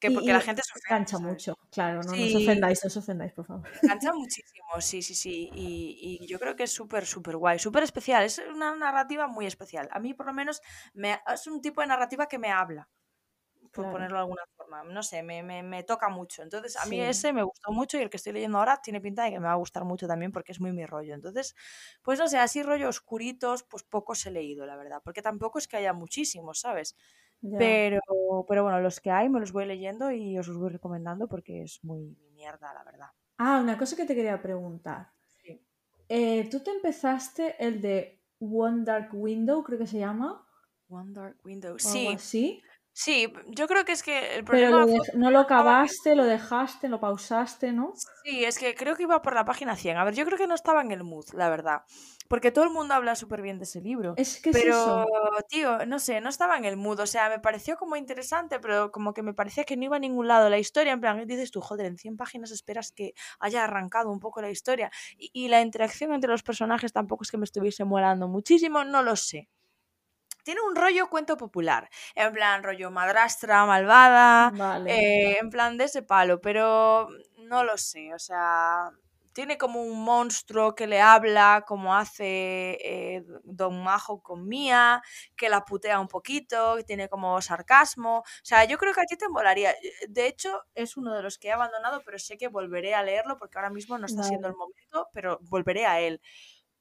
Que 0.00 0.10
porque 0.10 0.32
la 0.32 0.40
gente 0.40 0.62
se 0.62 0.80
Cancha 0.80 1.18
mucho, 1.18 1.54
claro, 1.70 2.02
no, 2.02 2.14
sí. 2.14 2.34
os 2.34 2.42
ofendáis, 2.42 2.82
no 2.82 2.88
os 2.88 2.96
ofendáis, 2.96 3.32
por 3.32 3.44
favor. 3.46 3.68
Cancha 3.86 4.12
muchísimo, 4.12 4.80
sí, 4.80 5.02
sí, 5.02 5.14
sí. 5.14 5.50
Y, 5.54 6.18
y 6.22 6.26
yo 6.26 6.38
creo 6.38 6.56
que 6.56 6.64
es 6.64 6.72
súper, 6.72 7.06
súper 7.06 7.36
guay, 7.36 7.58
súper 7.58 7.82
especial. 7.82 8.24
Es 8.24 8.38
una 8.38 8.74
narrativa 8.74 9.28
muy 9.28 9.46
especial. 9.46 9.88
A 9.92 10.00
mí, 10.00 10.14
por 10.14 10.26
lo 10.26 10.32
menos, 10.32 10.62
me, 10.94 11.20
es 11.32 11.46
un 11.46 11.60
tipo 11.60 11.80
de 11.82 11.86
narrativa 11.86 12.26
que 12.26 12.38
me 12.38 12.50
habla 12.50 12.88
por 13.72 13.90
ponerlo 13.90 14.16
de 14.16 14.22
alguna 14.22 14.42
forma. 14.56 14.82
No 14.84 15.02
sé, 15.02 15.22
me, 15.22 15.42
me, 15.42 15.62
me 15.62 15.84
toca 15.84 16.08
mucho. 16.08 16.42
Entonces, 16.42 16.76
a 16.76 16.86
mí 16.86 17.00
ese 17.00 17.32
me 17.32 17.42
gustó 17.42 17.72
mucho 17.72 17.98
y 17.98 18.02
el 18.02 18.10
que 18.10 18.16
estoy 18.16 18.32
leyendo 18.32 18.58
ahora 18.58 18.80
tiene 18.82 19.00
pinta 19.00 19.24
de 19.24 19.30
que 19.30 19.40
me 19.40 19.46
va 19.46 19.52
a 19.52 19.56
gustar 19.56 19.84
mucho 19.84 20.08
también 20.08 20.32
porque 20.32 20.52
es 20.52 20.60
muy 20.60 20.72
mi 20.72 20.86
rollo. 20.86 21.14
Entonces, 21.14 21.54
pues 22.02 22.18
no 22.18 22.28
sé, 22.28 22.38
así 22.38 22.62
rollo 22.62 22.88
oscuritos, 22.88 23.62
pues 23.62 23.84
pocos 23.84 24.24
he 24.26 24.30
leído, 24.30 24.66
la 24.66 24.76
verdad. 24.76 25.00
Porque 25.04 25.22
tampoco 25.22 25.58
es 25.58 25.68
que 25.68 25.76
haya 25.76 25.92
muchísimos, 25.92 26.60
¿sabes? 26.60 26.96
Pero, 27.40 28.00
pero 28.48 28.62
bueno, 28.62 28.80
los 28.80 29.00
que 29.00 29.10
hay 29.10 29.28
me 29.28 29.40
los 29.40 29.52
voy 29.52 29.66
leyendo 29.66 30.10
y 30.10 30.38
os 30.38 30.46
los 30.46 30.58
voy 30.58 30.70
recomendando 30.70 31.26
porque 31.26 31.62
es 31.62 31.82
muy 31.82 32.16
mierda, 32.34 32.72
la 32.74 32.84
verdad. 32.84 33.08
Ah, 33.38 33.60
una 33.62 33.78
cosa 33.78 33.96
que 33.96 34.04
te 34.04 34.14
quería 34.14 34.40
preguntar. 34.40 35.12
Eh, 36.08 36.48
¿Tú 36.50 36.60
te 36.60 36.72
empezaste 36.72 37.54
el 37.64 37.80
de 37.80 38.20
One 38.40 38.84
Dark 38.84 39.10
Window, 39.12 39.62
creo 39.62 39.78
que 39.78 39.86
se 39.86 39.98
llama? 39.98 40.44
One 40.88 41.12
Dark 41.12 41.38
Window, 41.44 41.78
sí. 41.78 42.16
¿Sí? 42.18 42.62
Sí, 43.02 43.32
yo 43.46 43.66
creo 43.66 43.86
que 43.86 43.92
es 43.92 44.02
que 44.02 44.36
el 44.36 44.44
problema. 44.44 44.84
Pero 44.84 45.02
no 45.14 45.30
lo 45.30 45.38
acabaste, 45.38 46.14
lo 46.14 46.26
dejaste, 46.26 46.86
lo 46.86 47.00
pausaste, 47.00 47.72
¿no? 47.72 47.94
Sí, 48.22 48.44
es 48.44 48.58
que 48.58 48.74
creo 48.74 48.94
que 48.94 49.04
iba 49.04 49.22
por 49.22 49.34
la 49.34 49.46
página 49.46 49.74
100. 49.74 49.96
A 49.96 50.04
ver, 50.04 50.12
yo 50.12 50.26
creo 50.26 50.36
que 50.36 50.46
no 50.46 50.54
estaba 50.54 50.82
en 50.82 50.90
el 50.90 51.02
mood, 51.02 51.24
la 51.32 51.48
verdad. 51.48 51.80
Porque 52.28 52.52
todo 52.52 52.66
el 52.66 52.70
mundo 52.70 52.92
habla 52.92 53.14
súper 53.14 53.40
bien 53.40 53.56
de 53.56 53.64
ese 53.64 53.80
libro. 53.80 54.12
Es 54.18 54.42
que 54.42 54.50
Pero, 54.50 55.06
tío, 55.48 55.86
no 55.86 55.98
sé, 55.98 56.20
no 56.20 56.28
estaba 56.28 56.58
en 56.58 56.66
el 56.66 56.76
mood. 56.76 57.00
O 57.00 57.06
sea, 57.06 57.30
me 57.30 57.38
pareció 57.38 57.78
como 57.78 57.96
interesante, 57.96 58.60
pero 58.60 58.92
como 58.92 59.14
que 59.14 59.22
me 59.22 59.32
parecía 59.32 59.64
que 59.64 59.78
no 59.78 59.84
iba 59.84 59.96
a 59.96 60.00
ningún 60.00 60.28
lado 60.28 60.50
la 60.50 60.58
historia. 60.58 60.92
En 60.92 61.00
plan, 61.00 61.26
dices 61.26 61.50
tú, 61.50 61.62
joder, 61.62 61.86
en 61.86 61.96
100 61.96 62.18
páginas 62.18 62.50
esperas 62.50 62.92
que 62.92 63.14
haya 63.38 63.64
arrancado 63.64 64.10
un 64.10 64.20
poco 64.20 64.42
la 64.42 64.50
historia. 64.50 64.90
Y, 65.16 65.30
y 65.32 65.48
la 65.48 65.62
interacción 65.62 66.12
entre 66.12 66.30
los 66.30 66.42
personajes 66.42 66.92
tampoco 66.92 67.22
es 67.22 67.30
que 67.30 67.38
me 67.38 67.44
estuviese 67.44 67.82
molando 67.86 68.28
muchísimo, 68.28 68.84
no 68.84 69.02
lo 69.02 69.16
sé 69.16 69.48
tiene 70.44 70.60
un 70.62 70.76
rollo 70.76 71.08
cuento 71.08 71.36
popular, 71.36 71.88
en 72.14 72.32
plan 72.32 72.62
rollo 72.62 72.90
madrastra, 72.90 73.66
malvada, 73.66 74.52
eh, 74.86 75.38
en 75.40 75.50
plan 75.50 75.76
de 75.76 75.84
ese 75.84 76.02
palo, 76.02 76.40
pero 76.40 77.08
no 77.38 77.64
lo 77.64 77.76
sé, 77.76 78.14
o 78.14 78.18
sea, 78.18 78.90
tiene 79.32 79.58
como 79.58 79.82
un 79.82 80.02
monstruo 80.04 80.74
que 80.74 80.86
le 80.86 81.00
habla, 81.00 81.64
como 81.66 81.94
hace 81.94 82.78
eh, 82.82 83.24
Don 83.44 83.82
Majo 83.82 84.22
con 84.22 84.48
Mía, 84.48 85.02
que 85.36 85.48
la 85.48 85.64
putea 85.64 86.00
un 86.00 86.08
poquito, 86.08 86.76
que 86.76 86.84
tiene 86.84 87.08
como 87.08 87.40
sarcasmo. 87.40 88.18
O 88.18 88.24
sea, 88.42 88.64
yo 88.64 88.76
creo 88.78 88.92
que 88.92 89.00
a 89.02 89.06
ti 89.06 89.16
te 89.16 89.28
molaría. 89.28 89.74
De 90.08 90.26
hecho, 90.26 90.64
es 90.74 90.96
uno 90.96 91.14
de 91.14 91.22
los 91.22 91.38
que 91.38 91.48
he 91.48 91.52
abandonado, 91.52 92.02
pero 92.04 92.18
sé 92.18 92.36
que 92.36 92.48
volveré 92.48 92.94
a 92.94 93.02
leerlo 93.02 93.36
porque 93.38 93.58
ahora 93.58 93.70
mismo 93.70 93.98
no 93.98 94.06
está 94.06 94.22
siendo 94.22 94.48
el 94.48 94.56
momento, 94.56 95.08
pero 95.12 95.38
volveré 95.42 95.86
a 95.86 96.00
él. 96.00 96.20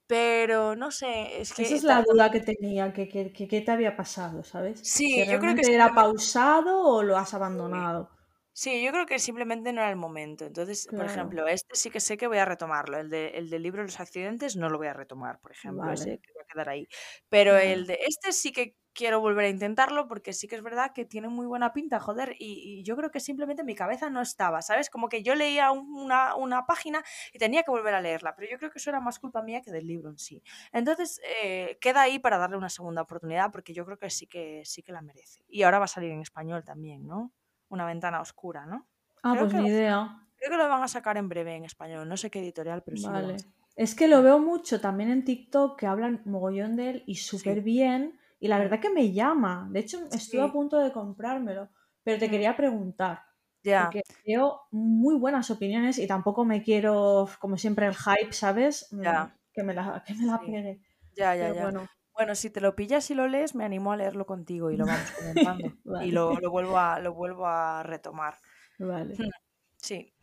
Pero 0.09 0.75
no 0.75 0.89
sé, 0.89 1.39
es 1.39 1.53
que... 1.53 1.61
Esa 1.61 1.75
es 1.75 1.83
la 1.83 2.01
duda 2.01 2.31
que 2.31 2.39
tenía, 2.39 2.91
que, 2.91 3.07
que, 3.07 3.61
te 3.61 3.71
había 3.71 3.95
pasado, 3.95 4.43
¿sabes? 4.43 4.79
Sí, 4.81 5.23
yo 5.23 5.39
creo 5.39 5.53
que... 5.53 5.71
¿Era 5.71 5.93
pausado 5.93 6.81
o 6.81 7.03
lo 7.03 7.15
has 7.15 7.35
abandonado? 7.35 8.09
Sí, 8.51 8.83
yo 8.83 8.91
creo 8.91 9.05
que 9.05 9.19
simplemente 9.19 9.71
no 9.71 9.81
era 9.81 9.91
el 9.91 9.97
momento. 9.97 10.47
Entonces, 10.47 10.87
por 10.89 11.05
ejemplo, 11.05 11.47
este 11.47 11.75
sí 11.75 11.91
que 11.91 11.99
sé 11.99 12.17
que 12.17 12.25
voy 12.25 12.39
a 12.39 12.45
retomarlo. 12.45 12.97
El, 12.97 13.11
de, 13.11 13.27
el 13.35 13.51
del 13.51 13.61
libro 13.61 13.83
de 13.83 13.89
los 13.89 13.99
accidentes 13.99 14.55
no 14.55 14.67
lo 14.67 14.79
voy 14.79 14.87
a 14.87 14.93
retomar, 14.93 15.39
por 15.41 15.51
ejemplo. 15.51 15.91
Ese 15.91 16.17
que 16.17 16.33
va 16.35 16.41
a 16.41 16.51
quedar 16.51 16.69
ahí. 16.69 16.87
Pero 17.29 17.55
el 17.55 17.85
de 17.85 17.99
este 18.07 18.31
sí 18.31 18.51
que 18.51 18.75
quiero 18.99 19.21
volver 19.21 19.45
a 19.45 19.49
intentarlo 19.49 20.09
porque 20.09 20.33
sí 20.33 20.49
que 20.49 20.57
es 20.57 20.61
verdad 20.61 20.91
que 20.91 21.05
tiene 21.05 21.29
muy 21.29 21.45
buena 21.45 21.71
pinta, 21.71 22.01
joder, 22.01 22.35
y, 22.37 22.83
yo 22.83 22.97
creo 22.97 23.11
que 23.11 23.21
simplemente 23.21 23.63
mi 23.63 23.73
cabeza 23.73 24.09
no 24.09 24.19
estaba, 24.19 24.61
¿sabes? 24.61 24.89
Como 24.89 25.07
que 25.07 25.23
yo 25.23 25.35
leía 25.35 25.71
una, 25.71 26.35
una, 26.35 26.65
página 26.65 27.01
y 27.31 27.39
tenía 27.39 27.63
que 27.63 27.71
volver 27.71 27.93
a 27.93 28.01
leerla, 28.01 28.35
pero 28.35 28.51
yo 28.51 28.57
creo 28.57 28.69
que 28.69 28.77
eso 28.77 28.89
era 28.89 28.99
más 28.99 29.17
culpa 29.17 29.41
mía 29.41 29.61
que 29.61 29.71
del 29.71 29.87
libro 29.87 30.09
en 30.09 30.17
sí. 30.17 30.43
Entonces, 30.73 31.21
eh, 31.41 31.77
queda 31.79 32.01
ahí 32.01 32.19
para 32.19 32.37
darle 32.37 32.57
una 32.57 32.67
segunda 32.67 33.01
oportunidad 33.03 33.51
porque 33.53 33.73
yo 33.73 33.85
creo 33.85 33.97
que 33.97 34.09
sí 34.09 34.27
que 34.27 34.63
sí 34.65 34.83
que 34.83 34.91
la 34.91 35.01
merece. 35.01 35.45
Y 35.47 35.63
ahora 35.63 35.79
va 35.79 35.85
a 35.85 35.87
salir 35.87 36.11
en 36.11 36.19
español 36.19 36.65
también, 36.65 37.07
¿no? 37.07 37.31
Una 37.69 37.85
ventana 37.85 38.19
oscura, 38.19 38.65
¿no? 38.65 38.85
Ah, 39.23 39.33
pues 39.39 39.53
ni 39.53 39.67
idea. 39.69 40.27
Creo 40.35 40.51
que 40.51 40.57
lo 40.57 40.67
van 40.67 40.83
a 40.83 40.89
sacar 40.89 41.15
en 41.15 41.29
breve 41.29 41.55
en 41.55 41.63
español, 41.63 42.09
no 42.09 42.17
sé 42.17 42.29
qué 42.29 42.39
editorial, 42.39 42.83
pero 42.83 42.97
vale. 43.01 43.39
sí. 43.39 43.45
Es 43.77 43.95
que 43.95 44.09
lo 44.09 44.21
veo 44.21 44.39
mucho 44.39 44.81
también 44.81 45.09
en 45.09 45.23
TikTok 45.23 45.79
que 45.79 45.87
hablan 45.87 46.21
mogollón 46.25 46.75
de 46.75 46.89
él 46.89 47.03
y 47.07 47.15
súper 47.15 47.61
bien 47.61 48.18
y 48.39 48.47
la 48.47 48.57
verdad 48.57 48.79
que 48.79 48.89
me 48.89 49.11
llama. 49.11 49.67
De 49.71 49.79
hecho, 49.79 49.99
estuve 50.11 50.41
a 50.41 50.51
punto 50.51 50.77
de 50.77 50.91
comprármelo, 50.91 51.69
pero 52.03 52.17
te 52.17 52.27
mm. 52.27 52.31
quería 52.31 52.55
preguntar. 52.55 53.23
Ya. 53.63 53.85
Porque 53.85 54.03
veo 54.25 54.61
muy 54.71 55.15
buenas 55.15 55.51
opiniones 55.51 55.99
y 55.99 56.07
tampoco 56.07 56.45
me 56.45 56.63
quiero, 56.63 57.27
como 57.39 57.57
siempre, 57.57 57.85
el 57.87 57.95
hype, 57.95 58.31
¿sabes? 58.31 58.87
Mm, 58.91 59.03
ya. 59.03 59.35
Que 59.53 59.63
me 59.63 59.73
la, 59.73 60.03
que 60.05 60.13
me 60.15 60.25
la 60.25 60.39
pegue. 60.39 60.79
Ya, 61.15 61.35
ya, 61.35 61.53
ya. 61.53 61.63
Bueno. 61.63 61.87
bueno. 62.13 62.35
si 62.35 62.49
te 62.49 62.61
lo 62.61 62.75
pillas 62.75 63.09
y 63.11 63.15
lo 63.15 63.27
lees, 63.27 63.55
me 63.55 63.65
animo 63.65 63.91
a 63.91 63.97
leerlo 63.97 64.25
contigo 64.25 64.71
y 64.71 64.77
lo 64.77 64.85
vamos 64.85 65.11
comentando. 65.17 65.73
Y 66.05 66.11
lo, 66.11 66.39
lo, 66.39 66.51
vuelvo 66.51 66.77
a, 66.77 66.99
lo 66.99 67.13
vuelvo 67.13 67.45
a 67.45 67.83
retomar. 67.83 68.35
Vale. 68.77 69.15
Hmm, 69.15 69.29
sí. 69.75 70.13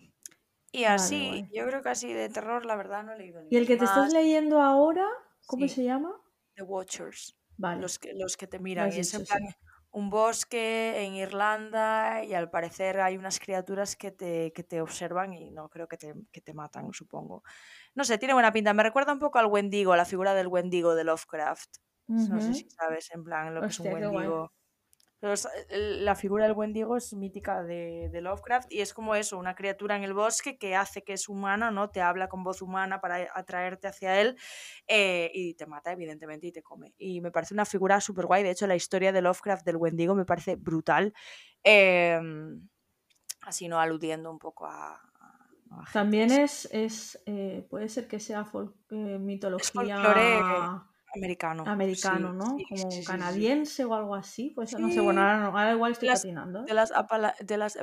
Y 0.73 0.85
así, 0.85 1.49
yo 1.53 1.67
creo 1.67 1.83
que 1.83 1.89
así 1.89 2.13
de 2.13 2.29
terror, 2.29 2.67
la 2.67 2.77
verdad, 2.77 3.03
no 3.03 3.13
he 3.13 3.19
leído 3.19 3.43
¿Y 3.49 3.57
el 3.57 3.67
que 3.67 3.77
te 3.77 3.87
estás 3.87 4.13
leyendo 4.13 4.61
ahora, 4.61 5.07
cómo 5.47 5.67
se 5.69 5.85
llama? 5.85 6.15
The 6.55 6.63
Watchers. 6.63 7.35
Los, 7.59 7.99
que, 7.99 8.13
los 8.15 8.37
que 8.37 8.47
te 8.47 8.59
miran. 8.59 8.93
y 8.93 8.99
es 8.99 9.15
en 9.15 9.25
plan 9.25 9.43
un 9.97 10.11
bosque 10.11 11.07
en 11.07 11.15
Irlanda 11.15 12.23
y 12.23 12.35
al 12.35 12.51
parecer 12.51 13.01
hay 13.01 13.17
unas 13.17 13.41
criaturas 13.41 13.97
que 13.97 14.11
te, 14.11 14.53
que 14.53 14.63
te 14.63 14.83
observan 14.83 15.33
y 15.33 15.51
no 15.51 15.71
creo 15.71 15.89
que 15.89 15.97
te, 15.97 16.13
que 16.31 16.43
te, 16.43 16.53
matan, 16.53 16.93
supongo. 16.93 17.43
No 17.95 18.05
sé, 18.05 18.19
tiene 18.19 18.35
buena 18.35 18.53
pinta. 18.53 18.75
Me 18.75 18.83
recuerda 18.83 19.15
un 19.15 19.19
poco 19.19 19.39
al 19.39 19.47
Wendigo, 19.47 19.95
a 19.95 19.97
la 19.97 20.05
figura 20.05 20.35
del 20.35 20.49
Wendigo 20.49 20.95
de 20.95 21.05
Lovecraft. 21.05 21.79
No 22.09 22.41
sé 22.43 22.53
si 22.53 22.69
sabes, 22.69 23.11
en 23.15 23.25
plan, 23.25 23.55
lo 23.55 23.63
que 23.63 23.69
es 23.69 23.81
un 23.81 23.91
Wendigo. 23.91 24.53
Pero 25.19 25.33
la 25.71 26.15
figura 26.15 26.45
del 26.45 26.53
Wendigo 26.53 26.97
es 26.97 27.15
mítica 27.15 27.63
de, 27.63 28.11
de, 28.13 28.21
Lovecraft 28.21 28.71
y 28.71 28.83
es 28.83 28.93
como 28.93 29.15
eso, 29.15 29.39
una 29.39 29.55
criatura 29.55 29.97
en 29.97 30.03
el 30.03 30.13
bosque 30.13 30.59
que 30.59 30.77
hace 30.77 31.05
que 31.05 31.15
es 31.15 31.29
humana, 31.29 31.71
¿no? 31.71 31.89
Te 31.89 32.03
habla 32.03 32.29
con 32.29 32.45
voz 32.45 32.61
humana 32.61 33.01
para 33.01 33.27
atraerte 33.35 33.89
hacia 33.89 34.21
él 34.21 34.37
eh, 34.87 35.31
y 35.33 35.55
te 35.55 35.65
mata, 35.65 35.93
evidentemente, 35.93 36.49
y 36.49 36.53
te 36.53 36.63
come. 36.63 36.95
Y 36.99 37.23
me 37.23 37.31
parece 37.31 37.55
una 37.55 37.65
figura 37.65 38.01
súper 38.01 38.27
guay. 38.27 38.43
De 38.43 38.51
hecho, 38.51 38.67
la 38.67 38.77
historia 38.77 39.11
de 39.11 39.23
Lovecraft 39.23 39.65
del 39.65 39.77
Wendigo 39.77 40.15
me 40.15 40.27
parece 40.27 40.57
brutal. 40.57 41.15
Em, 41.63 42.69
así, 43.41 43.69
¿no? 43.69 43.81
Aludiendo 43.81 44.31
un 44.31 44.39
poco 44.39 44.67
a, 44.67 45.01
También 45.95 46.31
es, 46.31 46.69
es 46.73 47.23
eh, 47.25 47.67
puede 47.71 47.89
ser 47.89 48.07
que 48.07 48.21
sea 48.21 48.47
eh, 48.91 49.19
mitología 49.19 50.87
americano. 51.17 51.65
Americano, 51.67 52.33
¿no? 52.33 52.57
Como 52.69 52.89
canadiense 53.05 53.85
o 53.85 53.95
algo 53.95 54.15
así. 54.15 54.51
Pues 54.55 54.79
no 54.79 54.91
sé, 54.91 55.01
bueno, 55.01 55.23
ahora, 55.23 55.73
igual 55.73 55.93
estoy 55.93 56.09
patinando. 56.09 56.63
De 56.63 56.75
las, 56.75 56.93
de 57.41 57.57
las 57.57 57.79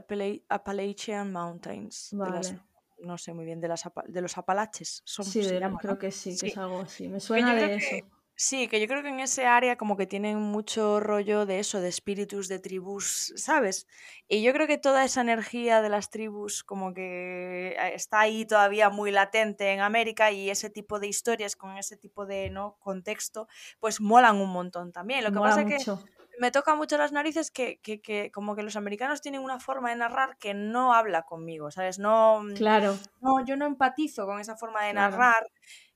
Appalachian 0.49 1.31
Mountains. 1.31 2.09
Vale. 2.13 2.59
no 2.99 3.17
sé 3.17 3.33
muy 3.33 3.45
bien, 3.45 3.59
de, 3.59 3.67
las, 3.67 3.83
de 4.07 4.21
los 4.21 4.37
Apalaches. 4.37 5.01
Son, 5.05 5.25
sí, 5.25 5.41
creo 5.79 5.97
que 5.97 6.11
sí, 6.11 6.37
que 6.39 6.47
es 6.47 6.57
algo 6.57 6.81
así. 6.81 7.07
Me 7.07 7.19
suena 7.19 7.53
de 7.55 7.75
eso. 7.75 7.95
Sí, 8.35 8.67
que 8.67 8.81
yo 8.81 8.87
creo 8.87 9.03
que 9.03 9.09
en 9.09 9.19
ese 9.19 9.45
área 9.45 9.77
como 9.77 9.95
que 9.95 10.07
tienen 10.07 10.39
mucho 10.39 10.99
rollo 10.99 11.45
de 11.45 11.59
eso, 11.59 11.79
de 11.81 11.89
espíritus, 11.89 12.47
de 12.47 12.57
tribus, 12.57 13.31
¿sabes? 13.35 13.87
Y 14.27 14.41
yo 14.41 14.53
creo 14.53 14.65
que 14.65 14.79
toda 14.79 15.03
esa 15.03 15.21
energía 15.21 15.83
de 15.83 15.89
las 15.89 16.09
tribus 16.09 16.63
como 16.63 16.95
que 16.95 17.75
eh, 17.77 17.93
está 17.93 18.21
ahí 18.21 18.45
todavía 18.45 18.89
muy 18.89 19.11
latente 19.11 19.71
en 19.71 19.81
América 19.81 20.31
y 20.31 20.49
ese 20.49 20.71
tipo 20.71 20.99
de 20.99 21.07
historias 21.07 21.55
con 21.55 21.77
ese 21.77 21.95
tipo 21.95 22.25
de 22.25 22.49
¿no? 22.49 22.75
contexto, 22.79 23.47
pues 23.79 24.01
molan 24.01 24.37
un 24.37 24.49
montón 24.49 24.91
también. 24.91 25.23
Lo 25.23 25.31
que 25.31 25.39
pasa 25.39 25.61
es 25.61 25.85
que 25.85 25.91
me 26.39 26.49
toca 26.49 26.75
mucho 26.75 26.97
las 26.97 27.11
narices 27.11 27.51
que, 27.51 27.79
que, 27.81 28.01
que, 28.01 28.31
como 28.31 28.55
que 28.55 28.63
los 28.63 28.75
americanos 28.75 29.21
tienen 29.21 29.41
una 29.41 29.59
forma 29.59 29.91
de 29.91 29.97
narrar 29.97 30.37
que 30.37 30.55
no 30.55 30.93
habla 30.93 31.23
conmigo, 31.23 31.69
¿sabes? 31.69 31.99
No, 31.99 32.41
claro. 32.55 32.97
no 33.21 33.45
yo 33.45 33.55
no 33.55 33.65
empatizo 33.65 34.25
con 34.25 34.39
esa 34.39 34.55
forma 34.57 34.83
de 34.85 34.93
narrar. 34.93 35.47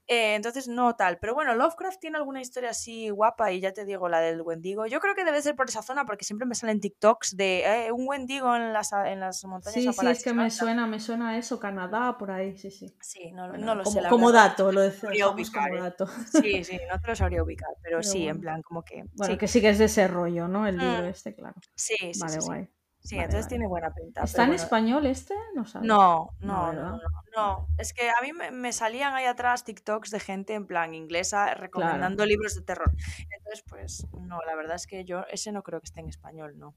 Eh, 0.07 0.35
entonces, 0.35 0.67
no 0.67 0.95
tal. 0.95 1.17
Pero 1.19 1.33
bueno, 1.33 1.53
Lovecraft 1.55 1.99
tiene 1.99 2.17
alguna 2.17 2.41
historia 2.41 2.69
así 2.69 3.09
guapa 3.09 3.51
y 3.51 3.59
ya 3.59 3.73
te 3.73 3.83
digo, 3.83 4.07
la 4.07 4.19
del 4.21 4.41
Wendigo. 4.41 4.85
Yo 4.85 4.99
creo 5.01 5.15
que 5.15 5.25
debe 5.25 5.41
ser 5.41 5.55
por 5.55 5.67
esa 5.67 5.81
zona 5.81 6.05
porque 6.05 6.23
siempre 6.23 6.47
me 6.47 6.55
salen 6.55 6.79
TikToks 6.79 7.35
de 7.35 7.87
eh, 7.87 7.91
un 7.91 8.07
Wendigo 8.07 8.55
en 8.55 8.71
las, 8.71 8.93
en 8.93 9.19
las 9.19 9.43
montañas 9.43 9.73
Sí, 9.73 9.91
sí, 9.91 10.07
es 10.07 10.23
que 10.23 10.33
me 10.33 10.49
suena, 10.49 10.87
me 10.87 10.99
suena 10.99 11.37
eso, 11.37 11.59
Canadá, 11.59 12.17
por 12.17 12.31
ahí, 12.31 12.57
sí, 12.57 12.71
sí. 12.71 12.95
Sí, 13.01 13.31
no, 13.33 13.51
no 13.51 13.75
lo 13.75 13.85
sé. 13.85 14.01
como 14.09 14.31
dato, 14.31 14.71
lo 14.71 14.81
decimos 14.81 15.51
como 15.51 15.67
¿eh? 15.67 15.81
dato. 15.81 16.07
Sí, 16.07 16.63
sí, 16.63 16.79
no 16.91 16.99
te 17.01 17.07
lo 17.07 17.15
sabría 17.15 17.43
ubicar, 17.43 17.69
pero, 17.81 18.01
sí, 18.01 18.27
en 18.27 18.39
plan, 18.39 18.61
como 18.61 18.83
que... 18.83 19.03
Bueno, 19.13 19.37
que 19.37 19.47
sí 19.47 19.59
que 19.59 19.69
es 19.69 19.77
de 19.77 19.85
ese 19.85 20.07
rollo, 20.07 20.47
¿no? 20.47 20.67
El 20.67 20.77
libro 20.77 21.03
mm. 21.03 21.05
este, 21.05 21.35
claro. 21.35 21.55
Sí, 21.75 21.95
sí, 21.99 22.19
Vale, 22.19 22.41
sí, 22.41 22.47
guay. 22.47 22.65
Sí, 22.65 22.76
entonces 23.15 23.47
tiene 23.47 23.67
buena 23.67 23.93
pinta. 23.93 24.23
¿Está 24.23 24.45
en 24.45 24.53
español 24.53 25.05
este? 25.05 25.33
No, 25.55 25.63
no, 25.81 26.29
no, 26.39 26.73
no, 26.73 26.99
no, 27.35 27.67
Es 27.77 27.93
que 27.93 28.09
a 28.09 28.21
mí 28.21 28.31
me, 28.33 28.73
salían 28.73 29.13
ahí 29.13 29.25
atrás 29.25 29.63
TikToks 29.63 30.11
de 30.11 30.19
gente 30.19 30.53
en 30.53 30.67
plan 30.67 30.93
inglesa 30.93 31.53
recomendando 31.53 32.25
libros 32.25 32.55
de 32.55 32.61
terror. 32.61 32.91
Entonces, 33.37 33.63
pues 33.67 34.07
no, 34.19 34.39
la 34.45 34.55
verdad 34.55 34.75
es 34.75 34.87
que 34.87 35.05
yo 35.05 35.25
ese 35.31 35.51
no 35.51 35.63
creo 35.63 35.79
que 35.79 35.85
esté 35.85 36.01
en 36.01 36.09
español, 36.09 36.57
no. 36.57 36.75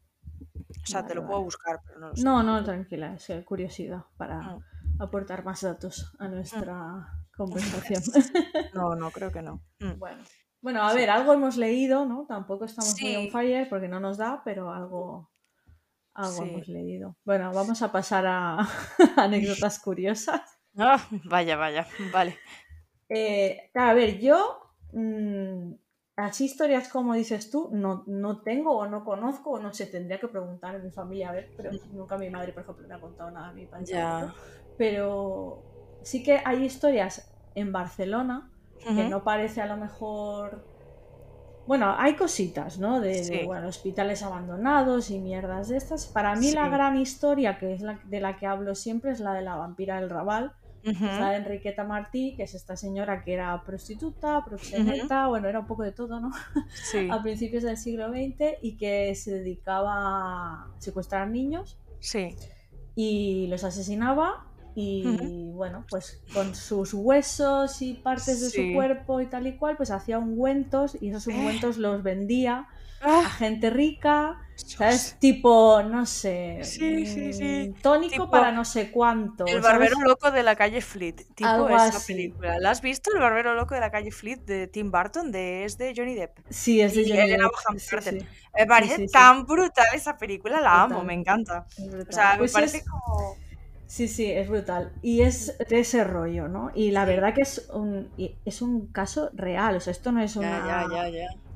O 0.82 0.86
sea, 0.86 1.06
te 1.06 1.14
lo 1.14 1.26
puedo 1.26 1.42
buscar, 1.42 1.80
pero 1.84 2.00
no 2.00 2.08
lo 2.08 2.16
sé. 2.16 2.22
No, 2.22 2.42
no, 2.42 2.62
tranquila, 2.64 3.14
es 3.14 3.44
curiosidad 3.44 4.04
para 4.16 4.40
mm. 4.40 4.62
aportar 5.02 5.44
más 5.44 5.60
datos 5.60 6.12
a 6.18 6.28
nuestra 6.28 6.74
mm. 6.74 7.06
conversación. 7.36 8.02
No, 8.72 8.94
no, 8.94 9.10
creo 9.10 9.30
que 9.30 9.42
no. 9.42 9.62
Mm. 9.80 9.98
Bueno. 9.98 10.22
Bueno, 10.62 10.82
a 10.82 10.92
ver, 10.92 11.08
algo 11.08 11.32
hemos 11.32 11.56
leído, 11.56 12.04
¿no? 12.04 12.26
Tampoco 12.26 12.66
estamos 12.66 12.94
muy 13.00 13.16
on 13.16 13.30
fire 13.30 13.66
porque 13.68 13.88
no 13.88 13.98
nos 13.98 14.18
da, 14.18 14.42
pero 14.44 14.70
algo, 14.70 15.29
algo 16.14 16.42
hemos 16.42 16.68
leído. 16.68 17.16
Bueno, 17.24 17.52
vamos 17.52 17.82
a 17.82 17.92
pasar 17.92 18.26
a 18.26 18.58
anécdotas 19.16 19.78
curiosas. 19.78 20.42
Ah, 20.76 21.00
vaya, 21.24 21.56
vaya, 21.56 21.86
vale. 22.12 22.38
Eh, 23.08 23.70
a 23.74 23.92
ver, 23.92 24.18
yo 24.20 24.60
así 26.16 26.44
historias 26.44 26.88
como 26.88 27.14
dices 27.14 27.50
tú, 27.50 27.70
no, 27.72 28.04
no 28.06 28.42
tengo 28.42 28.76
o 28.76 28.86
no 28.86 29.04
conozco 29.04 29.52
o 29.52 29.58
no 29.58 29.72
sé, 29.72 29.86
tendría 29.86 30.20
que 30.20 30.28
preguntar 30.28 30.74
en 30.74 30.84
mi 30.84 30.90
familia 30.90 31.30
a 31.30 31.32
ver, 31.32 31.50
pero 31.56 31.70
nunca 31.92 32.18
mi 32.18 32.30
madre, 32.30 32.52
por 32.52 32.62
ejemplo, 32.62 32.86
me 32.86 32.94
ha 32.94 33.00
contado 33.00 33.30
nada 33.30 33.48
a 33.48 33.52
mi 33.52 33.66
padre. 33.66 33.86
Pero 34.76 35.62
sí 36.02 36.22
que 36.22 36.40
hay 36.44 36.64
historias 36.64 37.32
en 37.54 37.72
Barcelona 37.72 38.50
que 38.78 39.08
no 39.08 39.22
parece 39.22 39.60
a 39.60 39.66
lo 39.66 39.76
mejor... 39.76 40.69
Bueno, 41.66 41.94
hay 41.96 42.14
cositas, 42.16 42.78
¿no? 42.78 43.00
De, 43.00 43.44
bueno, 43.46 43.68
hospitales 43.68 44.22
abandonados 44.22 45.10
y 45.10 45.18
mierdas 45.18 45.68
de 45.68 45.76
estas. 45.76 46.06
Para 46.06 46.34
mí 46.34 46.52
la 46.52 46.68
gran 46.68 46.96
historia, 46.96 47.58
que 47.58 47.74
es 47.74 47.82
la 47.82 48.00
de 48.04 48.20
la 48.20 48.36
que 48.36 48.46
hablo 48.46 48.74
siempre, 48.74 49.12
es 49.12 49.20
la 49.20 49.34
de 49.34 49.42
la 49.42 49.54
vampira 49.54 50.00
del 50.00 50.10
Raval, 50.10 50.52
la 50.82 51.30
de 51.30 51.36
Enriqueta 51.36 51.84
Martí, 51.84 52.34
que 52.36 52.44
es 52.44 52.54
esta 52.54 52.76
señora 52.76 53.22
que 53.22 53.34
era 53.34 53.62
prostituta, 53.64 54.42
proxeneta, 54.44 55.28
bueno, 55.28 55.48
era 55.48 55.60
un 55.60 55.66
poco 55.66 55.82
de 55.82 55.92
todo, 55.92 56.20
¿no? 56.20 56.30
a 57.10 57.22
principios 57.22 57.62
del 57.62 57.76
siglo 57.76 58.08
XX 58.08 58.58
y 58.62 58.76
que 58.76 59.14
se 59.14 59.32
dedicaba 59.32 59.92
a 59.94 60.68
secuestrar 60.78 61.28
niños. 61.28 61.78
Sí. 62.00 62.34
Y 62.96 63.46
los 63.48 63.62
asesinaba 63.64 64.49
y 64.74 65.50
bueno, 65.52 65.84
pues 65.90 66.22
con 66.32 66.54
sus 66.54 66.94
huesos 66.94 67.82
y 67.82 67.94
partes 67.94 68.40
de 68.40 68.50
su 68.50 68.74
cuerpo 68.74 69.20
y 69.20 69.26
tal 69.26 69.46
y 69.46 69.56
cual, 69.56 69.76
pues 69.76 69.90
hacía 69.90 70.18
ungüentos 70.18 70.96
y 71.00 71.10
esos 71.10 71.26
ungüentos 71.26 71.76
los 71.76 72.02
vendía 72.02 72.68
a 73.02 73.20
ah. 73.20 73.30
gente 73.30 73.70
rica, 73.70 74.38
¿sabes? 74.56 75.16
Tipo, 75.18 75.82
no 75.82 76.04
sé, 76.04 76.60
sí, 76.62 77.06
sí, 77.06 77.32
sí. 77.32 77.68
Mm, 77.70 77.80
tónico 77.80 78.30
para 78.30 78.52
no 78.52 78.64
sé 78.64 78.90
cuánto. 78.90 79.46
El 79.46 79.60
barbero 79.60 80.00
loco 80.00 80.30
de 80.30 80.42
la 80.42 80.54
calle 80.54 80.82
Fleet, 80.82 81.26
tipo 81.34 81.68
esa 81.68 82.00
película. 82.06 82.58
¿La 82.58 82.70
has 82.70 82.82
visto? 82.82 83.10
El 83.14 83.20
barbero 83.20 83.54
loco 83.54 83.74
de 83.74 83.80
la 83.80 83.90
calle 83.90 84.10
Fleet 84.10 84.40
de 84.44 84.66
Tim 84.66 84.90
Burton, 84.90 85.32
de, 85.32 85.64
es 85.64 85.78
de 85.78 85.94
Johnny 85.96 86.14
Depp. 86.14 86.38
Sí, 86.50 86.80
es 86.80 86.94
de 86.94 87.08
Johnny 87.08 87.30
Depp. 87.30 88.26
Me 88.54 88.66
parece 88.66 89.06
tan 89.08 89.46
brutal 89.46 89.86
esa 89.94 90.18
película, 90.18 90.60
la 90.60 90.82
amo, 90.82 91.02
me 91.02 91.14
encanta. 91.14 91.66
O 92.08 92.12
sea, 92.12 92.32
me 92.32 92.38
pues 92.38 92.52
parece 92.52 92.84
como 92.84 93.36
Sí, 93.90 94.06
sí, 94.06 94.30
es 94.30 94.48
brutal. 94.48 94.92
Y 95.02 95.22
es 95.22 95.58
de 95.68 95.80
ese 95.80 96.04
rollo, 96.04 96.46
¿no? 96.46 96.70
Y 96.76 96.92
la 96.92 97.04
verdad 97.04 97.34
que 97.34 97.40
es 97.40 97.68
un, 97.74 98.08
es 98.44 98.62
un 98.62 98.86
caso 98.86 99.30
real. 99.32 99.74
O 99.74 99.80
sea, 99.80 99.90
esto 99.90 100.12
no 100.12 100.22
es 100.22 100.36
una, 100.36 100.86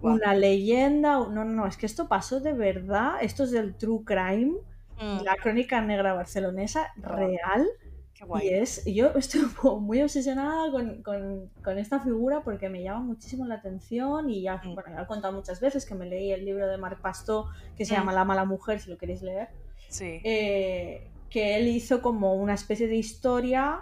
una 0.03 0.35
leyenda. 0.35 1.12
No, 1.12 1.28
no, 1.28 1.45
no, 1.45 1.64
es 1.64 1.76
que 1.76 1.87
esto 1.87 2.09
pasó 2.09 2.41
de 2.41 2.53
verdad. 2.53 3.18
Esto 3.20 3.45
es 3.45 3.53
del 3.53 3.76
True 3.76 4.01
Crime, 4.05 4.55
mm. 5.01 5.22
la 5.22 5.37
crónica 5.37 5.80
negra 5.80 6.12
barcelonesa 6.12 6.93
real. 6.97 7.68
Qué 8.14 8.24
guay. 8.24 8.49
Y 8.49 8.55
es, 8.55 8.85
yo 8.85 9.12
estoy 9.14 9.43
muy 9.80 10.03
obsesionada 10.03 10.72
con, 11.05 11.78
esta 11.78 12.01
figura 12.01 12.43
porque 12.43 12.68
me 12.68 12.82
llama 12.82 12.99
muchísimo 12.99 13.47
la 13.47 13.55
atención 13.55 14.28
y 14.28 14.43
ya, 14.43 14.57
mm. 14.57 14.74
bueno, 14.74 14.91
ya 14.91 15.03
he 15.03 15.07
contado 15.07 15.35
muchas 15.35 15.61
veces 15.61 15.87
que 15.87 15.95
me 15.95 16.07
leí 16.07 16.32
el 16.32 16.45
libro 16.45 16.66
de 16.66 16.78
Marc 16.78 17.01
Pasto 17.01 17.47
que 17.76 17.85
se 17.85 17.95
mm. 17.95 17.97
llama 17.97 18.12
La 18.12 18.24
mala 18.24 18.45
mujer, 18.45 18.80
si 18.80 18.91
lo 18.91 18.99
queréis 18.99 19.22
leer. 19.22 19.51
Sí. 19.89 20.20
Eh, 20.24 21.12
que 21.35 21.57
él 21.57 21.66
hizo 21.66 22.01
como 22.01 22.35
una 22.35 22.55
especie 22.55 22.87
de 22.87 22.95
historia 22.95 23.80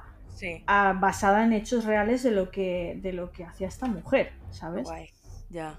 ah, 0.67 0.97
basada 0.99 1.45
en 1.45 1.53
hechos 1.53 1.85
reales 1.85 2.23
de 2.23 2.31
lo 2.31 2.51
que, 2.51 2.99
de 3.03 3.13
lo 3.13 3.31
que 3.31 3.45
hacía 3.45 3.69
esta 3.69 3.85
mujer, 3.85 4.33
¿sabes? 4.49 4.89
Ya. 5.51 5.79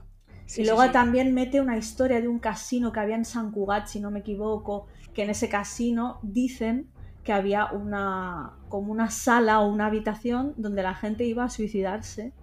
y 0.56 0.66
luego 0.66 0.92
también 0.92 1.34
mete 1.34 1.60
una 1.62 1.76
historia 1.76 2.22
de 2.22 2.28
un 2.28 2.38
casino 2.38 2.92
que 2.92 3.00
había 3.00 3.16
en 3.16 3.26
San 3.26 3.50
Cugat, 3.50 3.88
si 3.88 4.00
no 4.00 4.12
me 4.12 4.20
equivoco, 4.20 4.86
que 5.16 5.24
en 5.24 5.32
ese 5.32 5.50
casino 5.50 6.20
dicen 6.22 6.92
que 7.24 7.34
había 7.34 7.66
una 7.72 8.60
como 8.70 8.92
una 8.92 9.10
sala 9.10 9.60
o 9.60 9.68
una 9.68 9.88
habitación 9.88 10.54
donde 10.58 10.84
la 10.84 10.94
gente 10.94 11.24
iba 11.24 11.44
a 11.44 11.50
suicidarse. 11.50 12.34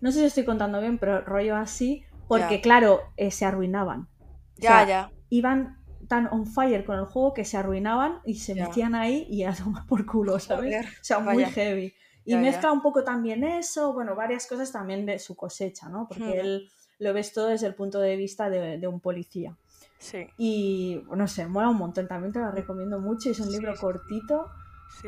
No 0.00 0.12
sé 0.12 0.20
si 0.20 0.24
estoy 0.24 0.46
contando 0.46 0.80
bien, 0.80 0.96
pero 0.96 1.20
rollo 1.20 1.56
así, 1.56 2.04
porque 2.26 2.62
claro, 2.62 3.02
eh, 3.18 3.30
se 3.30 3.44
arruinaban. 3.44 4.08
Ya, 4.56 4.86
ya. 4.86 5.10
Iban 5.28 5.76
tan 6.08 6.28
on 6.28 6.46
fire 6.46 6.84
con 6.84 6.98
el 6.98 7.04
juego 7.04 7.34
que 7.34 7.44
se 7.44 7.56
arruinaban 7.56 8.20
y 8.24 8.34
se 8.34 8.54
metían 8.54 8.94
ahí 8.94 9.26
y 9.28 9.44
a 9.44 9.52
tomar 9.54 9.86
por 9.86 10.06
culo, 10.06 10.38
¿sabes? 10.38 10.86
O 10.86 11.04
sea, 11.04 11.18
muy 11.18 11.44
heavy. 11.44 11.94
Y 12.24 12.36
mezcla 12.36 12.72
un 12.72 12.82
poco 12.82 13.04
también 13.04 13.44
eso, 13.44 13.92
bueno, 13.92 14.16
varias 14.16 14.46
cosas 14.46 14.72
también 14.72 15.06
de 15.06 15.18
su 15.18 15.36
cosecha, 15.36 15.88
¿no? 15.88 16.08
Porque 16.08 16.40
él 16.40 16.68
lo 16.98 17.12
ves 17.12 17.32
todo 17.32 17.48
desde 17.48 17.68
el 17.68 17.74
punto 17.74 18.00
de 18.00 18.16
vista 18.16 18.50
de, 18.50 18.86
un 18.88 19.00
policía. 19.00 19.56
Sí. 19.98 20.26
Y 20.36 21.02
no 21.14 21.28
sé, 21.28 21.46
mola 21.46 21.68
un 21.68 21.78
montón, 21.78 22.08
también 22.08 22.32
te 22.32 22.40
lo 22.40 22.50
recomiendo 22.50 22.98
mucho, 22.98 23.30
es 23.30 23.40
un 23.40 23.52
libro 23.52 23.74
cortito, 23.76 24.50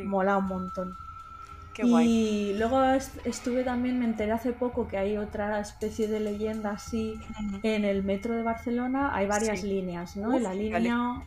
mola 0.05 0.36
un 0.36 0.46
montón 0.46 0.96
y 1.87 2.55
luego 2.55 2.83
estuve 3.24 3.62
también, 3.64 3.99
me 3.99 4.05
enteré 4.05 4.33
hace 4.33 4.53
poco 4.53 4.89
que 4.89 4.99
hay 4.99 5.16
otra 5.16 5.61
especie 5.61 6.09
de 6.09 6.20
leyenda 6.20 6.70
así 6.72 7.14
en 7.62 7.85
el 7.85 8.03
metro 8.03 8.35
de 8.35 8.43
Barcelona. 8.43 9.14
Hay 9.14 9.26
varias 9.26 9.62
líneas, 9.62 10.16
¿no? 10.16 10.35
en 10.35 10.43
la 10.43 10.55
línea, 10.55 11.22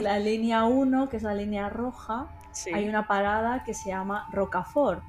la 0.00 0.18
línea 0.18 0.64
1, 0.64 1.08
que 1.08 1.16
es 1.16 1.22
la 1.22 1.34
línea 1.34 1.68
roja, 1.68 2.28
hay 2.72 2.88
una 2.88 3.06
parada 3.06 3.64
que 3.64 3.74
se 3.74 3.90
llama 3.90 4.26
Rocafort. 4.32 5.02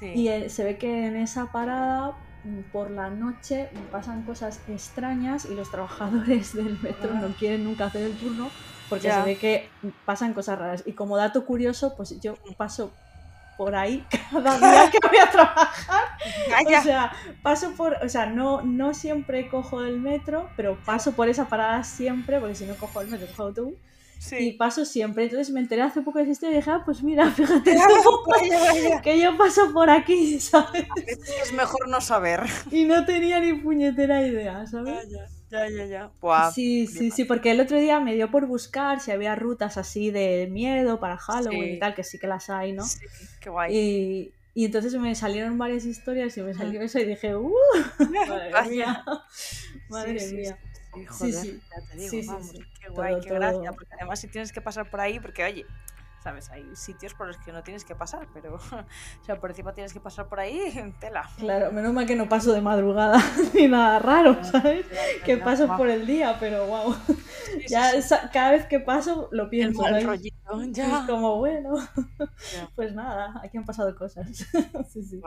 Y 0.00 0.28
eh, 0.28 0.50
se 0.50 0.64
ve 0.64 0.76
que 0.76 1.06
en 1.06 1.16
esa 1.16 1.46
parada 1.46 2.12
mm, 2.44 2.70
por 2.72 2.90
la 2.90 3.10
noche 3.10 3.70
pasan 3.90 4.22
cosas 4.22 4.60
extrañas 4.68 5.46
y 5.46 5.54
los 5.54 5.70
trabajadores 5.70 6.52
del 6.54 6.78
metro 6.80 7.14
no 7.14 7.28
quieren 7.28 7.64
nunca 7.64 7.86
hacer 7.86 8.02
el 8.02 8.16
turno 8.16 8.50
porque 8.88 9.10
se 9.10 9.22
ve 9.22 9.36
que 9.36 9.68
pasan 10.04 10.34
cosas 10.34 10.58
raras. 10.58 10.82
Y 10.86 10.92
como 10.92 11.16
dato 11.16 11.44
curioso, 11.46 11.94
pues 11.96 12.20
yo 12.20 12.34
paso 12.56 12.92
por 13.56 13.74
ahí 13.74 14.04
cada 14.30 14.58
día 14.58 14.90
que 14.90 14.98
voy 15.06 15.18
a 15.18 15.30
trabajar. 15.30 16.04
O 16.66 16.82
sea, 16.82 17.12
paso 17.42 17.72
por, 17.72 17.94
o 18.04 18.08
sea, 18.08 18.26
no, 18.26 18.62
no 18.62 18.94
siempre 18.94 19.48
cojo 19.48 19.82
el 19.82 20.00
metro, 20.00 20.48
pero 20.56 20.78
paso 20.84 21.12
por 21.12 21.28
esa 21.28 21.48
parada 21.48 21.84
siempre, 21.84 22.40
porque 22.40 22.54
si 22.54 22.66
no 22.66 22.74
cojo 22.76 23.00
el 23.00 23.08
metro, 23.08 23.26
cojo 23.28 23.42
el 23.42 23.48
autobús. 23.48 23.74
Y 24.32 24.52
paso 24.54 24.84
siempre. 24.84 25.24
Entonces 25.24 25.52
me 25.52 25.60
enteré 25.60 25.82
hace 25.82 26.00
poco 26.00 26.18
de 26.18 26.30
esto 26.30 26.50
y 26.50 26.54
dije, 26.54 26.70
ah, 26.70 26.82
pues 26.84 27.02
mira, 27.02 27.30
fíjate 27.30 27.74
que 29.02 29.20
yo 29.20 29.36
paso 29.36 29.72
por 29.72 29.90
aquí, 29.90 30.40
¿sabes? 30.40 30.86
Es 31.42 31.52
mejor 31.52 31.88
no 31.88 32.00
saber. 32.00 32.42
Y 32.70 32.84
no 32.84 33.04
tenía 33.04 33.40
ni 33.40 33.54
puñetera 33.54 34.26
idea, 34.26 34.66
¿sabes? 34.66 35.08
Ya, 35.54 35.68
ya, 35.68 35.86
ya. 35.86 36.10
sí, 36.52 36.88
sí, 36.88 37.12
sí, 37.12 37.24
porque 37.24 37.52
el 37.52 37.60
otro 37.60 37.78
día 37.78 38.00
me 38.00 38.14
dio 38.14 38.28
por 38.28 38.46
buscar 38.46 39.00
si 39.00 39.12
había 39.12 39.36
rutas 39.36 39.76
así 39.76 40.10
de 40.10 40.48
miedo 40.50 40.98
para 40.98 41.16
Halloween 41.16 41.74
y 41.74 41.78
tal, 41.78 41.94
que 41.94 42.02
sí 42.02 42.18
que 42.18 42.26
las 42.26 42.50
hay, 42.50 42.72
¿no? 42.72 42.84
Sí, 42.84 43.06
qué 43.38 43.50
guay. 43.50 43.72
Y, 43.72 44.34
y 44.52 44.64
entonces 44.64 44.92
me 44.94 45.14
salieron 45.14 45.56
varias 45.56 45.84
historias 45.84 46.36
y 46.36 46.42
me 46.42 46.54
salió 46.54 46.80
eso 46.80 46.98
y 46.98 47.04
dije, 47.04 47.36
¡uh! 47.36 47.54
Madre 48.28 48.68
mía. 48.68 49.04
Madre 49.88 50.32
mía. 50.32 50.58
Sí, 51.16 51.32
sí. 51.32 51.60
Ya 51.70 51.88
te 51.88 51.96
digo, 51.96 52.32
vamos, 52.32 52.52
qué 52.80 52.88
guay, 52.88 53.20
qué 53.20 53.30
gracia. 53.30 53.72
Porque 53.72 53.94
además 53.94 54.20
si 54.20 54.26
tienes 54.26 54.52
que 54.52 54.60
pasar 54.60 54.90
por 54.90 55.00
ahí, 55.00 55.20
porque 55.20 55.44
oye, 55.44 55.66
¿sabes? 56.24 56.50
Hay 56.50 56.64
sitios 56.74 57.12
por 57.12 57.26
los 57.26 57.36
que 57.36 57.52
no 57.52 57.62
tienes 57.62 57.84
que 57.84 57.94
pasar, 57.94 58.26
pero 58.32 58.54
o 59.20 59.24
sea, 59.24 59.38
por 59.38 59.50
encima 59.50 59.74
tienes 59.74 59.92
que 59.92 60.00
pasar 60.00 60.26
por 60.26 60.40
ahí, 60.40 60.72
tela. 61.00 61.28
Claro, 61.36 61.70
menos 61.70 61.92
mal 61.92 62.06
que 62.06 62.16
no 62.16 62.28
paso 62.28 62.52
de 62.52 62.62
madrugada 62.62 63.22
ni 63.54 63.68
nada 63.68 63.98
raro, 63.98 64.42
¿sabes? 64.42 64.86
que 65.24 65.36
paso 65.36 65.68
por 65.76 65.88
el 65.90 66.06
día, 66.06 66.36
pero 66.40 66.66
wow. 66.66 66.96
ya 67.68 67.92
cada 68.32 68.52
vez 68.52 68.64
que 68.64 68.80
paso 68.80 69.28
lo 69.32 69.50
pienso. 69.50 69.86
El 69.86 70.02
rollito, 70.02 70.62
ya. 70.70 71.00
Es 71.00 71.06
como, 71.06 71.36
bueno, 71.36 71.74
pues 72.74 72.94
nada, 72.94 73.40
aquí 73.42 73.58
han 73.58 73.64
pasado 73.64 73.94
cosas. 73.94 74.26
sí, 74.90 75.02
sí. 75.02 75.20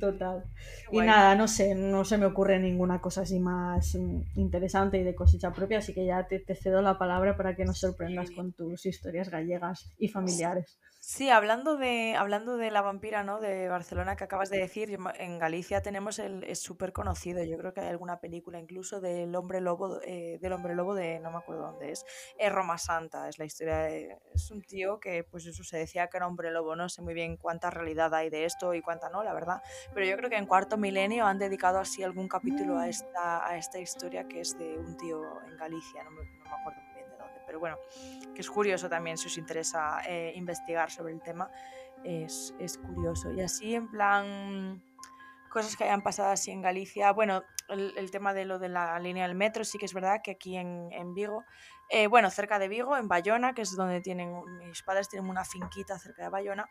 Total. 0.00 0.44
Y 0.90 1.00
nada, 1.00 1.34
no 1.34 1.48
sé, 1.48 1.74
no 1.74 2.04
se 2.04 2.18
me 2.18 2.26
ocurre 2.26 2.58
ninguna 2.58 3.00
cosa 3.00 3.22
así 3.22 3.38
más 3.38 3.94
mm, 3.94 4.22
interesante 4.36 4.98
y 4.98 5.02
de 5.04 5.14
cosecha 5.14 5.52
propia, 5.52 5.78
así 5.78 5.94
que 5.94 6.06
ya 6.06 6.26
te, 6.26 6.40
te 6.40 6.54
cedo 6.54 6.82
la 6.82 6.98
palabra 6.98 7.36
para 7.36 7.54
que 7.54 7.64
nos 7.64 7.78
sorprendas 7.78 8.30
con 8.30 8.52
tus 8.52 8.86
historias 8.86 9.30
gallegas 9.30 9.90
y 9.98 10.08
familiares. 10.08 10.78
Sí, 11.06 11.28
hablando 11.28 11.76
de, 11.76 12.16
hablando 12.16 12.56
de 12.56 12.70
la 12.70 12.80
vampira, 12.80 13.22
¿no? 13.24 13.38
De 13.38 13.68
Barcelona 13.68 14.16
que 14.16 14.24
acabas 14.24 14.48
de 14.48 14.56
decir, 14.58 14.98
en 15.18 15.38
Galicia 15.38 15.82
tenemos 15.82 16.18
el, 16.18 16.42
es 16.44 16.60
súper 16.60 16.94
conocido, 16.94 17.44
yo 17.44 17.58
creo 17.58 17.74
que 17.74 17.82
hay 17.82 17.88
alguna 17.88 18.20
película 18.20 18.58
incluso 18.58 19.02
del 19.02 19.36
hombre 19.36 19.60
lobo, 19.60 20.00
eh, 20.02 20.38
del 20.40 20.54
hombre 20.54 20.74
lobo 20.74 20.94
de, 20.94 21.20
no 21.20 21.30
me 21.30 21.36
acuerdo 21.36 21.62
dónde 21.66 21.92
es, 21.92 22.06
es 22.38 22.50
Roma 22.50 22.78
Santa, 22.78 23.28
es 23.28 23.38
la 23.38 23.44
historia 23.44 23.76
de, 23.80 24.18
es 24.32 24.50
un 24.50 24.62
tío 24.62 24.98
que 24.98 25.24
pues 25.24 25.44
eso 25.44 25.62
se 25.62 25.76
decía 25.76 26.06
que 26.08 26.16
era 26.16 26.26
hombre 26.26 26.50
lobo, 26.50 26.74
no 26.74 26.88
sé 26.88 27.02
muy 27.02 27.12
bien 27.12 27.36
cuánta 27.36 27.70
realidad 27.70 28.14
hay 28.14 28.30
de 28.30 28.46
esto 28.46 28.72
y 28.72 28.80
cuánta 28.80 29.10
no, 29.10 29.22
la 29.22 29.34
verdad, 29.34 29.62
pero 29.92 30.06
yo 30.06 30.16
creo 30.16 30.30
que 30.30 30.38
en 30.38 30.46
cuarto 30.46 30.78
milenio 30.78 31.26
han 31.26 31.38
dedicado 31.38 31.80
así 31.80 32.02
algún 32.02 32.28
capítulo 32.28 32.78
a 32.78 32.88
esta, 32.88 33.46
a 33.46 33.58
esta 33.58 33.78
historia 33.78 34.26
que 34.26 34.40
es 34.40 34.56
de 34.58 34.78
un 34.78 34.96
tío 34.96 35.22
en 35.42 35.58
Galicia, 35.58 36.02
no 36.02 36.12
me, 36.12 36.24
no 36.24 36.44
me 36.44 36.50
acuerdo 36.50 36.83
pero 37.54 37.60
bueno, 37.60 37.78
que 38.34 38.40
es 38.40 38.50
curioso 38.50 38.88
también 38.88 39.16
si 39.16 39.28
os 39.28 39.38
interesa 39.38 40.00
eh, 40.08 40.32
investigar 40.34 40.90
sobre 40.90 41.12
el 41.12 41.22
tema, 41.22 41.48
es, 42.02 42.52
es 42.58 42.78
curioso. 42.78 43.30
Y 43.30 43.42
así 43.42 43.76
en 43.76 43.88
plan 43.88 44.82
cosas 45.48 45.76
que 45.76 45.84
hayan 45.84 46.02
pasado 46.02 46.30
así 46.30 46.50
en 46.50 46.62
Galicia. 46.62 47.12
Bueno, 47.12 47.44
el, 47.68 48.10
tema 48.10 48.34
de 48.34 48.44
lo 48.44 48.58
de 48.58 48.68
la 48.68 48.98
línea 48.98 49.28
del 49.28 49.36
metro, 49.36 49.62
sí 49.62 49.78
que 49.78 49.84
es 49.84 49.94
verdad 49.94 50.20
que 50.20 50.32
aquí 50.32 50.56
en, 50.56 50.88
en 50.90 51.14
Vigo, 51.14 51.44
eh, 51.90 52.08
bueno, 52.08 52.28
cerca 52.28 52.58
de 52.58 52.66
Vigo, 52.66 52.96
en 52.96 53.06
Bayona, 53.06 53.54
que 53.54 53.62
es 53.62 53.76
donde 53.76 54.00
tienen, 54.00 54.34
mis 54.58 54.82
padres 54.82 55.08
tienen 55.08 55.30
una 55.30 55.44
finquita 55.44 55.96
cerca 56.00 56.24
de 56.24 56.30
Bayona, 56.30 56.68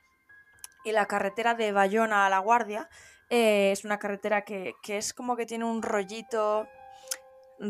y 0.84 0.92
la 0.92 1.06
carretera 1.06 1.54
de 1.54 1.72
Bayona 1.72 2.26
a 2.26 2.30
La 2.30 2.40
Guardia 2.40 2.90
eh, 3.30 3.72
es 3.72 3.86
una 3.86 4.00
carretera 4.00 4.42
que, 4.42 4.74
que 4.84 4.98
es 4.98 5.14
como 5.14 5.38
que 5.38 5.46
tiene 5.46 5.64
un 5.64 5.82
rollito 5.82 6.68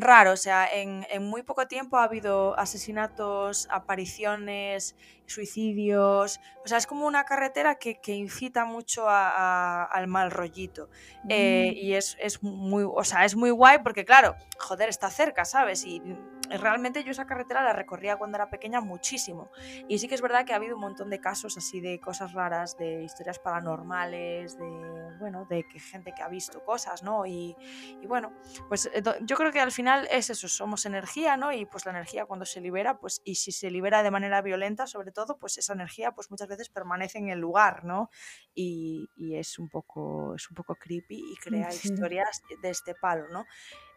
raro, 0.02 0.32
o 0.34 0.38
sea, 0.38 0.68
en, 0.72 1.06
muy 1.24 1.44
poco 1.44 1.68
tiempo 1.68 1.98
ha 1.98 2.04
habido 2.04 2.58
asesinatos, 2.60 3.68
apariciones, 3.70 4.96
suicidios, 5.26 6.40
o 6.64 6.68
sea, 6.68 6.78
es 6.78 6.88
como 6.88 7.06
una 7.06 7.26
carretera 7.26 7.76
que, 7.76 8.00
incita 8.08 8.66
mucho 8.66 9.06
al 9.08 10.08
mal 10.08 10.32
rollito. 10.32 10.90
Eh, 11.30 11.72
mm. 11.72 11.78
y 11.78 11.94
es, 11.96 12.18
es, 12.20 12.44
muy, 12.44 12.84
o 12.84 13.04
sea, 13.04 13.26
es 13.26 13.36
muy 13.36 13.50
guay 13.50 13.80
porque, 13.84 14.06
claro, 14.06 14.36
joder, 14.60 14.90
está 14.90 15.10
cerca, 15.10 15.46
¿sabes? 15.46 15.86
Y 15.86 16.02
realmente 16.50 17.04
yo 17.04 17.12
esa 17.12 17.26
carretera 17.26 17.64
la 17.64 17.74
recorría 17.74 18.18
cuando 18.18 18.38
era 18.38 18.50
pequeña 18.50 18.82
muchísimo. 18.82 19.50
Y 19.88 20.00
sí 20.00 20.08
que 20.08 20.16
es 20.16 20.22
verdad 20.22 20.46
que 20.46 20.54
ha 20.54 20.58
habido 20.58 20.76
un 20.76 20.82
montón 20.82 21.10
de 21.10 21.20
casos 21.20 21.58
así 21.58 21.82
de 21.82 22.00
cosas 22.00 22.34
raras, 22.34 22.78
de 22.78 23.04
historias 23.04 23.40
paranormales, 23.40 24.58
de, 24.58 25.16
bueno, 25.20 25.46
de 25.50 25.66
que 25.68 25.80
gente 25.80 26.14
que 26.16 26.22
ha 26.22 26.28
visto 26.28 26.64
cosas, 26.64 27.04
¿no? 27.04 27.26
Y, 27.26 27.56
y 28.02 28.08
bueno, 28.08 28.34
pues 28.68 28.90
eh, 28.94 29.02
yo 29.22 29.36
creo 29.36 29.52
que 29.52 29.60
al 29.60 29.72
final 29.72 30.08
es 30.12 30.30
eso, 30.30 30.48
somos 30.48 30.86
energía, 30.86 31.38
¿no? 31.38 31.52
Y 31.52 31.66
pues 31.66 31.86
la 31.86 31.92
energía 31.92 32.26
cuando 32.26 32.46
se 32.46 32.62
libera, 32.62 33.00
pues, 33.00 33.22
y 33.24 33.36
si 33.36 33.52
se 33.52 33.72
libera 33.72 34.04
de 34.04 34.12
manera 34.12 34.42
violenta, 34.42 34.88
sobre 34.88 35.12
todo, 35.14 35.38
pues 35.38 35.58
esa 35.58 35.74
energía 35.74 36.12
pues 36.12 36.30
muchas 36.32 36.48
veces 36.48 36.70
permanece 36.70 37.20
en 37.20 37.30
el 37.30 37.40
lugar, 37.40 37.86
¿no? 37.86 38.10
Y, 38.54 39.10
y 39.16 39.36
es, 39.36 39.60
un 39.60 39.70
poco, 39.70 40.36
es 40.36 40.50
un 40.50 40.56
poco 40.56 40.76
creepy 40.76 41.24
y 41.32 41.36
crea 41.38 41.74
historias 41.74 42.42
de 42.62 42.70
este 42.70 42.96
palo, 42.96 43.28
¿no? 43.30 43.46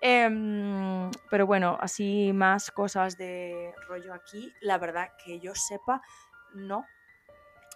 Em, 0.01 1.11
pero 1.31 1.47
bueno, 1.47 1.77
así 1.81 2.33
más 2.33 2.71
cosas 2.71 3.17
de 3.17 3.73
rollo 3.89 4.12
aquí. 4.12 4.53
La 4.61 4.79
verdad 4.79 5.09
que 5.25 5.41
yo 5.41 5.55
sepa, 5.55 6.03
no. 6.55 6.85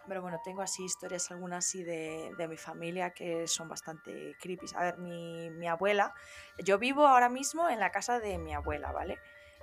Pero 0.09 0.23
bueno, 0.23 0.41
tengo 0.43 0.63
así 0.63 0.85
historias 0.85 1.31
algunas 1.31 1.67
así 1.67 1.83
de, 1.83 2.33
de 2.37 2.49
mi 2.49 2.57
familia 2.57 3.11
que 3.11 3.47
son 3.47 3.69
bastante 3.69 4.35
creepy. 4.41 4.67
A 4.75 4.83
ver, 4.83 4.99
mi, 4.99 5.51
mi, 5.51 5.69
abuela, 5.69 6.15
yo 6.59 6.79
vivo 6.79 7.07
ahora 7.07 7.29
mismo 7.29 7.69
en 7.69 7.79
la 7.79 7.91
casa 7.91 8.19
de 8.19 8.39
mi 8.39 8.55
abuela, 8.55 8.93
¿vale? 8.93 9.19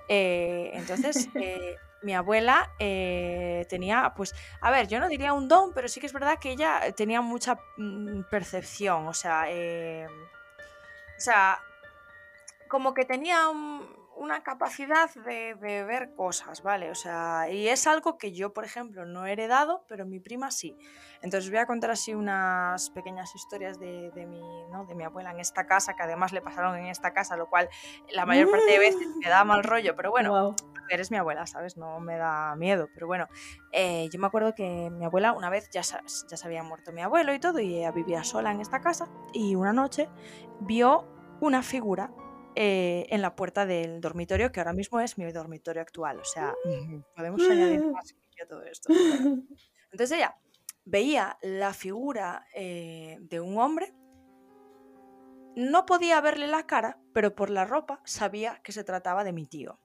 Eh, 0.08 0.70
entonces, 0.74 1.28
eh, 1.34 1.76
mi 2.02 2.14
abuela 2.14 2.72
eh, 2.78 3.66
tenía, 3.68 4.12
pues, 4.16 4.34
a 4.60 4.70
ver, 4.70 4.88
yo 4.88 5.00
no 5.00 5.08
diría 5.08 5.32
un 5.32 5.48
don, 5.48 5.72
pero 5.72 5.88
sí 5.88 6.00
que 6.00 6.06
es 6.06 6.12
verdad 6.12 6.38
que 6.40 6.52
ella 6.52 6.92
tenía 6.96 7.20
mucha 7.20 7.58
mm, 7.76 8.22
percepción, 8.30 9.06
o 9.06 9.14
sea, 9.14 9.46
o 9.46 11.20
sea, 11.20 11.60
como 12.68 12.94
que 12.94 13.04
tenía 13.04 13.48
una 14.18 14.42
capacidad 14.42 15.10
de, 15.14 15.54
ver 15.54 16.14
cosas, 16.14 16.62
¿vale? 16.62 16.90
O 16.90 16.94
sea, 16.94 17.48
y 17.50 17.68
es 17.68 17.86
algo 17.86 18.18
que 18.18 18.32
yo, 18.32 18.52
por 18.52 18.64
ejemplo, 18.64 19.06
no 19.06 19.26
he 19.26 19.32
heredado, 19.32 19.84
pero 19.88 20.06
mi 20.06 20.20
prima 20.20 20.50
sí. 20.50 20.76
Entonces 21.22 21.50
voy 21.50 21.58
a 21.58 21.66
contar 21.66 21.90
así 21.90 22.14
unas 22.14 22.90
pequeñas 22.90 23.34
historias 23.34 23.78
de, 23.78 24.10
mi, 24.28 24.40
¿no? 24.70 24.84
de 24.86 24.94
mi 24.94 25.04
abuela 25.04 25.30
en 25.30 25.40
esta 25.40 25.66
casa, 25.66 25.94
que 25.94 26.02
además 26.02 26.32
le 26.32 26.42
pasaron 26.42 26.76
en 26.76 26.86
esta 26.86 27.12
casa, 27.12 27.36
lo 27.36 27.48
cual 27.48 27.68
la 28.12 28.26
mayor 28.26 28.50
parte 28.50 28.70
de 28.70 28.78
veces 28.78 29.08
me 29.16 29.28
da 29.28 29.44
mal 29.44 29.62
rollo, 29.64 29.94
pero 29.96 30.10
bueno, 30.10 30.54
eres 30.88 31.10
mi 31.10 31.16
abuela, 31.16 31.46
¿sabes? 31.46 31.76
No 31.76 32.00
me 32.00 32.16
da 32.16 32.54
miedo, 32.56 32.88
pero 32.92 33.06
bueno, 33.06 33.26
eh, 33.72 34.08
yo 34.12 34.18
me 34.18 34.26
acuerdo 34.26 34.54
que 34.54 34.90
mi 34.90 35.04
abuela 35.04 35.32
una 35.32 35.50
vez 35.50 35.68
ya, 35.70 35.82
ya 35.82 36.36
se 36.36 36.46
había 36.46 36.62
muerto 36.62 36.92
mi 36.92 37.02
abuelo 37.02 37.32
y 37.34 37.38
todo, 37.38 37.60
y 37.60 37.78
ella 37.78 37.92
vivía 37.92 38.24
sola 38.24 38.50
en 38.50 38.60
esta 38.60 38.80
casa, 38.80 39.08
y 39.32 39.54
una 39.54 39.72
noche 39.72 40.08
vio 40.60 41.06
una 41.40 41.62
figura 41.62 42.10
eh, 42.60 43.06
en 43.10 43.22
la 43.22 43.36
puerta 43.36 43.66
del 43.66 44.00
dormitorio, 44.00 44.50
que 44.50 44.58
ahora 44.58 44.72
mismo 44.72 44.98
es 44.98 45.16
mi 45.16 45.30
dormitorio 45.30 45.80
actual. 45.80 46.18
O 46.18 46.24
sea, 46.24 46.56
podemos 47.14 47.40
añadir 47.48 47.84
más 47.92 48.16
a 48.42 48.46
todo 48.48 48.64
esto. 48.64 48.92
Entonces 49.92 50.18
ella 50.18 50.36
veía 50.84 51.38
la 51.40 51.72
figura 51.72 52.48
eh, 52.52 53.18
de 53.20 53.40
un 53.40 53.58
hombre, 53.58 53.94
no 55.54 55.86
podía 55.86 56.20
verle 56.20 56.48
la 56.48 56.66
cara, 56.66 56.98
pero 57.14 57.36
por 57.36 57.50
la 57.50 57.64
ropa 57.64 58.00
sabía 58.04 58.60
que 58.64 58.72
se 58.72 58.82
trataba 58.82 59.22
de 59.22 59.32
mi 59.32 59.46
tío. 59.46 59.78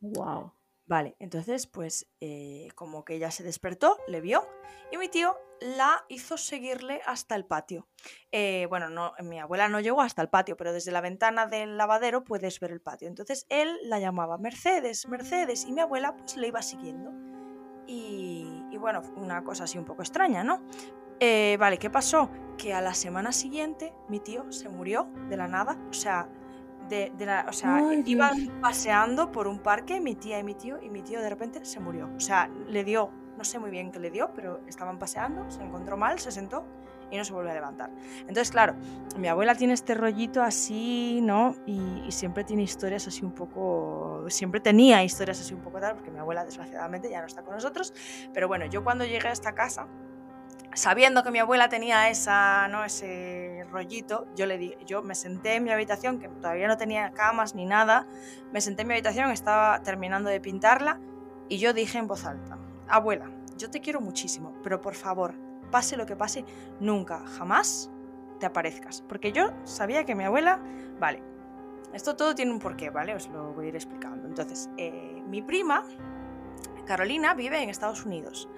Wow. 0.00 0.52
Vale, 0.86 1.16
entonces 1.18 1.66
pues 1.66 2.06
eh, 2.20 2.68
como 2.74 3.04
que 3.04 3.14
ella 3.14 3.30
se 3.30 3.42
despertó, 3.42 3.96
le 4.06 4.20
vio 4.20 4.46
y 4.92 4.98
mi 4.98 5.08
tío 5.08 5.34
la 5.60 6.04
hizo 6.08 6.36
seguirle 6.36 7.00
hasta 7.06 7.36
el 7.36 7.46
patio. 7.46 7.88
Eh, 8.32 8.66
bueno, 8.68 8.90
no, 8.90 9.14
mi 9.20 9.40
abuela 9.40 9.68
no 9.68 9.80
llegó 9.80 10.02
hasta 10.02 10.20
el 10.20 10.28
patio, 10.28 10.58
pero 10.58 10.74
desde 10.74 10.92
la 10.92 11.00
ventana 11.00 11.46
del 11.46 11.78
lavadero 11.78 12.22
puedes 12.22 12.60
ver 12.60 12.70
el 12.70 12.82
patio. 12.82 13.08
Entonces 13.08 13.46
él 13.48 13.78
la 13.84 13.98
llamaba 13.98 14.36
Mercedes, 14.36 15.08
Mercedes 15.08 15.64
y 15.64 15.72
mi 15.72 15.80
abuela 15.80 16.16
pues 16.16 16.36
le 16.36 16.48
iba 16.48 16.60
siguiendo. 16.60 17.12
Y, 17.86 18.64
y 18.70 18.76
bueno, 18.76 19.00
una 19.16 19.42
cosa 19.42 19.64
así 19.64 19.78
un 19.78 19.86
poco 19.86 20.02
extraña, 20.02 20.44
¿no? 20.44 20.62
Eh, 21.18 21.56
vale, 21.58 21.78
¿qué 21.78 21.88
pasó? 21.88 22.30
Que 22.58 22.74
a 22.74 22.82
la 22.82 22.92
semana 22.92 23.32
siguiente 23.32 23.94
mi 24.08 24.20
tío 24.20 24.52
se 24.52 24.68
murió 24.68 25.08
de 25.30 25.36
la 25.38 25.48
nada, 25.48 25.78
o 25.88 25.94
sea 25.94 26.28
de, 26.88 27.12
la, 27.20 27.46
o 27.48 27.52
sea, 27.52 27.80
iban 28.04 28.60
paseando 28.60 29.30
por 29.32 29.46
un 29.46 29.58
parque, 29.58 30.00
mi 30.00 30.14
tía 30.14 30.38
y 30.38 30.44
mi 30.44 30.54
tío, 30.54 30.80
y 30.82 30.90
mi 30.90 31.02
tío 31.02 31.20
de 31.20 31.30
repente 31.30 31.64
se 31.64 31.80
murió. 31.80 32.10
O 32.16 32.20
sea, 32.20 32.48
le 32.68 32.84
dio, 32.84 33.10
no 33.36 33.44
sé 33.44 33.58
muy 33.58 33.70
bien 33.70 33.90
qué 33.90 33.98
le 33.98 34.10
dio, 34.10 34.30
pero 34.34 34.60
estaban 34.66 34.98
paseando, 34.98 35.50
se 35.50 35.62
encontró 35.62 35.96
mal, 35.96 36.18
se 36.18 36.30
sentó 36.30 36.64
y 37.10 37.16
no 37.16 37.24
se 37.24 37.32
volvió 37.32 37.50
a 37.50 37.54
levantar. 37.54 37.90
Entonces, 38.20 38.50
claro, 38.50 38.74
mi 39.18 39.28
abuela 39.28 39.54
tiene 39.54 39.74
este 39.74 39.94
rollito 39.94 40.42
así, 40.42 41.20
¿no? 41.22 41.54
Y, 41.66 42.02
y, 42.06 42.12
siempre 42.12 42.44
tiene 42.44 42.62
historias 42.62 43.06
así 43.06 43.24
un 43.24 43.32
poco, 43.32 44.24
siempre 44.28 44.60
tenía 44.60 45.02
historias 45.04 45.40
así 45.40 45.54
un 45.54 45.60
poco 45.60 45.80
tal, 45.80 45.94
porque 45.94 46.10
mi 46.10 46.18
abuela 46.18 46.44
desgraciadamente 46.44 47.08
ya 47.10 47.20
no 47.20 47.26
está 47.26 47.42
con 47.42 47.54
nosotros. 47.54 47.92
Pero 48.32 48.48
bueno, 48.48 48.66
yo 48.66 48.82
cuando 48.82 49.04
llegué 49.04 49.28
a 49.28 49.32
esta 49.32 49.52
casa, 49.54 49.86
sabiendo 50.74 51.22
que 51.22 51.30
mi 51.30 51.38
abuela 51.38 51.68
tenía 51.68 52.08
esa, 52.10 52.68
¿no? 52.68 52.84
ese 52.84 53.64
rollito, 53.70 54.26
yo, 54.36 54.46
le 54.46 54.58
di, 54.58 54.76
yo 54.86 55.02
me 55.02 55.14
senté 55.14 55.54
en 55.54 55.64
mi 55.64 55.70
habitación, 55.70 56.18
que 56.18 56.28
todavía 56.28 56.68
no 56.68 56.76
tenía 56.76 57.12
camas 57.12 57.54
ni 57.54 57.64
nada, 57.64 58.06
me 58.52 58.60
senté 58.60 58.82
en 58.82 58.88
mi 58.88 58.94
habitación, 58.94 59.30
estaba 59.30 59.82
terminando 59.82 60.30
de 60.30 60.40
pintarla 60.40 61.00
y 61.48 61.58
yo 61.58 61.72
dije 61.72 61.98
en 61.98 62.06
voz 62.06 62.24
alta, 62.24 62.58
abuela, 62.88 63.30
yo 63.56 63.70
te 63.70 63.80
quiero 63.80 64.00
muchísimo, 64.00 64.54
pero 64.62 64.80
por 64.80 64.94
favor, 64.94 65.34
pase 65.70 65.96
lo 65.96 66.06
que 66.06 66.16
pase, 66.16 66.44
nunca, 66.80 67.24
jamás 67.26 67.90
te 68.38 68.46
aparezcas. 68.46 69.02
Porque 69.08 69.32
yo 69.32 69.50
sabía 69.64 70.04
que 70.04 70.14
mi 70.14 70.24
abuela, 70.24 70.60
vale, 70.98 71.22
esto 71.92 72.16
todo 72.16 72.34
tiene 72.34 72.50
un 72.50 72.58
porqué, 72.58 72.90
¿vale? 72.90 73.14
Os 73.14 73.28
lo 73.28 73.52
voy 73.52 73.66
a 73.66 73.68
ir 73.68 73.76
explicando. 73.76 74.26
Entonces, 74.26 74.68
eh, 74.76 75.22
mi 75.28 75.42
prima, 75.42 75.84
Carolina, 76.86 77.34
vive 77.34 77.62
en 77.62 77.70
Estados 77.70 78.04
Unidos. 78.04 78.48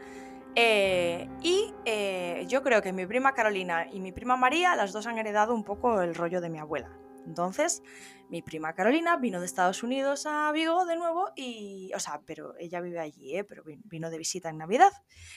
Eh, 0.58 1.28
y 1.42 1.74
eh, 1.84 2.46
yo 2.48 2.62
creo 2.62 2.80
que 2.80 2.90
mi 2.90 3.04
prima 3.04 3.34
Carolina 3.34 3.86
y 3.92 4.00
mi 4.00 4.10
prima 4.10 4.36
María, 4.38 4.74
las 4.74 4.90
dos 4.90 5.06
han 5.06 5.18
heredado 5.18 5.54
un 5.54 5.64
poco 5.64 6.00
el 6.00 6.14
rollo 6.14 6.40
de 6.40 6.48
mi 6.48 6.58
abuela. 6.58 6.90
Entonces, 7.26 7.82
mi 8.30 8.40
prima 8.40 8.72
Carolina 8.72 9.16
vino 9.16 9.40
de 9.40 9.46
Estados 9.46 9.82
Unidos 9.82 10.24
a 10.26 10.50
Vigo 10.52 10.86
de 10.86 10.96
nuevo 10.96 11.30
y, 11.36 11.92
o 11.94 12.00
sea, 12.00 12.22
pero 12.24 12.54
ella 12.58 12.80
vive 12.80 13.00
allí, 13.00 13.36
¿eh? 13.36 13.44
pero 13.44 13.64
vino 13.64 14.08
de 14.08 14.16
visita 14.16 14.48
en 14.48 14.56
Navidad. 14.56 14.92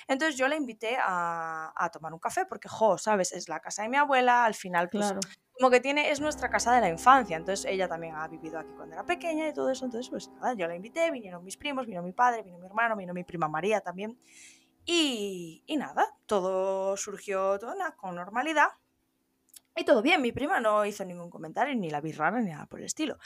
Entonces 0.07 0.37
yo 0.37 0.47
la 0.47 0.55
invité 0.55 0.97
a, 1.01 1.73
a, 1.75 1.89
tomar 1.89 2.13
un 2.13 2.19
café 2.19 2.45
porque, 2.45 2.69
jo, 2.69 2.97
sabes, 2.97 3.33
es 3.33 3.49
la 3.49 3.59
casa 3.59 3.83
de 3.83 3.89
mi 3.89 3.97
abuela, 3.97 4.45
al 4.45 4.53
final, 4.53 4.87
pues, 4.89 5.05
claro. 5.05 5.19
como 5.51 5.69
que 5.69 5.81
tiene, 5.81 6.11
es 6.11 6.21
nuestra 6.21 6.49
casa 6.49 6.73
de 6.73 6.79
la 6.79 6.89
infancia. 6.89 7.35
Entonces 7.35 7.65
ella 7.65 7.89
también 7.89 8.15
ha 8.15 8.27
vivido 8.27 8.57
aquí 8.57 8.71
cuando 8.73 8.93
era 8.93 9.03
pequeña 9.03 9.49
y 9.49 9.53
todo 9.53 9.69
eso. 9.69 9.83
Entonces, 9.83 10.09
pues 10.09 10.29
nada, 10.39 10.53
yo 10.53 10.67
la 10.67 10.75
invité, 10.75 11.11
vinieron 11.11 11.43
mis 11.43 11.57
primos, 11.57 11.87
vino 11.87 12.01
mi 12.03 12.13
padre, 12.13 12.43
vino 12.43 12.59
mi 12.59 12.67
hermano, 12.67 12.95
vino 12.95 13.13
mi 13.13 13.23
prima 13.25 13.49
María 13.49 13.81
también. 13.81 14.17
Y, 14.85 15.63
nada, 15.77 16.15
todo 16.25 16.97
surgió 16.97 17.59
todo, 17.59 17.75
con 17.97 18.15
normalidad. 18.15 18.69
Y 19.75 19.85
todo 19.85 20.01
bien, 20.01 20.21
mi 20.21 20.31
prima 20.31 20.59
no 20.59 20.85
hizo 20.85 21.05
ningún 21.05 21.29
comentario, 21.29 21.75
ni 21.75 21.89
la 21.89 22.01
vi 22.01 22.11
rara, 22.11 22.41
ni 22.41 22.49
nada 22.49 22.65
por 22.65 22.79
el 22.79 22.85
estilo. 22.85 23.17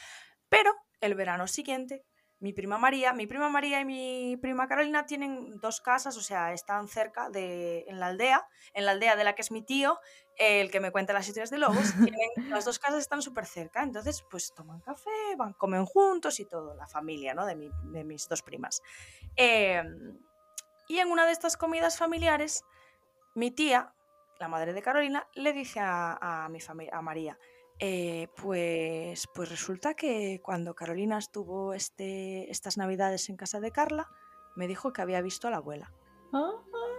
Pero 0.50 0.72
el 1.02 1.16
verano 1.16 1.48
siguiente, 1.48 2.06
mi 2.40 2.52
prima 2.52 2.78
María, 2.78 3.14
mi 3.14 3.26
prima 3.26 3.50
María 3.50 3.80
y 3.80 3.86
mi 3.86 4.38
prima 4.38 4.68
Carolina 4.68 5.06
tienen 5.06 5.60
dos 5.62 5.80
casas, 5.80 6.18
o 6.18 6.22
sea, 6.22 6.52
están 6.52 6.90
cerca 6.90 7.30
de, 7.30 7.86
en 7.88 8.00
la 8.00 8.08
aldea, 8.08 8.46
en 8.74 8.86
la 8.86 8.92
aldea 8.92 9.16
de 9.16 9.24
la 9.24 9.34
que 9.34 9.42
es 9.42 9.52
mi 9.52 9.64
tío, 9.64 9.98
el 10.38 10.70
que 10.70 10.82
me 10.82 10.92
cuenta 10.92 11.14
las 11.14 11.28
historias 11.28 11.50
de 11.50 11.58
lobos, 11.58 11.78
las 12.50 12.66
dos 12.66 12.80
casas 12.80 13.00
están 13.00 13.22
súper 13.22 13.46
cerca, 13.46 13.82
entonces 13.82 14.24
pues 14.30 14.54
toman 14.54 14.82
café, 14.82 15.10
van, 15.38 15.54
comen 15.54 15.86
juntos 15.86 16.40
y 16.42 16.46
todo, 16.46 16.76
la 16.76 16.88
familia, 16.88 17.34
¿no? 17.34 17.46
De, 17.46 17.72
de 17.86 18.04
mis 18.04 18.28
dos 18.28 18.42
primas. 18.42 18.82
Eh, 19.38 19.82
y 20.88 21.00
en 21.00 21.12
una 21.12 21.26
de 21.26 21.32
estas 21.32 21.58
comidas 21.58 21.98
familiares, 21.98 22.64
mi 23.36 23.52
tía 23.52 23.94
la 24.40 24.50
madre 24.50 24.74
de 24.74 24.82
Carolina, 24.82 25.26
le 25.36 25.54
dice 25.54 25.80
a, 25.82 26.48
mi 26.52 26.60
familia, 26.60 26.98
a 26.98 27.02
María, 27.02 27.40
eh, 27.80 28.28
pues, 28.36 29.28
pues 29.34 29.50
resulta 29.50 29.94
que 29.94 30.42
cuando 30.44 30.76
Carolina 30.76 31.18
estuvo 31.18 31.74
este, 31.74 32.52
estas 32.52 32.78
navidades 32.78 33.30
en 33.30 33.38
casa 33.38 33.62
de 33.62 33.72
Carla, 33.72 34.10
me 34.56 34.68
dijo 34.68 34.92
que 34.92 35.02
había 35.02 35.22
visto 35.22 35.48
a 35.48 35.52
la 35.52 35.58
abuela. 35.58 35.94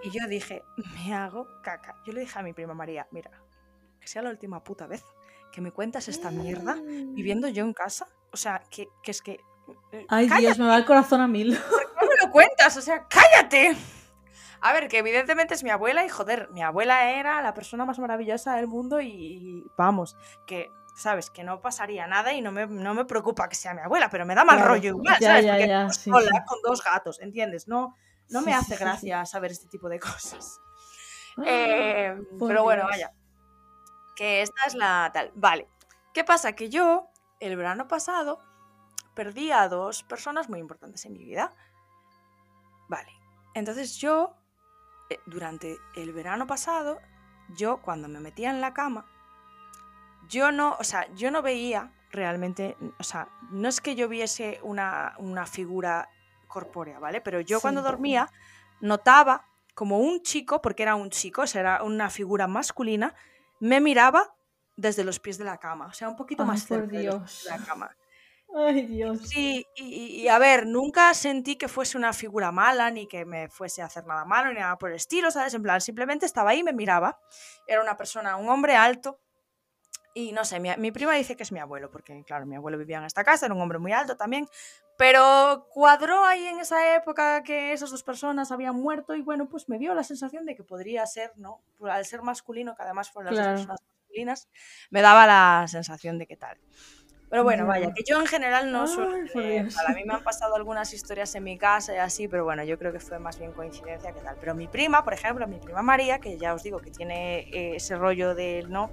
Y 0.02 0.10
yo 0.10 0.26
dije, 0.28 0.62
me 0.94 1.12
hago 1.14 1.46
caca. 1.62 1.96
Yo 2.06 2.12
le 2.12 2.20
dije 2.20 2.38
a 2.38 2.42
mi 2.42 2.52
prima 2.52 2.72
María, 2.72 3.06
mira, 3.10 3.30
que 4.00 4.06
sea 4.06 4.22
la 4.22 4.30
última 4.30 4.62
puta 4.62 4.86
vez 4.86 5.04
que 5.52 5.60
me 5.60 5.70
cuentas 5.70 6.08
esta 6.08 6.30
mierda 6.30 6.76
viviendo 6.82 7.48
yo 7.48 7.64
en 7.64 7.74
casa. 7.74 8.08
O 8.32 8.36
sea, 8.36 8.62
que, 8.70 8.88
es 9.04 9.22
que... 9.22 9.40
Eh, 9.92 10.06
Ay, 10.08 10.28
Dios, 10.38 10.58
me 10.58 10.66
va 10.66 10.76
el 10.76 10.84
corazón 10.84 11.20
a 11.20 11.28
mil. 11.28 11.58
¿Por 12.24 12.32
qué 12.32 12.38
me 12.38 12.42
lo 12.42 12.48
cuentas? 12.48 12.76
O 12.76 12.82
sea, 12.82 13.06
cállate. 13.08 13.76
A 14.60 14.72
ver, 14.72 14.88
que 14.88 14.98
evidentemente 14.98 15.54
es 15.54 15.62
mi 15.62 15.70
abuela 15.70 16.04
y 16.04 16.08
joder, 16.08 16.48
mi 16.50 16.62
abuela 16.62 17.10
era 17.10 17.42
la 17.42 17.52
persona 17.52 17.84
más 17.84 17.98
maravillosa 17.98 18.56
del 18.56 18.66
mundo 18.66 19.00
y, 19.00 19.62
vamos, 19.76 20.16
que 20.46 20.70
sabes, 20.96 21.30
que 21.30 21.44
no 21.44 21.60
pasaría 21.60 22.06
nada 22.06 22.32
y 22.32 22.40
no 22.40 22.52
me, 22.52 22.66
no 22.66 22.94
me 22.94 23.04
preocupa 23.04 23.48
que 23.48 23.56
sea 23.56 23.74
mi 23.74 23.82
abuela, 23.82 24.08
pero 24.08 24.24
me 24.24 24.34
da 24.34 24.44
mal 24.44 24.60
rollo 24.60 24.88
igual, 24.88 25.16
¿sabes? 25.20 25.44
Porque 25.46 25.92
sola 25.92 26.44
con 26.46 26.58
dos 26.62 26.82
gatos, 26.82 27.20
¿entiendes? 27.20 27.68
No, 27.68 27.94
no 28.30 28.40
me 28.42 28.54
hace 28.54 28.76
gracia 28.76 29.26
saber 29.26 29.50
este 29.50 29.68
tipo 29.68 29.88
de 29.88 29.98
cosas. 30.00 30.60
Ah, 31.36 31.42
eh, 31.46 32.16
pero 32.38 32.62
bueno, 32.62 32.84
vaya. 32.84 33.12
Que 34.16 34.42
esta 34.42 34.62
es 34.66 34.74
la 34.74 35.10
tal. 35.12 35.32
Vale. 35.34 35.68
¿Qué 36.12 36.22
pasa? 36.24 36.52
Que 36.52 36.70
yo, 36.70 37.08
el 37.40 37.56
verano 37.56 37.88
pasado, 37.88 38.40
perdí 39.14 39.50
a 39.50 39.68
dos 39.68 40.04
personas 40.04 40.48
muy 40.48 40.60
importantes 40.60 41.04
en 41.04 41.12
mi 41.12 41.24
vida. 41.24 41.54
Vale. 42.88 43.12
Entonces 43.54 43.96
yo 43.96 44.34
eh, 45.10 45.20
durante 45.26 45.78
el 45.94 46.12
verano 46.12 46.46
pasado, 46.46 47.00
yo 47.56 47.78
cuando 47.78 48.08
me 48.08 48.20
metía 48.20 48.50
en 48.50 48.60
la 48.60 48.74
cama, 48.74 49.06
yo 50.28 50.50
no, 50.50 50.76
o 50.78 50.84
sea, 50.84 51.12
yo 51.14 51.30
no 51.30 51.42
veía 51.42 51.92
realmente, 52.10 52.76
o 52.98 53.02
sea, 53.02 53.28
no 53.50 53.68
es 53.68 53.80
que 53.80 53.94
yo 53.94 54.08
viese 54.08 54.60
una, 54.62 55.14
figura 55.46 56.08
corpórea, 56.48 56.98
¿vale? 56.98 57.20
Pero 57.20 57.40
yo 57.40 57.60
cuando 57.60 57.82
dormía 57.82 58.30
notaba 58.80 59.46
como 59.74 59.98
un 59.98 60.22
chico, 60.22 60.62
porque 60.62 60.84
era 60.84 60.94
un 60.94 61.10
chico, 61.10 61.42
o 61.42 61.46
sea, 61.46 61.60
era 61.60 61.82
una 61.82 62.08
figura 62.08 62.46
masculina, 62.46 63.14
me 63.60 63.80
miraba 63.80 64.34
desde 64.76 65.04
los 65.04 65.18
pies 65.18 65.38
de 65.38 65.44
la 65.44 65.58
cama, 65.58 65.86
o 65.86 65.92
sea, 65.92 66.08
un 66.08 66.16
poquito 66.16 66.44
más 66.44 66.64
cerca 66.64 66.96
de 66.96 67.20
la 67.48 67.58
cama. 67.66 67.90
Ay, 68.56 68.82
Dios. 68.86 69.18
Sí, 69.28 69.66
y, 69.74 70.28
a 70.28 70.38
ver, 70.38 70.66
nunca 70.66 71.12
sentí 71.12 71.56
que 71.56 71.66
fuese 71.66 71.98
una 71.98 72.12
figura 72.12 72.52
mala, 72.52 72.88
ni 72.90 73.08
que 73.08 73.24
me 73.24 73.48
fuese 73.48 73.82
a 73.82 73.86
hacer 73.86 74.06
nada 74.06 74.24
malo, 74.24 74.52
ni 74.52 74.60
nada 74.60 74.78
por 74.78 74.90
el 74.90 74.96
estilo, 74.96 75.32
¿sabes? 75.32 75.54
En 75.54 75.62
plan, 75.62 75.80
simplemente 75.80 76.24
estaba 76.24 76.50
ahí 76.50 76.60
y 76.60 76.62
me 76.62 76.72
miraba. 76.72 77.18
Era 77.66 77.82
una 77.82 77.96
persona, 77.96 78.36
un 78.36 78.48
hombre 78.48 78.76
alto. 78.76 79.18
Y 80.16 80.30
no 80.30 80.44
sé, 80.44 80.60
mi, 80.60 80.92
prima 80.92 81.14
dice 81.14 81.36
que 81.36 81.42
es 81.42 81.50
mi 81.50 81.58
abuelo, 81.58 81.90
porque 81.90 82.22
claro, 82.24 82.46
mi 82.46 82.54
abuelo 82.54 82.78
vivía 82.78 82.98
en 82.98 83.04
esta 83.04 83.24
casa, 83.24 83.46
era 83.46 83.54
un 83.56 83.60
hombre 83.60 83.80
muy 83.80 83.90
alto 83.90 84.16
también. 84.16 84.48
Pero 84.96 85.66
cuadró 85.72 86.24
ahí 86.24 86.46
en 86.46 86.60
esa 86.60 86.94
época 86.94 87.42
que 87.42 87.72
esas 87.72 87.90
dos 87.90 88.04
personas 88.04 88.52
habían 88.52 88.76
muerto 88.76 89.16
y 89.16 89.22
bueno, 89.22 89.48
pues 89.48 89.68
me 89.68 89.76
dio 89.76 89.92
la 89.92 90.04
sensación 90.04 90.46
de 90.46 90.54
que 90.54 90.62
podría 90.62 91.04
ser, 91.06 91.32
¿no? 91.34 91.64
Al 91.82 92.04
ser 92.04 92.22
masculino, 92.22 92.76
que 92.76 92.84
además 92.84 93.10
fueron 93.10 93.34
las 93.34 93.44
dos 93.44 93.54
personas 93.54 93.80
masculinas, 93.80 94.48
me 94.90 95.02
daba 95.02 95.26
la 95.26 95.66
sensación 95.66 96.18
de 96.18 96.28
que 96.28 96.36
tal. 96.36 96.60
Pero 97.34 97.42
bueno, 97.42 97.66
vaya, 97.66 97.92
que 97.92 98.04
yo 98.08 98.20
en 98.20 98.26
general 98.26 98.70
no 98.70 98.86
suelo. 98.86 99.12
a 99.12 99.92
mí 99.92 100.04
me 100.06 100.14
han 100.14 100.22
pasado 100.22 100.54
algunas 100.54 100.94
historias 100.94 101.34
en 101.34 101.42
mi 101.42 101.58
casa 101.58 101.92
y 101.92 101.96
así, 101.96 102.28
pero 102.28 102.44
bueno, 102.44 102.62
yo 102.62 102.78
creo 102.78 102.92
que 102.92 103.00
fue 103.00 103.18
más 103.18 103.40
bien 103.40 103.50
coincidencia 103.50 104.12
que 104.12 104.20
tal. 104.20 104.36
Pero 104.38 104.54
mi 104.54 104.68
prima, 104.68 105.02
por 105.02 105.14
ejemplo, 105.14 105.44
mi 105.48 105.58
prima 105.58 105.82
María, 105.82 106.20
que 106.20 106.38
ya 106.38 106.54
os 106.54 106.62
digo 106.62 106.78
que 106.78 106.92
tiene 106.92 107.40
eh, 107.40 107.74
ese 107.74 107.96
rollo 107.96 108.36
de, 108.36 108.64
¿no? 108.68 108.88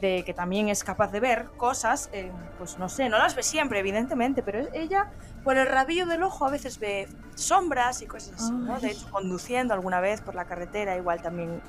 de 0.00 0.24
que 0.26 0.34
también 0.34 0.68
es 0.68 0.82
capaz 0.82 1.12
de 1.12 1.20
ver 1.20 1.50
cosas, 1.56 2.10
eh, 2.12 2.32
pues 2.58 2.80
no 2.80 2.88
sé, 2.88 3.08
no 3.08 3.16
las 3.16 3.36
ve 3.36 3.44
siempre, 3.44 3.78
evidentemente, 3.78 4.42
pero 4.42 4.66
ella 4.72 5.12
por 5.44 5.56
el 5.56 5.68
rabillo 5.68 6.06
del 6.06 6.24
ojo 6.24 6.46
a 6.46 6.50
veces 6.50 6.80
ve 6.80 7.06
sombras 7.36 8.02
y 8.02 8.06
cosas 8.06 8.42
así, 8.42 8.50
¿no? 8.50 8.80
De 8.80 8.88
hecho, 8.88 9.08
conduciendo 9.08 9.72
alguna 9.72 10.00
vez 10.00 10.20
por 10.20 10.34
la 10.34 10.46
carretera, 10.46 10.96
igual 10.96 11.22
también, 11.22 11.60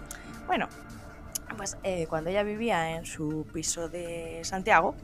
bueno, 0.48 0.70
pues 1.56 1.78
eh, 1.84 2.08
cuando 2.08 2.32
ella 2.32 2.42
vivía 2.42 2.96
en 2.96 3.06
su 3.06 3.46
piso 3.54 3.90
de 3.90 4.40
Santiago, 4.44 4.96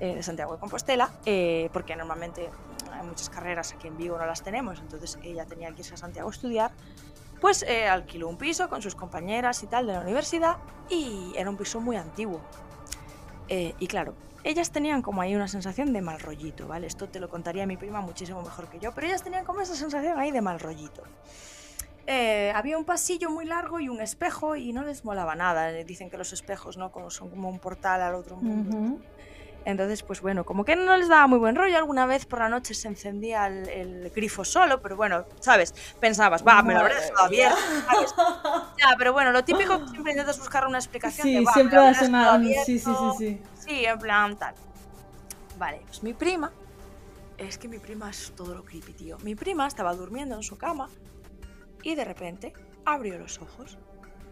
eh, 0.00 0.14
de 0.14 0.22
Santiago 0.22 0.54
de 0.54 0.58
Compostela, 0.58 1.10
eh, 1.26 1.68
porque 1.74 1.94
normalmente 1.94 2.48
hay 2.90 3.06
muchas 3.06 3.28
carreras 3.28 3.74
aquí 3.74 3.86
en 3.86 3.98
Vigo 3.98 4.16
no 4.16 4.24
las 4.24 4.42
tenemos, 4.42 4.80
entonces 4.80 5.18
ella 5.22 5.44
tenía 5.44 5.70
que 5.72 5.82
irse 5.82 5.92
a 5.92 5.98
Santiago 5.98 6.30
a 6.30 6.32
estudiar, 6.32 6.70
pues 7.38 7.62
eh, 7.64 7.86
alquiló 7.86 8.26
un 8.28 8.38
piso 8.38 8.70
con 8.70 8.80
sus 8.80 8.94
compañeras 8.94 9.62
y 9.62 9.66
tal 9.66 9.86
de 9.86 9.92
la 9.92 10.00
universidad 10.00 10.56
y 10.88 11.34
era 11.36 11.50
un 11.50 11.58
piso 11.58 11.82
muy 11.82 11.96
antiguo. 11.96 12.40
y 13.50 13.86
claro, 13.88 14.14
ellas 14.42 14.70
tenían 14.70 15.02
como 15.02 15.20
ahí 15.20 15.34
una 15.36 15.48
sensación 15.48 15.92
de 15.92 16.00
mal 16.00 16.18
rollito, 16.18 16.66
¿vale? 16.66 16.86
Esto 16.86 17.06
te 17.10 17.20
lo 17.20 17.28
contaría 17.28 17.66
mi 17.66 17.76
prima 17.76 18.00
muchísimo 18.00 18.40
mejor 18.40 18.68
que 18.70 18.78
yo, 18.78 18.92
pero 18.94 19.06
ellas 19.06 19.22
tenían 19.22 19.44
como 19.44 19.60
esa 19.60 19.74
sensación 19.74 20.18
ahí 20.18 20.30
de 20.30 20.40
mal 20.40 20.60
rollito. 20.60 21.02
había 22.54 22.78
un 22.78 22.86
pasillo 22.86 23.28
muy 23.28 23.44
largo 23.44 23.80
y 23.80 23.90
un 23.90 24.00
espejo 24.00 24.56
y 24.56 24.72
no 24.72 24.82
les 24.82 25.04
molaba 25.04 25.34
nada. 25.34 25.70
Dicen 25.84 26.08
que 26.08 26.16
los 26.16 26.32
espejos 26.32 26.78
no 26.78 26.90
son 27.10 27.28
como 27.28 27.50
un 27.50 27.58
portal 27.58 28.00
al 28.00 28.14
otro 28.14 28.36
mundo. 28.36 28.98
Entonces, 29.64 30.02
pues 30.02 30.20
bueno, 30.20 30.44
como 30.44 30.64
que 30.64 30.76
no 30.76 30.96
les 30.96 31.08
daba 31.08 31.26
muy 31.26 31.38
buen 31.38 31.54
rollo. 31.54 31.76
Alguna 31.76 32.06
vez 32.06 32.26
por 32.26 32.38
la 32.38 32.48
noche 32.48 32.74
se 32.74 32.88
encendía 32.88 33.46
el, 33.46 34.10
grifo 34.14 34.44
solo, 34.44 34.80
pero 34.80 34.96
bueno, 34.96 35.24
¿sabes? 35.40 35.74
Pensabas, 36.00 36.46
va, 36.46 36.62
me 36.62 36.74
lo 36.74 36.80
habré 36.80 36.94
dejado 36.94 37.24
abierto, 37.24 37.58
¿sabes? 37.86 38.14
Ya, 38.78 38.94
pero 38.96 39.12
bueno, 39.12 39.30
lo 39.32 39.44
típico 39.44 39.78
que 39.78 39.88
siempre 39.88 40.12
intentas 40.12 40.38
buscar 40.38 40.66
una 40.66 40.78
explicación. 40.78 41.26
Sí, 41.26 41.44
siempre 41.52 41.78
das 41.78 42.02
una. 42.02 42.38
Sí, 42.64 42.78
sí, 42.78 42.78
sí, 42.78 42.92
sí. 43.18 43.42
Sí, 43.58 43.84
en 43.84 43.98
plan 43.98 44.36
tal. 44.36 44.54
Vale, 45.58 45.82
pues 45.86 46.02
mi 46.02 46.14
prima. 46.14 46.50
Es 47.36 47.56
que 47.56 47.68
mi 47.68 47.78
prima 47.78 48.10
es 48.10 48.32
todo 48.36 48.54
lo 48.54 48.64
creepy, 48.64 48.92
tío. 48.92 49.18
Mi 49.22 49.34
prima 49.34 49.66
estaba 49.66 49.94
durmiendo 49.94 50.34
en 50.34 50.42
su 50.42 50.58
cama 50.58 50.88
y 51.82 51.94
de 51.94 52.04
repente 52.04 52.52
abrió 52.84 53.18
los 53.18 53.38
ojos 53.38 53.78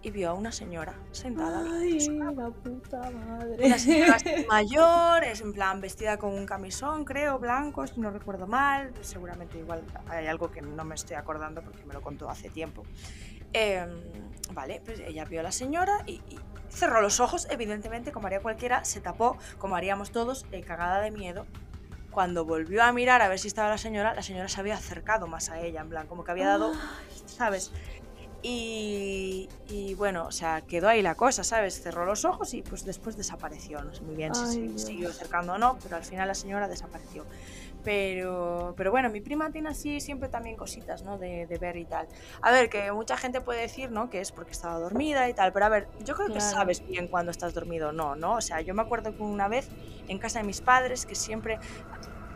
y 0.03 0.11
vio 0.11 0.31
a 0.31 0.35
una 0.35 0.53
señora 0.53 0.95
sentada. 1.11 1.65
Ay, 1.81 1.99
la 2.09 2.51
puta 2.51 3.11
madre. 3.11 3.67
Una 3.67 3.79
señora 3.79 4.17
mayor, 4.49 5.25
es 5.25 5.41
en 5.41 5.53
plan 5.53 5.81
vestida 5.81 6.17
con 6.19 6.35
un 6.35 6.47
camisón, 6.47 7.05
creo, 7.05 7.39
blanco, 7.39 7.87
si 7.87 8.01
no 8.01 8.11
recuerdo 8.11 8.47
mal. 8.47 8.93
Seguramente 9.01 9.59
igual 9.59 9.83
hay 10.09 10.27
algo 10.27 10.51
que 10.51 10.63
no 10.63 10.85
me 10.85 10.95
estoy 10.95 11.17
acordando 11.17 11.63
porque 11.63 11.85
me 11.85 11.95
lo 11.95 12.03
contó 12.03 12.29
hace 12.29 12.49
tiempo. 12.49 12.85
Em, 13.53 13.89
vale, 14.53 14.83
pues 14.85 15.01
ella 15.01 15.25
vio 15.25 15.41
a 15.41 15.43
la 15.43 15.53
señora 15.53 16.03
y, 16.07 16.21
cerró 16.69 17.01
los 17.01 17.19
ojos, 17.19 17.49
evidentemente, 17.51 18.13
como 18.13 18.27
haría 18.27 18.41
cualquiera, 18.41 18.85
se 18.85 19.01
tapó, 19.01 19.39
como 19.59 19.75
haríamos 19.75 20.13
todos, 20.13 20.47
eh, 20.53 20.61
cagada 20.61 21.01
de 21.01 21.11
miedo. 21.11 21.47
Cuando 22.11 22.45
volvió 22.45 22.83
a 22.83 22.93
mirar 22.93 23.23
a 23.23 23.29
ver 23.29 23.39
si 23.39 23.49
estaba 23.49 23.69
la 23.69 23.79
señora, 23.79 24.15
la 24.15 24.23
señora 24.23 24.49
se 24.49 24.61
había 24.61 24.75
acercado 24.75 25.27
más 25.27 25.51
a 25.51 25.61
ella, 25.61 25.81
en 25.81 25.89
plan, 25.89 26.07
como 26.07 26.25
que 26.25 26.31
había 26.31 26.49
dado, 26.49 26.73
¿sabes? 27.27 27.73
Y, 28.43 29.49
bueno, 29.97 30.27
o 30.27 30.33
sea, 30.33 30.61
quedó 30.63 30.89
ahí 30.89 31.03
la 31.03 31.17
cosa, 31.17 31.43
¿sabes? 31.43 31.83
Cerró 31.83 32.05
los 32.05 32.25
ojos 32.25 32.55
y 32.55 32.63
pues 32.63 32.85
después 32.85 33.17
desapareció. 33.17 33.83
No 33.83 33.93
sé 33.93 34.03
muy 34.03 34.15
bien 34.15 34.35
si 34.35 34.79
siguió 34.79 35.09
acercando 35.09 35.55
o 35.55 35.59
no, 35.59 35.79
pero 35.83 35.97
al 35.97 36.05
final 36.05 36.29
la 36.29 36.35
señora 36.35 36.69
desapareció. 36.69 37.25
Pero, 37.85 38.75
pero 38.77 38.91
bueno, 38.91 39.09
mi 39.09 39.21
prima 39.21 39.51
tiene 39.51 39.71
así 39.71 40.01
siempre 40.01 40.29
también 40.29 40.57
cositas, 40.57 41.03
¿no? 41.03 41.17
De, 41.17 41.47
ver 41.61 41.77
y 41.77 41.85
tal. 41.85 42.07
A 42.43 42.51
ver, 42.51 42.69
que 42.69 42.93
mucha 42.93 43.17
gente 43.17 43.41
puede 43.41 43.63
decir, 43.63 43.91
¿no? 43.91 44.11
Que 44.11 44.21
es 44.21 44.33
porque 44.33 44.53
estaba 44.53 44.79
dormida 44.79 45.29
y 45.29 45.35
tal, 45.35 45.53
pero 45.53 45.67
a 45.67 45.69
ver, 45.69 45.89
yo 46.05 46.15
creo 46.15 46.33
que 46.33 46.41
sabes 46.41 46.87
bien 46.87 47.09
cuando 47.09 47.31
estás 47.31 47.55
dormido 47.55 47.89
o 47.89 47.93
no, 47.93 48.15
¿no? 48.17 48.35
O 48.35 48.41
sea, 48.41 48.61
yo 48.61 48.75
me 48.75 48.83
acuerdo 48.83 49.17
que 49.17 49.23
una 49.23 49.49
vez 49.49 49.69
en 50.09 50.19
casa 50.19 50.41
de 50.41 50.45
mis 50.45 50.61
padres, 50.61 51.07
que 51.07 51.15
siempre 51.15 51.59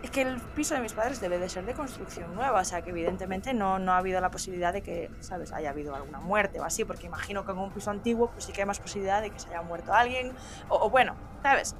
es 0.02 0.10
que 0.10 0.22
el 0.22 0.40
piso 0.40 0.74
de 0.74 0.80
mis 0.80 0.92
padres 0.92 1.20
debe 1.20 1.38
de 1.38 1.48
ser 1.48 1.64
de 1.64 1.74
construcción 1.74 2.34
nueva, 2.34 2.60
o 2.60 2.64
sea 2.64 2.82
que 2.82 2.90
evidentemente 2.90 3.54
no, 3.54 3.78
no 3.78 3.92
ha 3.92 3.98
habido 3.98 4.20
la 4.20 4.30
posibilidad 4.30 4.72
de 4.72 4.82
que, 4.82 5.10
¿sabes?, 5.20 5.52
haya 5.52 5.70
habido 5.70 5.94
alguna 5.94 6.18
muerte 6.18 6.58
o 6.60 6.64
así, 6.64 6.84
porque 6.84 7.06
imagino 7.06 7.44
que 7.44 7.52
en 7.52 7.58
un 7.58 7.70
piso 7.70 7.90
antiguo 7.90 8.30
pues 8.30 8.44
sí 8.44 8.52
que 8.52 8.62
hay 8.62 8.66
más 8.66 8.80
posibilidad 8.80 9.22
de 9.22 9.30
que 9.30 9.38
se 9.38 9.48
haya 9.48 9.62
muerto 9.62 9.94
alguien, 9.94 10.32
o, 10.68 10.90
bueno, 10.90 11.14
¿sabes?, 11.42 11.76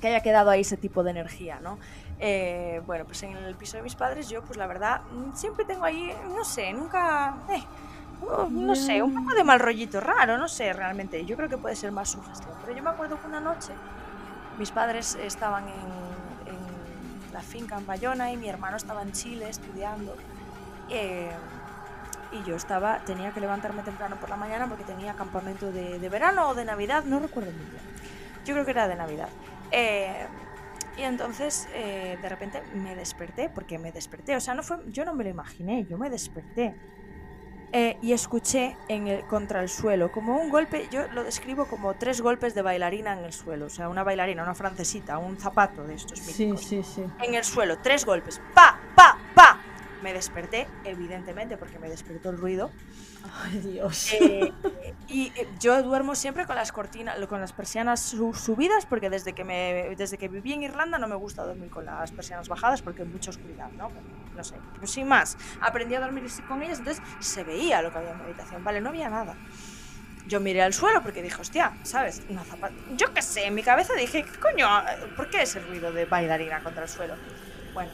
que 0.00 0.08
haya 0.08 0.20
quedado 0.20 0.50
ahí 0.50 0.60
ese 0.60 0.76
tipo 0.76 1.02
de 1.04 1.12
energía, 1.12 1.60
¿no? 1.60 1.78
Eh, 2.18 2.82
bueno, 2.86 3.04
pues 3.04 3.22
en 3.22 3.36
el 3.36 3.54
piso 3.54 3.76
de 3.76 3.82
mis 3.82 3.94
padres 3.94 4.28
yo, 4.28 4.42
pues 4.42 4.58
la 4.58 4.66
verdad, 4.66 5.00
mm, 5.12 5.34
siempre 5.34 5.64
tengo 5.64 5.84
ahí, 5.84 6.12
no 6.34 6.44
sé, 6.44 6.72
nunca... 6.72 7.36
Eh, 7.48 7.62
no 8.50 8.76
sé, 8.76 9.02
un 9.02 9.14
poco 9.14 9.34
de 9.34 9.42
mal 9.42 9.58
rollito 9.58 10.00
raro, 10.00 10.38
no 10.38 10.46
sé 10.46 10.72
realmente. 10.72 11.24
Yo 11.24 11.36
creo 11.36 11.48
que 11.48 11.58
puede 11.58 11.74
ser 11.74 11.90
más 11.90 12.10
sugestión. 12.10 12.54
Pero 12.60 12.76
yo 12.76 12.80
me 12.80 12.90
acuerdo 12.90 13.20
que 13.20 13.26
una 13.26 13.40
noche 13.40 13.72
mis 14.58 14.70
padres 14.70 15.16
estaban 15.16 15.64
en, 15.64 16.02
la 17.32 17.40
finca 17.40 17.76
en 17.78 17.86
Bayona 17.86 18.32
y 18.32 18.36
mi 18.36 18.48
hermano 18.48 18.76
estaba 18.76 19.02
en 19.02 19.12
Chile 19.12 19.48
estudiando. 19.48 20.16
Eh, 20.90 21.30
y 22.32 22.42
yo 22.44 22.56
estaba, 22.56 22.98
tenía 23.04 23.32
que 23.32 23.40
levantarme 23.40 23.82
temprano 23.82 24.16
por 24.16 24.30
la 24.30 24.36
mañana 24.36 24.66
porque 24.66 24.84
tenía 24.84 25.14
campamento 25.14 25.70
de, 25.70 26.08
verano 26.08 26.48
o 26.48 26.54
de 26.54 26.64
Navidad, 26.64 27.04
no 27.04 27.18
recuerdo 27.18 27.50
muy 27.52 27.66
bien. 27.66 27.82
Yo 28.44 28.54
creo 28.54 28.64
que 28.64 28.70
era 28.70 28.88
de 28.88 28.96
Navidad. 28.96 29.28
Eh, 29.70 30.26
y 30.96 31.02
entonces 31.02 31.68
eh, 31.74 32.18
de 32.20 32.28
repente 32.28 32.62
me 32.74 32.94
desperté, 32.94 33.48
porque 33.48 33.78
me 33.78 33.92
desperté, 33.92 34.36
o 34.36 34.40
sea, 34.40 34.54
no 34.54 34.62
fue, 34.62 34.78
yo 34.86 35.04
no 35.04 35.14
me 35.14 35.24
lo 35.24 35.30
imaginé, 35.30 35.84
yo 35.84 35.98
me 35.98 36.10
desperté. 36.10 36.74
Eh, 37.72 37.96
y 38.02 38.12
escuché 38.12 38.76
en 38.88 39.08
el, 39.08 39.24
contra 39.24 39.62
el 39.62 39.68
suelo 39.68 40.12
como 40.12 40.36
un 40.36 40.50
golpe, 40.50 40.88
yo 40.90 41.08
lo 41.12 41.24
describo 41.24 41.66
como 41.66 41.94
tres 41.94 42.20
golpes 42.20 42.54
de 42.54 42.62
bailarina 42.62 43.12
en 43.14 43.24
el 43.24 43.32
suelo, 43.32 43.66
o 43.66 43.70
sea, 43.70 43.88
una 43.88 44.04
bailarina, 44.04 44.42
una 44.42 44.54
francesita, 44.54 45.18
un 45.18 45.38
zapato 45.38 45.82
de 45.84 45.94
estos 45.94 46.20
míticos. 46.20 46.60
Sí, 46.60 46.82
sí, 46.82 46.82
sí. 46.82 47.04
En 47.22 47.34
el 47.34 47.44
suelo, 47.44 47.78
tres 47.78 48.04
golpes, 48.04 48.40
pa, 48.54 48.78
pa, 48.94 49.18
pa. 49.34 49.58
Me 50.02 50.12
desperté, 50.12 50.66
evidentemente, 50.84 51.56
porque 51.56 51.78
me 51.78 51.88
despertó 51.88 52.30
el 52.30 52.38
ruido. 52.38 52.70
Ay, 53.42 53.58
Dios. 53.60 54.12
Eh, 54.14 54.52
y 55.12 55.30
eh, 55.36 55.46
yo 55.60 55.82
duermo 55.82 56.14
siempre 56.14 56.46
con 56.46 56.56
las 56.56 56.72
cortinas, 56.72 57.18
con 57.26 57.40
las 57.40 57.52
persianas 57.52 58.00
subidas, 58.00 58.86
porque 58.86 59.10
desde 59.10 59.34
que, 59.34 59.44
me, 59.44 59.94
desde 59.96 60.16
que 60.16 60.28
viví 60.28 60.54
en 60.54 60.62
Irlanda 60.62 60.98
no 60.98 61.06
me 61.06 61.16
gusta 61.16 61.44
dormir 61.44 61.70
con 61.70 61.84
las 61.84 62.10
persianas 62.10 62.48
bajadas 62.48 62.80
porque 62.80 63.02
hay 63.02 63.08
mucha 63.08 63.30
oscuridad, 63.30 63.70
¿no? 63.72 63.90
No 64.34 64.42
sé, 64.42 64.54
pues 64.78 64.90
sin 64.90 65.06
más. 65.06 65.36
Aprendí 65.60 65.94
a 65.94 66.00
dormir 66.00 66.24
con 66.48 66.62
ellas, 66.62 66.78
entonces 66.78 67.04
se 67.20 67.44
veía 67.44 67.82
lo 67.82 67.92
que 67.92 67.98
había 67.98 68.12
en 68.12 68.16
mi 68.16 68.24
habitación, 68.24 68.64
¿vale? 68.64 68.80
No 68.80 68.88
había 68.88 69.10
nada. 69.10 69.36
Yo 70.26 70.40
miré 70.40 70.62
al 70.62 70.72
suelo 70.72 71.02
porque 71.02 71.20
dije, 71.20 71.38
hostia, 71.38 71.76
¿sabes? 71.82 72.22
Una 72.30 72.42
zapata. 72.42 72.74
Yo 72.96 73.12
qué 73.12 73.20
sé, 73.20 73.46
en 73.46 73.54
mi 73.54 73.62
cabeza 73.62 73.92
dije, 73.94 74.24
¿qué 74.24 74.38
coño? 74.40 74.66
¿Por 75.14 75.28
qué 75.28 75.42
ese 75.42 75.60
ruido 75.60 75.92
de 75.92 76.06
bailarina 76.06 76.62
contra 76.62 76.84
el 76.84 76.88
suelo? 76.88 77.14
Bueno, 77.74 77.90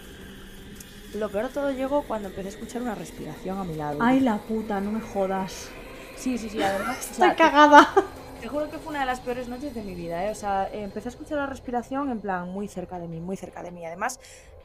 lo 1.14 1.28
peor 1.30 1.48
de 1.48 1.54
todo 1.54 1.72
llegó 1.72 2.02
cuando 2.02 2.28
empecé 2.28 2.48
a 2.48 2.50
escuchar 2.50 2.82
una 2.82 2.94
respiración 2.94 3.58
a 3.58 3.64
mi 3.64 3.74
lado. 3.74 3.98
Ay, 4.00 4.20
la 4.20 4.38
puta, 4.38 4.80
no 4.80 4.92
me 4.92 5.00
jodas. 5.00 5.70
Sí, 6.18 6.36
sí, 6.36 6.48
sí, 6.48 6.62
además. 6.62 7.10
Estoy 7.10 7.30
cagada. 7.32 7.94
Te, 8.40 8.48
juro 8.48 8.70
que 8.70 8.78
fue 8.78 8.90
una 8.90 9.00
de 9.00 9.06
las 9.06 9.20
peores 9.20 9.48
noches 9.48 9.74
de 9.74 9.82
mi 9.82 9.94
vida, 9.94 10.26
¿eh? 10.26 10.30
O 10.30 10.34
sea, 10.34 10.68
empecé 10.72 11.08
a 11.08 11.10
escuchar 11.10 11.38
la 11.38 11.46
respiración 11.46 12.10
en 12.10 12.20
plan 12.20 12.48
muy 12.48 12.68
cerca 12.68 12.98
de 12.98 13.08
mí, 13.08 13.20
muy 13.20 13.36
cerca 13.36 13.62
de 13.62 13.70
mí. 13.70 13.84
Además, 13.84 14.20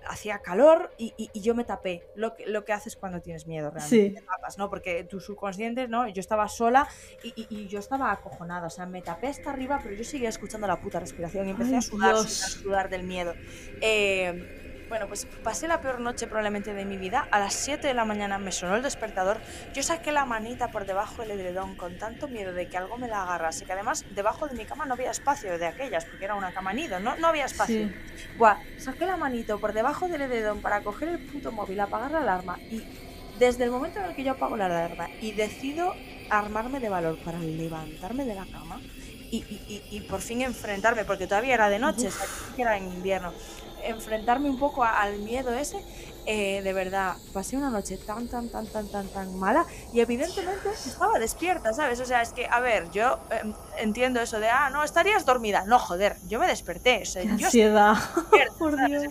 hacía 0.07 0.39
calor 0.39 0.91
y, 0.97 1.13
y, 1.17 1.41
yo 1.41 1.55
me 1.55 1.63
tapé. 1.63 2.03
Lo 2.15 2.35
que, 2.35 2.45
lo 2.47 2.65
que 2.65 2.73
haces 2.73 2.95
cuando 2.95 3.21
tienes 3.21 3.47
miedo, 3.47 3.69
realmente. 3.71 4.09
Sí. 4.09 4.15
Te 4.15 4.21
tapas, 4.21 4.57
¿no? 4.57 4.69
Porque 4.69 5.03
tu 5.03 5.19
subconsciente, 5.19 5.87
¿no? 5.87 6.07
Yo 6.07 6.19
estaba 6.19 6.47
sola 6.49 6.87
y, 7.23 7.33
y, 7.49 7.67
yo 7.67 7.79
estaba 7.79 8.11
acojonada. 8.11 8.67
O 8.67 8.71
sea, 8.71 8.85
me 8.85 9.01
tapé 9.01 9.27
hasta 9.27 9.51
arriba, 9.51 9.79
pero 9.81 9.95
yo 9.95 10.03
seguía 10.03 10.29
escuchando 10.29 10.67
la 10.67 10.79
puta 10.79 10.99
respiración 10.99 11.47
y 11.47 11.51
empecé 11.51 11.71
Ay, 11.71 11.77
a 11.77 11.81
sudar, 11.81 12.15
a 12.15 12.23
sudar 12.23 12.89
del 12.89 13.03
miedo. 13.03 13.33
Eh 13.81 14.62
bueno, 14.93 15.07
pues 15.07 15.25
pasé 15.43 15.67
la 15.67 15.81
peor 15.81 15.99
noche 16.01 16.27
probablemente 16.27 16.71
de 16.71 16.85
mi 16.85 16.97
vida. 16.97 17.27
A 17.31 17.39
las 17.39 17.55
7 17.55 17.87
de 17.87 17.95
la 17.95 18.05
mañana 18.05 18.37
me 18.37 18.51
sonó 18.51 18.75
el 18.75 18.83
despertador. 18.83 19.41
Yo 19.73 19.81
saqué 19.81 20.11
la 20.11 20.23
manita 20.25 20.67
por 20.67 20.85
debajo 20.85 21.23
del 21.23 21.31
edredón 21.31 21.75
con 21.75 21.97
tanto 21.97 22.27
miedo 22.27 22.53
de 22.53 22.67
que 22.67 22.77
algo 22.77 22.99
me 22.99 23.07
la 23.07 23.23
agarrase, 23.23 23.65
que 23.65 23.73
además 23.73 24.05
debajo 24.11 24.47
de 24.47 24.53
mi 24.53 24.65
cama 24.65 24.85
no 24.85 24.93
había 24.93 25.09
espacio 25.09 25.57
de 25.57 25.65
aquellas, 25.65 26.05
porque 26.05 26.25
era 26.25 26.35
una 26.35 26.53
cama 26.53 26.73
nido, 26.73 26.99
no, 26.99 27.15
no 27.15 27.25
había 27.25 27.45
espacio. 27.45 27.87
Sí. 27.87 27.95
Buah, 28.37 28.57
saqué 28.77 29.07
la 29.07 29.17
manito 29.17 29.59
por 29.59 29.73
debajo 29.73 30.07
del 30.07 30.21
edredón 30.21 30.61
para 30.61 30.83
coger 30.83 31.09
el 31.09 31.25
puto 31.25 31.51
móvil, 31.51 31.79
apagar 31.79 32.11
la 32.11 32.19
alarma 32.19 32.59
y 32.59 32.83
desde 33.39 33.63
el 33.63 33.71
momento 33.71 33.97
en 33.97 34.05
el 34.05 34.15
que 34.15 34.23
yo 34.23 34.33
apago 34.33 34.55
la 34.57 34.67
alarma 34.67 35.09
y 35.21 35.31
decido 35.31 35.95
armarme 36.29 36.79
de 36.79 36.89
valor 36.89 37.17
para 37.25 37.39
levantarme 37.39 38.25
de 38.25 38.35
la 38.35 38.45
cama 38.45 38.79
y, 39.31 39.37
y, 39.37 39.83
y, 39.91 39.97
y 39.97 40.01
por 40.01 40.21
fin 40.21 40.43
enfrentarme, 40.43 41.03
porque 41.03 41.25
todavía 41.25 41.55
era 41.55 41.67
de 41.67 41.79
noche, 41.79 42.09
o 42.09 42.11
sea, 42.11 42.27
que 42.55 42.61
era 42.61 42.77
en 42.77 42.93
invierno, 42.93 43.33
enfrentarme 43.83 44.49
un 44.49 44.59
poco 44.59 44.83
a, 44.83 45.01
al 45.01 45.19
miedo 45.19 45.53
ese, 45.53 45.83
eh, 46.25 46.61
de 46.61 46.73
verdad, 46.73 47.17
pasé 47.33 47.57
una 47.57 47.69
noche 47.69 47.97
tan, 47.97 48.27
tan, 48.29 48.49
tan, 48.49 48.65
tan, 48.67 48.87
tan, 48.87 49.07
tan 49.09 49.37
mala 49.37 49.65
y 49.91 49.99
evidentemente 49.99 50.69
estaba 50.69 51.19
despierta, 51.19 51.73
¿sabes? 51.73 51.99
O 51.99 52.05
sea, 52.05 52.21
es 52.21 52.31
que, 52.31 52.47
a 52.47 52.61
ver, 52.61 52.89
yo 52.91 53.19
eh, 53.29 53.53
entiendo 53.77 54.21
eso 54.21 54.39
de, 54.39 54.49
ah, 54.49 54.69
no, 54.69 54.83
estarías 54.83 55.25
dormida. 55.25 55.65
No, 55.65 55.79
joder, 55.79 56.15
yo 56.27 56.39
me 56.39 56.47
desperté. 56.47 57.01
O 57.01 57.05
sea, 57.05 57.23
Qué 57.23 57.27
yo 57.37 57.45
ansiedad. 57.45 57.95
despierta, 58.15 58.53
Por. 58.57 58.77
Dios. 58.87 59.03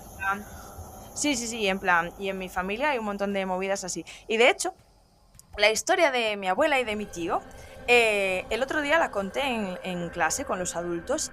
Sí, 1.14 1.36
sí, 1.36 1.46
sí, 1.46 1.66
en 1.68 1.78
plan, 1.78 2.12
y 2.18 2.30
en 2.30 2.38
mi 2.38 2.48
familia 2.48 2.90
hay 2.90 2.98
un 2.98 3.04
montón 3.04 3.34
de 3.34 3.44
movidas 3.44 3.84
así. 3.84 4.06
Y 4.28 4.38
de 4.38 4.48
hecho, 4.48 4.74
la 5.58 5.70
historia 5.70 6.10
de 6.10 6.38
mi 6.38 6.48
abuela 6.48 6.80
y 6.80 6.84
de 6.84 6.96
mi 6.96 7.04
tío, 7.04 7.42
eh, 7.86 8.46
el 8.48 8.62
otro 8.62 8.80
día 8.80 8.98
la 8.98 9.10
conté 9.10 9.42
en, 9.42 9.78
en 9.82 10.08
clase 10.08 10.46
con 10.46 10.58
los 10.58 10.76
adultos 10.76 11.30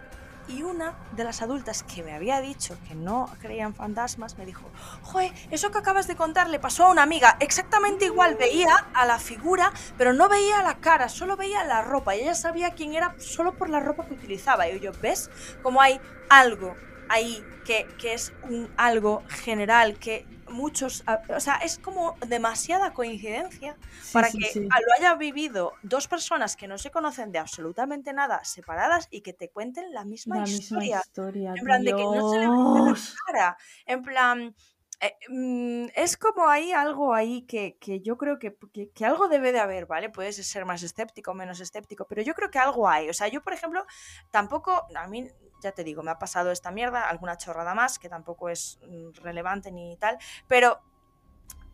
y 0.49 0.63
una 0.63 0.95
de 1.11 1.23
las 1.23 1.41
adultas 1.41 1.83
que 1.83 2.03
me 2.03 2.13
había 2.13 2.41
dicho 2.41 2.77
que 2.87 2.95
no 2.95 3.29
creían 3.39 3.73
fantasmas 3.73 4.37
me 4.37 4.45
dijo, 4.45 4.69
joder, 5.03 5.31
eso 5.51 5.71
que 5.71 5.77
acabas 5.77 6.07
de 6.07 6.15
contar 6.15 6.49
le 6.49 6.59
pasó 6.59 6.85
a 6.85 6.91
una 6.91 7.03
amiga, 7.03 7.37
exactamente 7.39 8.05
igual, 8.05 8.35
veía 8.35 8.75
a 8.93 9.05
la 9.05 9.19
figura, 9.19 9.71
pero 9.97 10.13
no 10.13 10.27
veía 10.27 10.63
la 10.63 10.77
cara, 10.77 11.07
solo 11.09 11.37
veía 11.37 11.63
la 11.63 11.81
ropa 11.81 12.15
y 12.15 12.21
ella 12.21 12.35
sabía 12.35 12.71
quién 12.71 12.95
era 12.95 13.15
solo 13.19 13.53
por 13.53 13.69
la 13.69 13.79
ropa 13.79 14.05
que 14.05 14.13
utilizaba. 14.13 14.67
Y 14.67 14.79
yo, 14.79 14.91
¿ves? 15.01 15.29
Como 15.61 15.81
hay 15.81 16.01
algo 16.29 16.75
ahí 17.09 17.43
que, 17.65 17.87
que 17.97 18.13
es 18.13 18.33
un 18.43 18.69
algo 18.77 19.23
general 19.29 19.97
que 19.97 20.25
muchos, 20.49 21.03
o 21.35 21.39
sea, 21.39 21.55
es 21.57 21.77
como 21.79 22.15
demasiada 22.27 22.93
coincidencia 22.93 23.77
Sí, 24.01 24.13
para 24.13 24.29
sí, 24.29 24.39
que 24.39 24.47
sí. 24.47 24.61
lo 24.61 24.93
haya 24.97 25.15
vivido 25.15 25.73
dos 25.83 26.07
personas 26.07 26.55
que 26.55 26.67
no 26.67 26.77
se 26.77 26.91
conocen 26.91 27.31
de 27.31 27.39
absolutamente 27.39 28.13
nada 28.13 28.43
separadas 28.43 29.07
y 29.11 29.21
que 29.21 29.33
te 29.33 29.49
cuenten 29.49 29.93
la 29.93 30.05
misma 30.05 30.37
La 30.37 30.41
misma 30.43 30.85
historia. 30.85 31.53
En 31.55 31.63
plan, 31.63 31.83
de 31.83 31.95
que 31.95 32.03
no 32.03 32.29
se 32.31 32.39
le 32.39 32.45
la 32.47 32.95
cara. 33.25 33.57
En 33.85 34.01
plan, 34.01 34.55
eh, 35.01 35.15
mm, 35.29 35.87
es 35.95 36.17
como 36.17 36.47
hay 36.49 36.71
algo 36.73 37.13
ahí 37.13 37.43
que, 37.43 37.77
que 37.79 38.01
yo 38.01 38.17
creo 38.17 38.37
que, 38.37 38.57
que, 38.73 38.89
que 38.91 39.05
algo 39.05 39.29
debe 39.29 39.51
de 39.51 39.59
haber, 39.59 39.85
¿vale? 39.85 40.09
Puedes 40.09 40.35
ser 40.45 40.65
más 40.65 40.83
escéptico 40.83 41.33
menos 41.33 41.61
escéptico, 41.61 42.05
pero 42.05 42.21
yo 42.21 42.33
creo 42.33 42.51
que 42.51 42.59
algo 42.59 42.89
hay. 42.89 43.09
O 43.09 43.13
sea, 43.13 43.27
yo, 43.29 43.41
por 43.41 43.53
ejemplo, 43.53 43.85
tampoco, 44.31 44.87
a 44.95 45.07
mí, 45.07 45.29
ya 45.61 45.71
te 45.71 45.83
digo, 45.83 46.03
me 46.03 46.11
ha 46.11 46.19
pasado 46.19 46.51
esta 46.51 46.71
mierda, 46.71 47.07
alguna 47.09 47.37
chorrada 47.37 47.73
más, 47.73 47.97
que 47.97 48.09
tampoco 48.09 48.49
es 48.49 48.79
mm, 48.87 49.23
relevante 49.23 49.71
ni 49.71 49.95
tal, 49.97 50.17
pero 50.47 50.81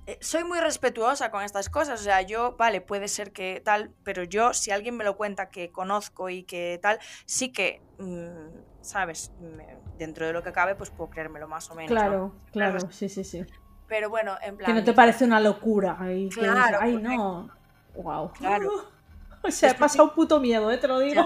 eh, 0.07 0.19
soy 0.21 0.43
muy 0.43 0.59
respetuosa 0.59 1.31
con 1.31 1.41
estas 1.43 1.69
cosas, 1.69 2.01
o 2.01 2.03
sea, 2.03 2.21
yo, 2.21 2.55
vale, 2.57 2.79
puede 2.79 3.07
ser 3.07 3.31
que 3.31 3.59
tal, 3.65 3.91
pero 4.03 4.23
yo, 4.23 4.53
si 4.53 4.69
alguien 4.69 4.95
me 4.95 5.03
lo 5.03 5.17
cuenta 5.17 5.49
que 5.49 5.71
conozco 5.71 6.29
y 6.29 6.43
que 6.43 6.79
tal, 6.79 6.99
sí 7.25 7.51
que, 7.51 7.81
mm, 7.97 8.74
¿sabes? 8.85 9.31
Me- 9.39 9.77
dentro 9.97 10.25
de 10.25 10.33
lo 10.33 10.41
que 10.43 10.51
cabe, 10.51 10.75
pues 10.75 10.89
puedo 10.89 11.09
creérmelo 11.09 11.47
más 11.47 11.69
o 11.71 11.75
menos. 11.75 11.89
¿no? 11.91 11.95
Claro, 11.95 12.35
claro, 12.51 12.91
sí, 12.91 13.09
sí, 13.09 13.23
sí. 13.23 13.45
Pero 13.87 14.09
bueno, 14.09 14.35
en 14.41 14.57
plan... 14.57 14.67
Que 14.67 14.79
no 14.79 14.83
te 14.83 14.93
parece 14.93 15.25
una 15.25 15.39
locura. 15.39 15.97
Ahí, 15.99 16.29
que 16.29 16.39
Claro, 16.41 16.79
dices, 16.79 16.79
Ay, 16.81 16.97
no. 17.17 17.49
Wow. 17.95 18.31
Claro. 18.33 18.69
O 19.47 19.51
sea, 19.51 19.69
he 19.69 19.75
pasado 19.75 20.11
puto 20.15 20.39
miedo, 20.39 20.71
¿eh? 20.71 20.77
te 20.79 20.87
lo 20.87 20.97
digo. 20.97 21.23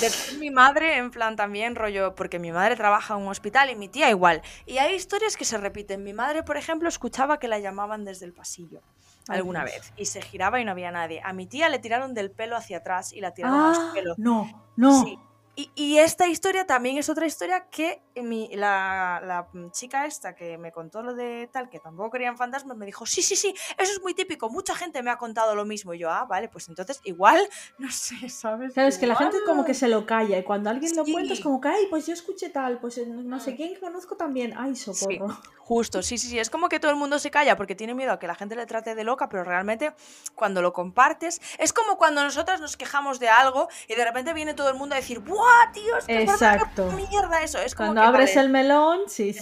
Después 0.00 0.36
mi 0.40 0.50
madre, 0.50 0.96
en 0.96 1.12
plan, 1.12 1.36
también 1.36 1.76
rollo, 1.76 2.16
porque 2.16 2.40
mi 2.40 2.50
madre 2.50 2.74
trabaja 2.74 3.14
en 3.14 3.20
un 3.22 3.28
hospital 3.28 3.70
y 3.70 3.76
mi 3.76 3.88
tía 3.88 4.10
igual. 4.10 4.42
Y 4.66 4.78
hay 4.78 4.96
historias 4.96 5.36
que 5.36 5.44
se 5.44 5.56
repiten. 5.56 6.02
Mi 6.02 6.12
madre, 6.12 6.42
por 6.42 6.56
ejemplo, 6.56 6.88
escuchaba 6.88 7.38
que 7.38 7.46
la 7.46 7.60
llamaban 7.60 8.04
desde 8.04 8.26
el 8.26 8.32
pasillo 8.32 8.80
alguna 9.28 9.62
vez 9.62 9.92
y 9.96 10.06
se 10.06 10.20
giraba 10.20 10.58
y 10.60 10.64
no 10.64 10.72
había 10.72 10.90
nadie. 10.90 11.20
A 11.24 11.32
mi 11.32 11.46
tía 11.46 11.68
le 11.68 11.78
tiraron 11.78 12.12
del 12.12 12.32
pelo 12.32 12.56
hacia 12.56 12.78
atrás 12.78 13.12
y 13.12 13.20
la 13.20 13.30
tiraron 13.34 13.60
al 13.60 13.72
Ah, 13.76 13.90
suelo. 13.92 14.14
no, 14.18 14.72
no. 14.74 15.04
Sí. 15.04 15.16
Y, 15.56 15.70
y 15.76 15.98
esta 15.98 16.26
historia 16.26 16.66
también 16.66 16.98
es 16.98 17.08
otra 17.08 17.26
historia 17.26 17.68
que 17.70 18.02
mi, 18.16 18.48
la, 18.56 19.20
la 19.24 19.48
chica 19.70 20.04
esta 20.06 20.34
que 20.34 20.58
me 20.58 20.72
contó 20.72 21.02
lo 21.02 21.14
de 21.14 21.48
tal, 21.52 21.68
que 21.68 21.78
tampoco 21.78 22.10
creían 22.10 22.36
fantasmas, 22.36 22.76
me 22.76 22.86
dijo, 22.86 23.06
sí, 23.06 23.22
sí, 23.22 23.36
sí, 23.36 23.54
eso 23.78 23.92
es 23.92 24.00
muy 24.02 24.14
típico, 24.14 24.50
mucha 24.50 24.74
gente 24.74 25.02
me 25.02 25.10
ha 25.10 25.16
contado 25.16 25.54
lo 25.54 25.64
mismo. 25.64 25.94
Y 25.94 25.98
yo, 25.98 26.10
ah, 26.10 26.24
vale, 26.24 26.48
pues 26.48 26.68
entonces 26.68 27.00
igual, 27.04 27.38
no 27.78 27.90
sé, 27.90 28.28
¿sabes? 28.28 28.72
Claro, 28.74 28.88
es 28.88 28.98
que 28.98 29.06
la 29.06 29.16
gente 29.16 29.38
como 29.46 29.64
que 29.64 29.74
se 29.74 29.88
lo 29.88 30.06
calla 30.06 30.38
y 30.38 30.42
cuando 30.42 30.70
alguien 30.70 30.94
lo 30.96 31.04
Sí. 31.04 31.12
cuenta 31.12 31.34
es 31.34 31.40
como 31.40 31.60
que, 31.60 31.68
ay, 31.68 31.86
pues 31.88 32.06
yo 32.06 32.14
escuché 32.14 32.50
tal, 32.50 32.80
pues 32.80 32.98
eh, 32.98 33.06
no 33.06 33.38
sé 33.38 33.54
quién 33.54 33.74
que 33.74 33.80
conozco 33.80 34.16
también, 34.16 34.54
ay, 34.56 34.74
socorro. 34.74 35.38
Justo, 35.58 36.02
sí, 36.02 36.18
sí, 36.18 36.28
sí. 36.28 36.38
Es 36.38 36.50
como 36.50 36.68
que 36.68 36.78
todo 36.78 36.90
el 36.90 36.96
mundo 36.98 37.18
se 37.18 37.30
calla 37.30 37.56
porque 37.56 37.74
tiene 37.74 37.94
miedo 37.94 38.12
a 38.12 38.18
que 38.18 38.26
la 38.26 38.34
gente 38.34 38.54
le 38.54 38.66
trate 38.66 38.94
de 38.94 39.02
loca, 39.02 39.30
pero 39.30 39.44
realmente 39.44 39.94
cuando 40.34 40.60
lo 40.60 40.74
compartes, 40.74 41.40
es 41.58 41.72
como 41.72 41.96
cuando 41.96 42.22
nosotras 42.22 42.60
nos 42.60 42.76
quejamos 42.76 43.18
de 43.18 43.30
algo 43.30 43.68
y 43.88 43.94
de 43.94 44.04
repente 44.04 44.34
viene 44.34 44.52
todo 44.52 44.68
el 44.68 44.74
mundo 44.74 44.94
a 44.94 44.98
decir, 44.98 45.20
¡buah, 45.20 45.43
tío! 45.72 45.96
Es 45.98 46.04
que 46.06 46.22
Exacto. 46.22 46.90
mierda 46.92 47.42
eso. 47.42 47.58
Es 47.58 47.74
como 47.74 47.88
Cuando 47.88 48.02
que, 48.02 48.06
abres 48.08 48.34
vale, 48.34 48.46
el 48.46 48.52
melón, 48.52 49.00
sí, 49.08 49.34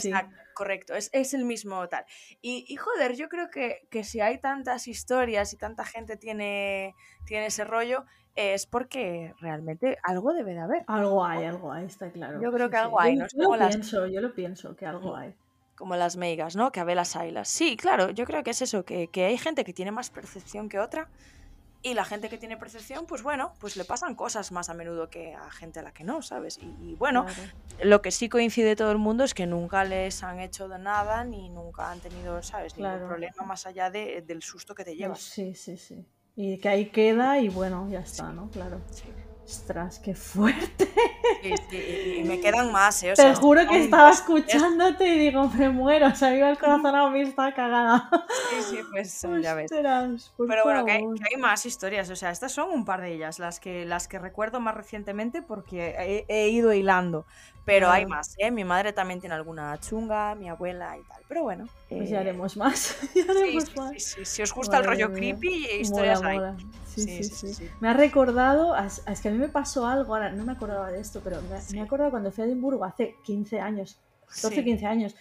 correcto, 0.55 0.95
es, 0.95 1.11
es 1.13 1.35
el 1.35 1.45
mismo 1.45 1.89
tal. 1.89 2.05
Y, 2.41 2.65
y, 2.69 2.77
joder, 2.77 3.15
yo 3.17 3.29
creo 3.29 3.51
que, 3.51 3.87
que 3.91 4.05
si 4.05 4.21
hay 4.21 4.39
tantas 4.39 4.87
historias 4.87 5.53
y 5.53 5.57
tanta 5.57 5.85
gente 5.85 6.17
tiene, 6.17 6.95
tiene 7.25 7.47
ese 7.47 7.65
rollo, 7.65 8.05
es 8.35 8.67
porque 8.67 9.35
realmente 9.41 9.99
algo 10.03 10.33
debe 10.33 10.53
de 10.53 10.61
haber. 10.61 10.85
Algo 10.87 11.25
hay, 11.25 11.45
algo 11.45 11.73
hay, 11.73 11.87
está 11.87 12.11
claro. 12.11 12.41
Yo 12.41 12.53
creo 12.53 12.71
que 12.71 12.77
sí. 12.77 12.83
algo 12.83 13.01
hay, 13.01 13.17
¿no? 13.17 13.27
Yo 13.27 13.45
como 13.45 13.57
lo 13.57 13.63
las- 13.65 13.75
pienso, 13.77 14.07
yo 14.07 14.21
lo 14.21 14.35
pienso, 14.35 14.77
que 14.77 14.87
algo 14.87 15.17
hay. 15.17 15.35
Como 15.75 15.97
las 15.97 16.17
meigas, 16.17 16.55
¿no? 16.55 16.71
Que 16.71 16.81
a 16.81 16.85
velas 16.85 17.17
ailas. 17.17 17.49
Sí, 17.49 17.77
claro, 17.77 18.11
yo 18.11 18.25
creo 18.25 18.43
que 18.43 18.51
es 18.51 18.63
eso, 18.63 18.85
que, 18.85 19.09
que 19.09 19.25
hay 19.25 19.39
gente 19.39 19.65
que 19.65 19.73
tiene 19.73 19.91
más 19.91 20.11
percepción 20.11 20.69
que 20.69 20.79
otra. 20.79 21.09
Y 21.85 21.95
la 21.95 22.05
gente 22.05 22.29
que 22.29 22.39
tiene 22.39 22.57
percepción, 22.57 23.07
pues 23.07 23.23
bueno, 23.25 23.55
pues 23.59 23.77
le 23.77 23.85
pasan 23.85 24.15
cosas 24.15 24.53
más 24.53 24.69
a 24.71 24.75
menudo 24.75 25.11
que 25.11 25.35
a 25.35 25.51
gente 25.51 25.81
a 25.81 25.83
la 25.83 25.93
que 25.93 26.05
no, 26.05 26.23
¿sabes? 26.23 26.59
Y, 26.59 26.67
y 26.93 26.95
bueno, 26.95 27.25
Claro. 27.25 27.43
lo 27.83 28.03
que 28.03 28.13
sí 28.13 28.29
coincide 28.29 28.77
todo 28.77 28.93
el 28.93 28.99
mundo 28.99 29.25
es 29.25 29.35
que 29.35 29.47
nunca 29.47 29.83
les 29.83 30.23
han 30.23 30.39
hecho 30.39 30.69
de 30.69 30.79
nada 30.79 31.25
ni 31.25 31.49
nunca 31.51 31.91
han 31.91 31.99
tenido, 32.01 32.41
¿sabes? 32.43 32.77
Ningún 32.77 33.09
problema 33.09 33.43
más 33.45 33.67
allá 33.67 33.91
de- 33.91 34.23
del 34.23 34.43
susto 34.43 34.75
que 34.77 34.85
te 34.85 34.95
llevas. 34.95 35.21
sí, 35.21 35.55
sí, 35.55 35.77
sí. 35.77 36.07
Y 36.37 36.59
que 36.59 36.69
ahí 36.69 36.87
queda 36.87 37.41
y 37.41 37.49
bueno, 37.49 37.89
ya 37.91 38.01
está, 38.01 38.31
¿no? 38.33 38.49
Claro. 38.51 38.81
Sí. 38.91 39.05
Ostras, 39.45 39.99
qué 39.99 40.15
fuerte. 40.15 40.89
Sí, 41.43 41.55
sí, 41.71 42.15
y 42.19 42.23
me 42.23 42.41
quedan 42.41 42.71
más, 42.71 43.03
¿eh? 43.03 43.15
Te 43.17 43.35
juro 43.35 43.67
que 43.67 43.85
estaba 43.85 44.11
escuchándote 44.11 45.09
y 45.09 45.19
digo, 45.19 45.49
me 45.49 45.69
muero, 45.71 46.15
se 46.15 46.27
ha 46.27 46.37
ido 46.37 46.47
el 46.47 46.57
corazón 46.57 46.95
a 46.95 47.11
mí, 47.11 47.23
está 47.23 47.53
cagada. 47.53 48.09
Sí, 48.51 48.63
sí, 48.63 48.79
pues 48.91 49.27
ya 49.43 49.55
ves. 49.55 49.71
Pero 49.71 50.63
bueno, 50.65 50.85
que 50.85 50.93
hay, 50.93 51.37
más 51.39 51.67
historias, 51.67 52.09
o 52.11 52.17
sea, 52.17 52.31
estas 52.31 52.53
son 52.53 52.71
un 52.71 52.85
par 52.85 53.01
de 53.01 53.15
ellas, 53.15 53.41
las 53.41 53.59
que, 53.59 53.85
las 53.85 54.07
que 54.07 54.19
recuerdo 54.21 54.61
más 54.61 54.77
recientemente 54.77 55.43
porque 55.43 56.25
he, 56.29 56.49
ido 56.49 56.73
hilando. 56.73 57.27
Pero 57.65 57.91
hay 57.91 58.07
más, 58.07 58.35
¿eh? 58.39 58.51
Mi 58.51 58.65
madre 58.65 58.93
también 58.93 59.21
tiene 59.21 59.35
alguna 59.35 59.79
chunga, 59.79 60.35
mi 60.35 60.49
abuela 60.49 60.99
y 60.99 61.03
tal. 61.03 61.23
Pero 61.29 61.45
bueno. 61.45 61.69
Pues 61.89 62.11
ya 62.11 62.17
eh, 62.17 62.21
haremos 62.21 62.57
más. 62.57 62.97
ya 63.15 63.23
haremos 63.31 63.65
sí, 63.65 63.73
más. 63.77 64.03
Sí, 64.03 64.25
si 64.25 64.43
os 64.43 64.53
gusta 64.53 64.79
el 64.79 64.85
rollo 64.85 65.13
creepy, 65.13 65.67
historias 65.81 66.23
hay. 66.23 66.41
Sí, 66.87 67.25
sí, 67.25 67.55
sí, 67.55 67.69
Me 67.81 67.89
ha 67.89 67.95
recordado, 67.95 68.75
es 68.77 69.21
que 69.21 69.29
a 69.29 69.31
mí 69.31 69.39
me 69.39 69.49
pasó 69.49 69.87
algo, 69.87 70.15
ahora 70.15 70.31
no 70.31 70.45
me 70.45 70.53
acordaba 70.53 70.91
de 70.91 71.01
esto, 71.01 71.21
pero 71.25 71.41
me, 71.43 71.59
me 71.73 71.79
he 71.79 71.81
acordado 71.81 72.11
cuando 72.11 72.31
fui 72.31 72.45
a 72.45 72.47
Edimburgo 72.47 72.85
hace 72.85 73.17
15 73.25 73.61
años, 73.61 73.99
12, 74.43 74.63
15 74.63 74.87
años, 74.87 75.17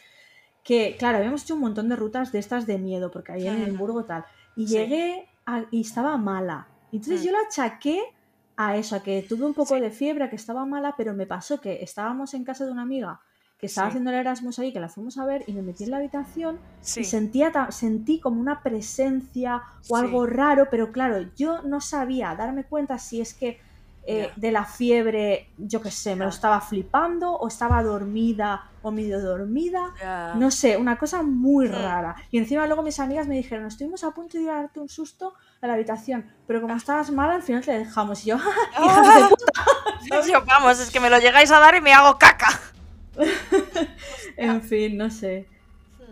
que 0.63 0.97
claro, 0.99 1.19
habíamos 1.19 1.43
hecho 1.43 1.55
un 1.55 1.61
montón 1.61 1.87
de 1.87 1.95
rutas 1.95 2.33
de 2.33 2.39
estas 2.39 2.67
de 2.67 2.77
miedo, 2.77 3.09
porque 3.09 3.31
ahí 3.31 3.47
en 3.47 3.61
Edimburgo 3.61 4.03
tal, 4.03 4.25
y 4.55 4.65
llegué 4.65 5.29
y 5.71 5.81
estaba 5.81 6.17
mala. 6.17 6.67
Entonces 6.91 7.21
mm. 7.21 7.25
yo 7.25 7.31
la 7.31 7.39
achaqué 7.47 8.01
a 8.69 8.77
eso, 8.77 8.95
a 8.95 9.03
que 9.03 9.23
tuve 9.27 9.45
un 9.45 9.53
poco 9.53 9.79
de 9.79 9.91
fiebre, 9.91 10.29
que 10.29 10.35
estaba 10.35 10.65
mala, 10.65 10.95
pero 10.97 11.13
me 11.13 11.25
pasó 11.25 11.59
que 11.59 11.81
estábamos 11.83 12.33
en 12.33 12.43
casa 12.43 12.65
de 12.65 12.71
una 12.71 12.83
amiga 12.83 13.21
que 13.61 13.67
estaba 13.67 13.89
haciendo 13.89 14.09
el 14.09 14.15
Erasmus 14.17 14.57
ahí, 14.57 14.73
que 14.73 14.79
la 14.79 14.89
fuimos 14.89 15.19
a 15.19 15.25
ver 15.25 15.43
y 15.45 15.53
me 15.53 15.61
metí 15.61 15.83
en 15.83 15.91
la 15.91 15.97
habitación 15.97 16.59
y 16.95 17.03
sentía 17.03 17.69
sentí 17.69 18.19
como 18.19 18.41
una 18.41 18.63
presencia 18.63 19.61
o 19.87 19.97
algo 19.97 20.25
raro, 20.25 20.67
pero 20.71 20.91
claro, 20.91 21.29
yo 21.37 21.61
no 21.61 21.79
sabía 21.79 22.35
darme 22.35 22.63
cuenta 22.63 22.97
si 22.97 23.21
es 23.21 23.35
que 23.35 23.59
eh, 24.03 24.31
de 24.35 24.51
la 24.51 24.65
fiebre, 24.65 25.49
yo 25.59 25.79
qué 25.79 25.91
sé, 25.91 26.15
me 26.15 26.23
lo 26.23 26.31
estaba 26.31 26.59
flipando 26.59 27.33
o 27.33 27.47
estaba 27.47 27.83
dormida 27.83 28.67
o 28.81 28.89
medio 28.89 29.21
dormida, 29.21 30.33
no 30.37 30.49
sé, 30.49 30.75
una 30.75 30.97
cosa 30.97 31.21
muy 31.21 31.69
hmm. 31.69 31.71
rara. 31.71 32.15
Y 32.31 32.39
encima 32.39 32.65
luego 32.65 32.81
mis 32.81 32.99
amigas 32.99 33.27
me 33.27 33.35
dijeron, 33.35 33.67
estuvimos 33.67 34.03
a 34.03 34.09
punto 34.09 34.39
de 34.39 34.45
darte 34.45 34.79
un 34.79 34.89
susto 34.89 35.35
a 35.61 35.67
la 35.67 35.73
habitación, 35.73 36.25
pero 36.47 36.61
como 36.61 36.73
ah. 36.73 36.77
estabas 36.77 37.11
mal, 37.11 37.29
al 37.29 37.43
final 37.43 37.63
te 37.63 37.71
dejamos. 37.71 38.25
Y 38.25 38.29
yo, 38.29 38.37
hijas 38.83 39.15
de 39.15 39.29
puta! 39.29 40.39
vamos, 40.45 40.79
es 40.79 40.89
que 40.89 40.99
me 40.99 41.09
lo 41.09 41.19
llegáis 41.19 41.51
a 41.51 41.59
dar 41.59 41.75
y 41.75 41.81
me 41.81 41.93
hago 41.93 42.17
caca. 42.17 42.59
en 44.37 44.61
fin, 44.61 44.97
no 44.97 45.09
sé. 45.09 45.47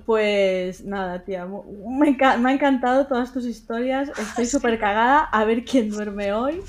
Pues 0.06 0.84
nada, 0.84 1.24
tía, 1.24 1.46
me, 1.46 2.18
ha 2.20 2.52
encantado 2.52 3.08
todas 3.08 3.32
tus 3.32 3.46
historias. 3.46 4.10
Estoy 4.18 4.48
súper 4.48 4.80
cagada 4.80 5.20
a 5.20 5.44
ver 5.46 5.66
quién 5.66 5.90
duerme 5.90 6.34
hoy. 6.34 6.64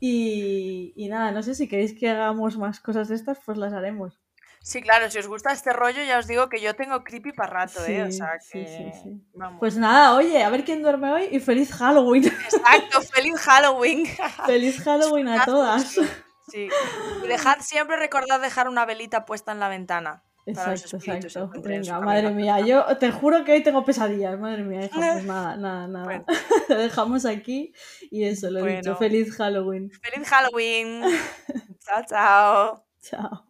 Y, 0.00 1.06
nada, 1.10 1.32
no 1.32 1.42
sé 1.42 1.54
si 1.54 1.68
queréis 1.68 1.92
que 1.92 2.08
hagamos 2.08 2.56
más 2.56 2.80
cosas 2.80 3.08
de 3.08 3.16
estas, 3.16 3.38
pues 3.44 3.58
las 3.58 3.72
haremos. 3.72 4.18
Sí, 4.62 4.82
claro, 4.82 5.10
si 5.10 5.18
os 5.18 5.26
gusta 5.26 5.52
este 5.52 5.72
rollo, 5.72 6.02
ya 6.02 6.18
os 6.18 6.26
digo 6.26 6.48
que 6.48 6.60
yo 6.60 6.74
tengo 6.74 7.02
creepy 7.02 7.32
para 7.32 7.50
rato, 7.50 7.84
¿eh? 7.86 8.02
O 8.02 8.12
sea 8.12 8.38
que. 8.52 8.92
Pues 9.58 9.76
nada, 9.76 10.14
oye, 10.14 10.42
a 10.42 10.50
ver 10.50 10.64
quién 10.64 10.82
duerme 10.82 11.10
hoy 11.12 11.28
y 11.30 11.40
feliz 11.40 11.72
Halloween. 11.72 12.26
Exacto, 12.26 13.00
feliz 13.14 13.40
Halloween. 13.40 14.06
feliz 14.46 14.80
Halloween 14.84 15.28
a 15.28 15.44
todas. 15.44 15.98
Sí. 16.48 16.68
Y 17.24 17.26
dejad 17.26 17.58
siempre 17.60 17.96
recordad 17.96 18.40
dejar 18.40 18.68
una 18.68 18.84
velita 18.84 19.24
puesta 19.24 19.52
en 19.52 19.60
la 19.60 19.68
ventana. 19.68 20.22
Exacto, 20.46 20.96
exacto. 20.96 21.60
Venga, 21.60 22.00
madre 22.00 22.30
mía, 22.30 22.60
yo 22.60 22.84
te 22.96 23.12
juro 23.12 23.44
que 23.44 23.52
hoy 23.52 23.62
tengo 23.62 23.84
pesadillas, 23.84 24.38
madre 24.38 24.64
mía, 24.64 24.86
hija, 24.86 25.12
pues 25.12 25.24
nada, 25.24 25.56
nada, 25.56 25.86
nada. 25.86 26.24
Te 26.66 26.74
dejamos 26.74 27.26
aquí 27.26 27.74
y 28.10 28.24
eso, 28.24 28.50
lo 28.50 28.66
he 28.66 28.76
dicho. 28.76 28.96
Feliz 28.96 29.34
Halloween. 29.36 29.90
Feliz 29.90 30.26
Halloween. 30.26 31.02
chao, 31.84 32.02
chao. 32.08 32.84
Chao. 33.02 33.44